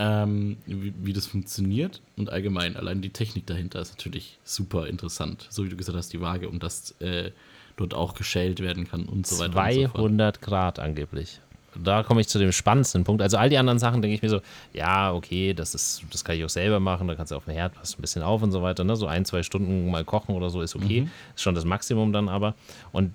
ähm, 0.00 0.56
wie, 0.64 0.94
wie, 1.02 1.12
das 1.12 1.26
funktioniert 1.26 2.00
und 2.16 2.30
allgemein 2.30 2.74
allein 2.74 3.02
die 3.02 3.10
Technik 3.10 3.46
dahinter 3.46 3.80
ist 3.80 3.92
natürlich 3.92 4.38
super 4.44 4.86
interessant. 4.86 5.46
So 5.50 5.62
wie 5.64 5.68
du 5.68 5.76
gesagt 5.76 5.96
hast, 5.96 6.10
die 6.14 6.22
Waage, 6.22 6.48
um 6.48 6.58
das 6.58 6.92
äh, 7.00 7.32
dort 7.76 7.92
auch 7.92 8.14
geschält 8.14 8.60
werden 8.60 8.88
kann 8.88 9.04
und 9.04 9.26
so 9.26 9.38
weiter. 9.38 9.52
200 9.52 10.36
so 10.36 10.40
Grad 10.42 10.78
angeblich. 10.78 11.40
Da 11.74 12.02
komme 12.02 12.22
ich 12.22 12.28
zu 12.28 12.38
dem 12.38 12.50
spannendsten 12.50 13.04
Punkt. 13.04 13.20
Also 13.20 13.36
all 13.36 13.50
die 13.50 13.58
anderen 13.58 13.78
Sachen 13.78 14.00
denke 14.00 14.14
ich 14.14 14.22
mir 14.22 14.30
so, 14.30 14.40
ja, 14.72 15.12
okay, 15.12 15.52
das 15.52 15.74
ist, 15.74 16.02
das 16.10 16.24
kann 16.24 16.34
ich 16.34 16.44
auch 16.44 16.50
selber 16.50 16.80
machen, 16.80 17.06
da 17.06 17.14
kannst 17.14 17.30
du 17.30 17.36
auf 17.36 17.44
den 17.44 17.54
Herd 17.54 17.74
passt 17.74 17.98
ein 17.98 18.00
bisschen 18.00 18.22
auf 18.22 18.42
und 18.42 18.52
so 18.52 18.62
weiter. 18.62 18.82
Ne? 18.84 18.96
So 18.96 19.06
ein, 19.06 19.26
zwei 19.26 19.42
Stunden 19.42 19.90
mal 19.90 20.04
kochen 20.04 20.34
oder 20.34 20.48
so 20.48 20.62
ist 20.62 20.74
okay. 20.74 21.02
Mhm. 21.02 21.10
Ist 21.34 21.42
schon 21.42 21.54
das 21.54 21.66
Maximum 21.66 22.12
dann 22.12 22.30
aber. 22.30 22.54
Und 22.90 23.14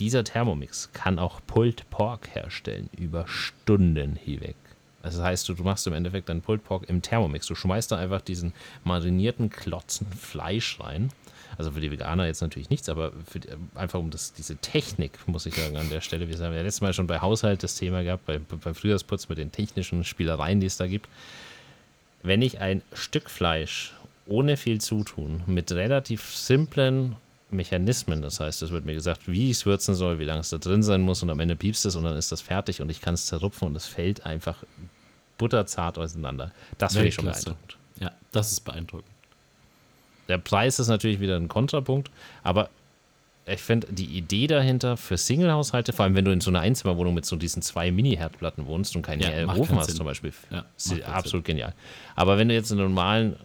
dieser 0.00 0.24
Thermomix 0.24 0.90
kann 0.92 1.20
auch 1.20 1.40
Pulled 1.46 1.88
Pork 1.90 2.34
herstellen 2.34 2.90
über 2.98 3.28
Stunden 3.28 4.16
hinweg. 4.16 4.56
Das 5.02 5.18
heißt, 5.18 5.48
du, 5.48 5.54
du 5.54 5.62
machst 5.62 5.86
im 5.86 5.92
Endeffekt 5.92 6.28
deinen 6.28 6.42
Pulled 6.42 6.62
Pork 6.64 6.88
im 6.88 7.02
Thermomix. 7.02 7.46
Du 7.46 7.54
schmeißt 7.54 7.90
da 7.90 7.96
einfach 7.96 8.20
diesen 8.20 8.52
marinierten 8.84 9.50
Klotzen 9.50 10.06
Fleisch 10.08 10.78
rein. 10.80 11.10
Also 11.56 11.72
für 11.72 11.80
die 11.80 11.90
Veganer 11.90 12.26
jetzt 12.26 12.42
natürlich 12.42 12.70
nichts, 12.70 12.88
aber 12.88 13.12
die, 13.34 13.40
einfach 13.74 13.98
um 13.98 14.10
das, 14.10 14.32
diese 14.32 14.56
Technik, 14.56 15.18
muss 15.26 15.46
ich 15.46 15.54
sagen, 15.54 15.76
an 15.76 15.90
der 15.90 16.00
Stelle. 16.00 16.28
Wir 16.28 16.38
haben 16.38 16.54
ja 16.54 16.62
letztes 16.62 16.80
Mal 16.80 16.94
schon 16.94 17.06
bei 17.06 17.20
Haushalt 17.20 17.62
das 17.62 17.74
Thema 17.74 18.02
gehabt, 18.02 18.24
bei, 18.26 18.38
beim 18.38 18.74
Frühjahrsputz 18.74 19.28
mit 19.28 19.38
den 19.38 19.52
technischen 19.52 20.04
Spielereien, 20.04 20.60
die 20.60 20.66
es 20.66 20.76
da 20.76 20.86
gibt. 20.86 21.08
Wenn 22.22 22.42
ich 22.42 22.60
ein 22.60 22.82
Stück 22.92 23.30
Fleisch 23.30 23.94
ohne 24.26 24.56
viel 24.56 24.80
Zutun 24.80 25.42
mit 25.46 25.72
relativ 25.72 26.34
simplen 26.34 27.16
Mechanismen. 27.52 28.22
Das 28.22 28.40
heißt, 28.40 28.62
es 28.62 28.70
wird 28.70 28.84
mir 28.84 28.94
gesagt, 28.94 29.26
wie 29.26 29.50
ich 29.50 29.58
es 29.58 29.66
würzen 29.66 29.94
soll, 29.94 30.18
wie 30.18 30.24
lange 30.24 30.40
es 30.40 30.50
da 30.50 30.58
drin 30.58 30.82
sein 30.82 31.00
muss 31.00 31.22
und 31.22 31.30
am 31.30 31.40
Ende 31.40 31.56
piepst 31.56 31.84
es 31.86 31.96
und 31.96 32.04
dann 32.04 32.16
ist 32.16 32.32
das 32.32 32.40
fertig 32.40 32.80
und 32.80 32.90
ich 32.90 33.00
kann 33.00 33.14
es 33.14 33.26
zerrupfen 33.26 33.68
und 33.68 33.76
es 33.76 33.86
fällt 33.86 34.26
einfach 34.26 34.62
butterzart 35.38 35.98
auseinander. 35.98 36.52
Das 36.78 36.92
finde 36.92 37.08
ich 37.08 37.14
schon 37.14 37.24
beeindruckend. 37.24 37.76
Ja, 38.00 38.12
das 38.32 38.52
ist 38.52 38.60
beeindruckend. 38.60 39.10
Der 40.28 40.38
Preis 40.38 40.78
ist 40.78 40.88
natürlich 40.88 41.18
wieder 41.20 41.36
ein 41.36 41.48
Kontrapunkt, 41.48 42.10
aber 42.42 42.70
ich 43.46 43.60
finde 43.60 43.88
die 43.90 44.04
Idee 44.04 44.46
dahinter 44.46 44.96
für 44.96 45.16
Single-Haushalte, 45.16 45.92
vor 45.92 46.04
allem 46.04 46.14
wenn 46.14 46.24
du 46.24 46.30
in 46.30 46.40
so 46.40 46.50
einer 46.50 46.60
Einzimmerwohnung 46.60 47.14
mit 47.14 47.24
so 47.24 47.36
diesen 47.36 47.62
zwei 47.62 47.90
Mini-Herdplatten 47.90 48.66
wohnst 48.66 48.94
und 48.94 49.02
keinen 49.02 49.22
ja, 49.22 49.48
Ofen 49.54 49.76
hast 49.76 49.96
zum 49.96 50.06
Beispiel, 50.06 50.32
ja, 50.50 50.64
ist 50.76 51.02
absolut 51.02 51.46
Sinn. 51.46 51.56
genial. 51.56 51.74
Aber 52.14 52.38
wenn 52.38 52.48
du 52.48 52.54
jetzt 52.54 52.70
in 52.70 52.78
einer 52.78 52.88
normalen, 52.88 53.36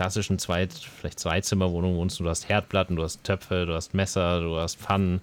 klassischen 0.00 0.38
Zweit-, 0.38 0.72
vielleicht 0.72 1.20
Zweizimmerwohnung 1.20 1.96
wohnst 1.96 2.20
und 2.20 2.24
du 2.24 2.30
hast 2.30 2.48
Herdplatten, 2.48 2.96
du 2.96 3.02
hast 3.02 3.22
Töpfe, 3.22 3.66
du 3.66 3.74
hast 3.74 3.92
Messer, 3.92 4.40
du 4.40 4.56
hast 4.56 4.78
Pfannen, 4.78 5.20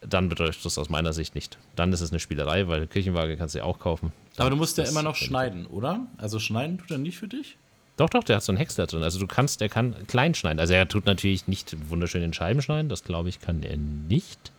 dann 0.00 0.28
bedeutet 0.28 0.64
das 0.64 0.76
aus 0.76 0.88
meiner 0.88 1.12
Sicht 1.12 1.36
nicht. 1.36 1.56
Dann 1.76 1.92
ist 1.92 2.00
es 2.00 2.10
eine 2.10 2.18
Spielerei, 2.18 2.66
weil 2.66 2.88
Küchenwaage 2.88 3.36
kannst 3.36 3.54
du 3.54 3.60
ja 3.60 3.64
auch 3.64 3.78
kaufen. 3.78 4.12
Dann 4.34 4.46
Aber 4.46 4.50
du 4.50 4.56
musst 4.56 4.76
ja 4.76 4.82
immer 4.82 5.04
noch 5.04 5.14
schneiden, 5.14 5.66
oder? 5.66 6.00
Also 6.18 6.40
schneiden 6.40 6.78
tut 6.78 6.90
er 6.90 6.98
nicht 6.98 7.16
für 7.16 7.28
dich? 7.28 7.56
Doch, 7.96 8.10
doch, 8.10 8.24
der 8.24 8.34
hat 8.36 8.42
so 8.42 8.50
einen 8.50 8.58
Häcksler 8.58 8.88
drin. 8.88 9.04
Also 9.04 9.20
du 9.20 9.28
kannst, 9.28 9.60
der 9.60 9.68
kann 9.68 9.94
klein 10.08 10.34
schneiden. 10.34 10.58
Also 10.58 10.74
er 10.74 10.88
tut 10.88 11.06
natürlich 11.06 11.46
nicht 11.46 11.76
wunderschön 11.88 12.24
in 12.24 12.32
Scheiben 12.32 12.60
schneiden, 12.60 12.88
das 12.88 13.04
glaube 13.04 13.28
ich 13.28 13.38
kann 13.38 13.62
er 13.62 13.76
nicht. 13.76 14.50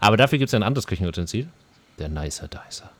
Aber 0.00 0.16
dafür 0.16 0.38
gibt 0.38 0.48
es 0.48 0.54
ein 0.54 0.64
anderes 0.64 0.88
Küchenutensil, 0.88 1.46
der 2.00 2.08
Nicer 2.08 2.48
Dicer. 2.48 2.90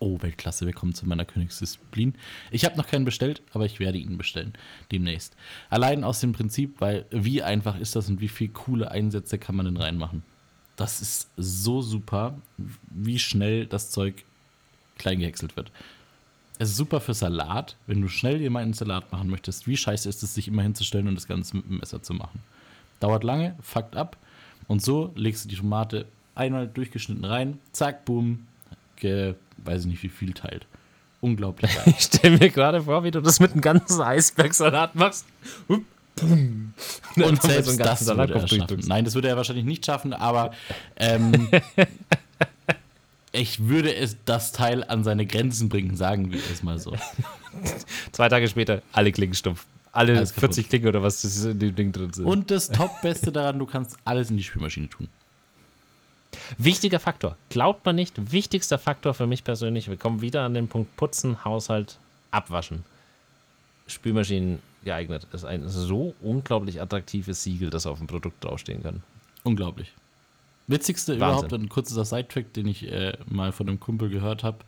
Oh, 0.00 0.20
Weltklasse, 0.20 0.66
willkommen 0.66 0.92
zu 0.92 1.06
meiner 1.06 1.24
Königsdisziplin. 1.24 2.14
Ich 2.50 2.64
habe 2.64 2.76
noch 2.76 2.88
keinen 2.88 3.04
bestellt, 3.04 3.42
aber 3.52 3.64
ich 3.64 3.78
werde 3.78 3.98
ihn 3.98 4.18
bestellen 4.18 4.52
demnächst. 4.90 5.36
Allein 5.70 6.02
aus 6.02 6.20
dem 6.20 6.32
Prinzip, 6.32 6.80
weil 6.80 7.06
wie 7.10 7.42
einfach 7.42 7.78
ist 7.78 7.94
das 7.94 8.08
und 8.08 8.20
wie 8.20 8.28
viele 8.28 8.52
coole 8.52 8.90
Einsätze 8.90 9.38
kann 9.38 9.54
man 9.54 9.66
denn 9.66 9.76
reinmachen? 9.76 10.24
Das 10.74 11.00
ist 11.00 11.30
so 11.36 11.80
super, 11.80 12.36
wie 12.90 13.20
schnell 13.20 13.66
das 13.66 13.90
Zeug 13.90 14.24
klein 14.98 15.20
gehäckselt 15.20 15.56
wird. 15.56 15.70
Es 16.58 16.70
ist 16.70 16.76
super 16.76 17.00
für 17.00 17.14
Salat, 17.14 17.76
wenn 17.86 18.00
du 18.02 18.08
schnell 18.08 18.44
einen 18.56 18.72
Salat 18.72 19.12
machen 19.12 19.30
möchtest. 19.30 19.68
Wie 19.68 19.76
scheiße 19.76 20.08
ist 20.08 20.24
es, 20.24 20.34
sich 20.34 20.48
immer 20.48 20.62
hinzustellen 20.62 21.06
und 21.06 21.14
das 21.14 21.28
Ganze 21.28 21.56
mit 21.56 21.66
dem 21.66 21.78
Messer 21.78 22.02
zu 22.02 22.14
machen? 22.14 22.42
Dauert 22.98 23.22
lange, 23.22 23.56
fuckt 23.60 23.96
ab. 23.96 24.16
Und 24.66 24.82
so 24.82 25.12
legst 25.14 25.44
du 25.44 25.48
die 25.48 25.56
Tomate 25.56 26.06
einmal 26.34 26.66
durchgeschnitten 26.66 27.24
rein, 27.24 27.60
zack, 27.70 28.04
boom, 28.04 28.46
ge, 28.96 29.34
weiß 29.58 29.82
ich 29.82 29.86
nicht, 29.86 30.02
wie 30.02 30.08
viel 30.08 30.32
teilt. 30.32 30.66
Unglaublich. 31.20 31.70
ich 31.86 32.00
stelle 32.00 32.38
mir 32.38 32.50
gerade 32.50 32.82
vor, 32.82 33.02
wie 33.04 33.10
du 33.10 33.20
das 33.20 33.40
mit 33.40 33.52
einem 33.52 33.62
ganzen 33.62 34.00
Eisbergsalat 34.00 34.94
machst. 34.94 35.24
Und, 35.68 35.86
und 37.16 37.42
selbst 37.42 37.70
so 37.70 37.76
das 37.76 38.06
würde 38.06 38.34
er 38.34 38.46
schaffen. 38.46 38.84
Nein, 38.86 39.04
das 39.04 39.14
würde 39.14 39.28
er 39.28 39.36
wahrscheinlich 39.36 39.64
nicht 39.64 39.86
schaffen, 39.86 40.12
aber 40.12 40.52
ähm, 40.96 41.48
ich 43.32 43.66
würde 43.66 43.94
es 43.94 44.16
das 44.24 44.52
Teil 44.52 44.84
an 44.84 45.02
seine 45.02 45.26
Grenzen 45.26 45.68
bringen, 45.68 45.96
sagen 45.96 46.30
wir 46.30 46.40
es 46.52 46.62
mal 46.62 46.78
so. 46.78 46.94
Zwei 48.12 48.28
Tage 48.28 48.46
später, 48.48 48.82
alle 48.92 49.10
Klingen 49.10 49.34
stumpf. 49.34 49.66
Alle 49.92 50.16
alles 50.16 50.32
40 50.32 50.68
Klingen 50.68 50.88
oder 50.88 51.02
was 51.02 51.22
das 51.22 51.44
in 51.44 51.58
dem 51.58 51.74
Ding 51.74 51.92
drin 51.92 52.12
sind. 52.12 52.26
Und 52.26 52.50
das 52.50 52.68
Top-Beste 52.68 53.32
daran, 53.32 53.58
du 53.58 53.66
kannst 53.66 53.96
alles 54.04 54.28
in 54.28 54.36
die 54.36 54.42
Spülmaschine 54.42 54.88
tun. 54.88 55.08
Wichtiger 56.58 57.00
Faktor. 57.00 57.36
Glaubt 57.48 57.84
man 57.84 57.96
nicht, 57.96 58.32
wichtigster 58.32 58.78
Faktor 58.78 59.14
für 59.14 59.26
mich 59.26 59.44
persönlich. 59.44 59.88
Wir 59.88 59.96
kommen 59.96 60.20
wieder 60.20 60.42
an 60.42 60.54
den 60.54 60.68
Punkt 60.68 60.96
Putzen, 60.96 61.44
Haushalt, 61.44 61.98
Abwaschen. 62.30 62.84
Spülmaschinen 63.86 64.60
geeignet. 64.84 65.26
Ist 65.32 65.44
ein 65.44 65.68
so 65.68 66.14
unglaublich 66.20 66.80
attraktives 66.80 67.42
Siegel, 67.42 67.70
das 67.70 67.86
auf 67.86 67.98
dem 67.98 68.06
Produkt 68.06 68.42
draufstehen 68.44 68.82
kann. 68.82 69.02
Unglaublich. 69.42 69.92
Witzigste 70.66 71.20
Wahnsinn. 71.20 71.46
überhaupt, 71.46 71.52
ein 71.52 71.68
kurzer 71.68 72.04
Sidetrack, 72.04 72.52
den 72.54 72.66
ich 72.66 72.90
äh, 72.90 73.16
mal 73.26 73.52
von 73.52 73.68
einem 73.68 73.80
Kumpel 73.80 74.08
gehört 74.08 74.42
habe, 74.44 74.58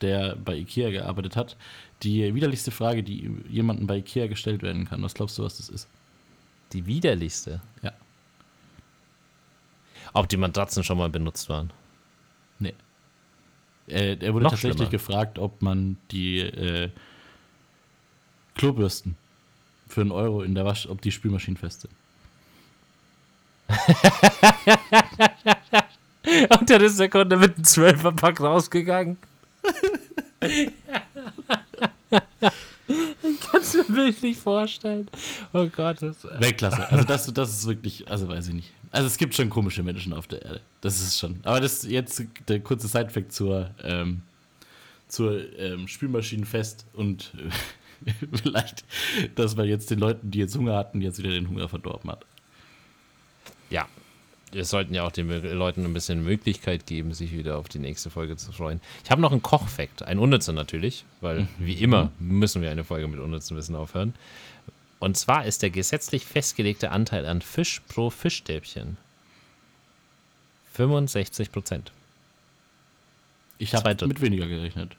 der 0.00 0.36
bei 0.36 0.56
Ikea 0.56 0.90
gearbeitet 0.90 1.36
hat. 1.36 1.56
Die 2.02 2.34
widerlichste 2.34 2.70
Frage, 2.70 3.02
die 3.02 3.30
jemandem 3.48 3.86
bei 3.86 3.98
Ikea 3.98 4.26
gestellt 4.26 4.62
werden 4.62 4.84
kann. 4.84 5.02
Was 5.02 5.14
glaubst 5.14 5.38
du, 5.38 5.44
was 5.44 5.56
das 5.56 5.68
ist? 5.68 5.88
Die 6.72 6.84
widerlichste? 6.86 7.62
Ja. 7.82 7.92
Ob 10.12 10.28
die 10.28 10.36
Matratzen 10.36 10.84
schon 10.84 10.98
mal 10.98 11.08
benutzt 11.08 11.48
waren? 11.48 11.72
Nee. 12.58 12.74
Äh, 13.86 14.16
er 14.20 14.34
wurde 14.34 14.44
Noch 14.44 14.50
tatsächlich 14.52 14.76
schlimmer. 14.76 14.90
gefragt, 14.90 15.38
ob 15.38 15.62
man 15.62 15.96
die 16.10 16.40
äh, 16.40 16.90
Klobürsten 18.54 19.16
für 19.88 20.02
einen 20.02 20.12
Euro 20.12 20.42
in 20.42 20.54
der 20.54 20.64
Wasch, 20.64 20.86
ob 20.88 21.00
die 21.00 21.12
Spülmaschinen 21.12 21.56
fest 21.56 21.82
sind. 21.82 21.92
Und 26.58 26.68
dann 26.68 26.82
ist 26.82 26.98
der 26.98 27.08
Kunde 27.08 27.36
mit 27.36 27.54
einem 27.56 27.64
12er 27.64 28.12
Pack 28.12 28.40
rausgegangen. 28.40 29.16
ich 33.94 33.94
es 33.94 33.96
mir 33.96 34.06
wirklich 34.06 34.36
vorstellen. 34.36 35.08
Oh 35.52 35.66
Gott. 35.66 36.00
Das 36.00 36.24
Weltklasse. 36.38 36.88
Also 36.90 37.04
das, 37.04 37.26
das 37.34 37.50
ist 37.50 37.66
wirklich, 37.66 38.08
also 38.08 38.28
weiß 38.28 38.48
ich 38.48 38.54
nicht. 38.54 38.72
Also 38.90 39.06
es 39.06 39.18
gibt 39.18 39.34
schon 39.34 39.50
komische 39.50 39.82
Menschen 39.82 40.12
auf 40.12 40.26
der 40.26 40.42
Erde. 40.42 40.60
Das 40.80 41.00
ist 41.00 41.18
schon. 41.18 41.40
Aber 41.44 41.60
das 41.60 41.84
ist 41.84 41.90
jetzt 41.90 42.22
der 42.48 42.60
kurze 42.60 42.88
Sidefact 42.88 43.32
zur, 43.32 43.70
ähm, 43.82 44.22
zur 45.08 45.58
ähm, 45.58 45.88
Spülmaschinenfest 45.88 46.86
und 46.94 47.32
äh, 48.06 48.12
vielleicht, 48.42 48.84
dass 49.34 49.56
man 49.56 49.66
jetzt 49.66 49.90
den 49.90 49.98
Leuten, 49.98 50.30
die 50.30 50.38
jetzt 50.38 50.56
Hunger 50.56 50.76
hatten, 50.76 51.00
jetzt 51.00 51.18
wieder 51.18 51.30
den 51.30 51.48
Hunger 51.48 51.68
verdorben 51.68 52.10
hat. 52.10 52.24
Ja, 53.70 53.86
wir 54.52 54.64
sollten 54.64 54.94
ja 54.94 55.04
auch 55.04 55.12
den 55.12 55.28
Leuten 55.28 55.84
ein 55.84 55.92
bisschen 55.92 56.22
Möglichkeit 56.22 56.86
geben, 56.86 57.12
sich 57.12 57.32
wieder 57.32 57.58
auf 57.58 57.68
die 57.68 57.78
nächste 57.78 58.10
Folge 58.10 58.36
zu 58.36 58.52
freuen. 58.52 58.80
Ich 59.04 59.10
habe 59.10 59.20
noch 59.20 59.32
einen 59.32 59.42
Kochfakt, 59.42 60.02
ein 60.02 60.18
unnützer 60.18 60.52
natürlich, 60.52 61.04
weil 61.20 61.40
mhm. 61.40 61.48
wie 61.58 61.74
immer 61.74 62.10
müssen 62.18 62.62
wir 62.62 62.70
eine 62.70 62.84
Folge 62.84 63.08
mit 63.08 63.20
unnützen 63.20 63.56
Wissen 63.56 63.76
aufhören. 63.76 64.14
Und 64.98 65.16
zwar 65.16 65.44
ist 65.44 65.62
der 65.62 65.70
gesetzlich 65.70 66.24
festgelegte 66.24 66.90
Anteil 66.90 67.26
an 67.26 67.42
Fisch 67.42 67.80
pro 67.88 68.10
Fischstäbchen 68.10 68.96
65 70.72 71.52
Prozent. 71.52 71.92
Ich 73.58 73.74
habe 73.74 74.06
mit 74.06 74.20
weniger 74.20 74.46
gerechnet. 74.46 74.96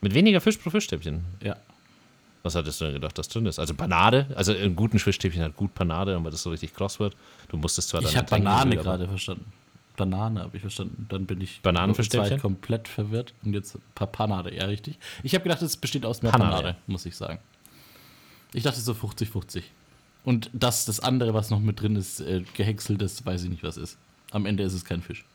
Mit 0.00 0.14
weniger 0.14 0.40
Fisch 0.40 0.58
pro 0.58 0.70
Fischstäbchen? 0.70 1.24
Ja. 1.42 1.56
Was 2.48 2.54
hattest 2.54 2.80
du 2.80 2.86
denn 2.86 2.94
gedacht, 2.94 3.18
dass 3.18 3.28
drin 3.28 3.44
ist? 3.44 3.58
Also 3.58 3.74
Panade, 3.74 4.26
also 4.34 4.54
in 4.54 4.74
guten 4.74 4.98
Fischstäbchen 4.98 5.42
hat 5.42 5.54
gut 5.54 5.74
Panade, 5.74 6.16
aber 6.16 6.30
das 6.30 6.42
so 6.42 6.48
richtig 6.48 6.72
kross 6.72 6.98
wird. 6.98 7.14
Du 7.50 7.58
musstest 7.58 7.90
zwar 7.90 8.00
dann. 8.00 8.08
Ich 8.08 8.16
habe 8.16 8.26
Banane 8.26 8.74
gerade 8.74 9.06
verstanden. 9.06 9.52
Banane 9.98 10.40
habe 10.40 10.56
ich 10.56 10.62
verstanden. 10.62 11.04
Dann 11.10 11.26
bin 11.26 11.42
ich 11.42 11.60
Bananenfischstäbchen 11.60 12.40
komplett 12.40 12.88
verwirrt 12.88 13.34
und 13.44 13.52
jetzt 13.52 13.76
Panade, 13.94 14.54
ja 14.54 14.64
richtig. 14.64 14.98
Ich 15.22 15.34
habe 15.34 15.42
gedacht, 15.42 15.60
es 15.60 15.76
besteht 15.76 16.06
aus 16.06 16.22
mehr 16.22 16.32
Panade, 16.32 16.56
Panade, 16.56 16.76
muss 16.86 17.04
ich 17.04 17.14
sagen. 17.14 17.38
Ich 18.54 18.62
dachte 18.62 18.80
so 18.80 18.92
50-50. 18.92 19.64
Und 20.24 20.48
das, 20.54 20.86
das 20.86 21.00
andere, 21.00 21.34
was 21.34 21.50
noch 21.50 21.60
mit 21.60 21.82
drin 21.82 21.96
ist, 21.96 22.20
äh, 22.20 22.44
gehäckselt 22.54 23.02
ist, 23.02 23.26
weiß 23.26 23.42
ich 23.42 23.50
nicht, 23.50 23.62
was 23.62 23.76
ist. 23.76 23.98
Am 24.30 24.46
Ende 24.46 24.62
ist 24.62 24.72
es 24.72 24.86
kein 24.86 25.02
Fisch. 25.02 25.26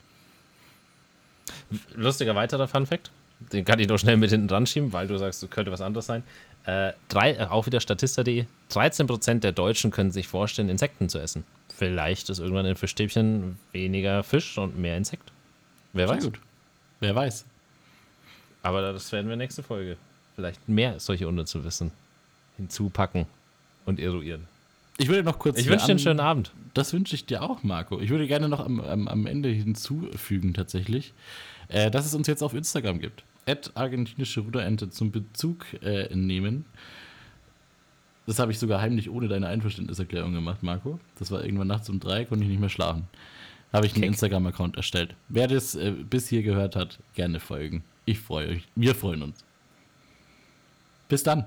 Lustiger 1.93 2.33
weiterer 2.33 2.67
Fun 2.67 2.87
Fact. 2.87 3.11
Den 3.51 3.65
kann 3.65 3.77
ich 3.77 3.87
noch 3.87 3.99
schnell 3.99 4.17
mit 4.17 4.31
hinten 4.31 4.47
dran 4.47 4.65
schieben, 4.65 4.93
weil 4.93 5.07
du 5.07 5.17
sagst, 5.17 5.43
es 5.43 5.49
könnte 5.51 5.71
was 5.71 5.81
anderes 5.81 6.05
sein. 6.05 6.23
Äh, 6.65 6.93
drei, 7.09 7.33
äh, 7.33 7.45
auch 7.45 7.65
wieder 7.65 7.81
Statista.de. 7.81 8.45
13% 8.71 9.39
der 9.39 9.51
Deutschen 9.51 9.91
können 9.91 10.11
sich 10.11 10.27
vorstellen, 10.27 10.69
Insekten 10.69 11.09
zu 11.09 11.19
essen. 11.19 11.43
Vielleicht 11.75 12.29
ist 12.29 12.39
irgendwann 12.39 12.65
in 12.65 12.75
Fischstäbchen 12.75 13.59
weniger 13.71 14.23
Fisch 14.23 14.57
und 14.57 14.77
mehr 14.77 14.95
Insekt. 14.95 15.31
Wer 15.91 16.07
weiß. 16.07 16.23
Gut. 16.23 16.39
Wer 16.99 17.15
weiß. 17.15 17.45
Aber 18.61 18.93
das 18.93 19.11
werden 19.11 19.27
wir 19.29 19.35
nächste 19.35 19.61
Folge. 19.61 19.97
Vielleicht 20.35 20.69
mehr 20.69 20.99
solche 20.99 21.27
unnützen 21.27 21.63
Wissen 21.65 21.91
hinzupacken 22.55 23.25
und 23.85 23.99
eruieren. 23.99 24.47
Ich 24.97 25.09
würde 25.09 25.23
noch 25.23 25.39
kurz. 25.39 25.59
Ich 25.59 25.67
wünsche 25.67 25.87
dir 25.87 25.91
einen 25.91 25.99
schönen 25.99 26.19
Abend. 26.19 26.51
Das 26.73 26.93
wünsche 26.93 27.15
ich 27.15 27.25
dir 27.25 27.41
auch, 27.41 27.63
Marco. 27.63 27.99
Ich 27.99 28.09
würde 28.09 28.27
gerne 28.27 28.47
noch 28.47 28.59
am, 28.59 28.79
am, 28.79 29.07
am 29.07 29.25
Ende 29.25 29.49
hinzufügen, 29.49 30.53
tatsächlich, 30.53 31.13
äh, 31.67 31.91
dass 31.91 32.05
es 32.05 32.13
uns 32.13 32.27
jetzt 32.27 32.41
auf 32.41 32.53
Instagram 32.53 32.99
gibt 32.99 33.23
argentinische 33.75 34.41
Ruderente 34.41 34.89
zum 34.89 35.11
Bezug 35.11 35.65
äh, 35.81 36.13
nehmen. 36.15 36.65
Das 38.25 38.39
habe 38.39 38.51
ich 38.51 38.59
sogar 38.59 38.81
heimlich 38.81 39.09
ohne 39.09 39.27
deine 39.27 39.47
Einverständniserklärung 39.47 40.33
gemacht, 40.33 40.63
Marco. 40.63 40.99
Das 41.19 41.29
war 41.31 41.43
irgendwann 41.43 41.67
nachts 41.67 41.89
um 41.89 41.99
drei, 41.99 42.25
konnte 42.25 42.45
ich 42.45 42.49
nicht 42.49 42.61
mehr 42.61 42.69
schlafen. 42.69 43.07
Habe 43.73 43.85
ich 43.85 43.95
einen 43.95 44.03
Instagram-Account 44.03 44.77
erstellt. 44.77 45.15
Wer 45.29 45.47
das 45.47 45.75
äh, 45.75 45.91
bis 45.91 46.29
hier 46.29 46.43
gehört 46.43 46.75
hat, 46.75 46.99
gerne 47.15 47.39
folgen. 47.39 47.83
Ich 48.05 48.19
freue 48.19 48.49
euch. 48.49 48.67
Wir 48.75 48.95
freuen 48.95 49.23
uns. 49.23 49.43
Bis 51.09 51.23
dann. 51.23 51.45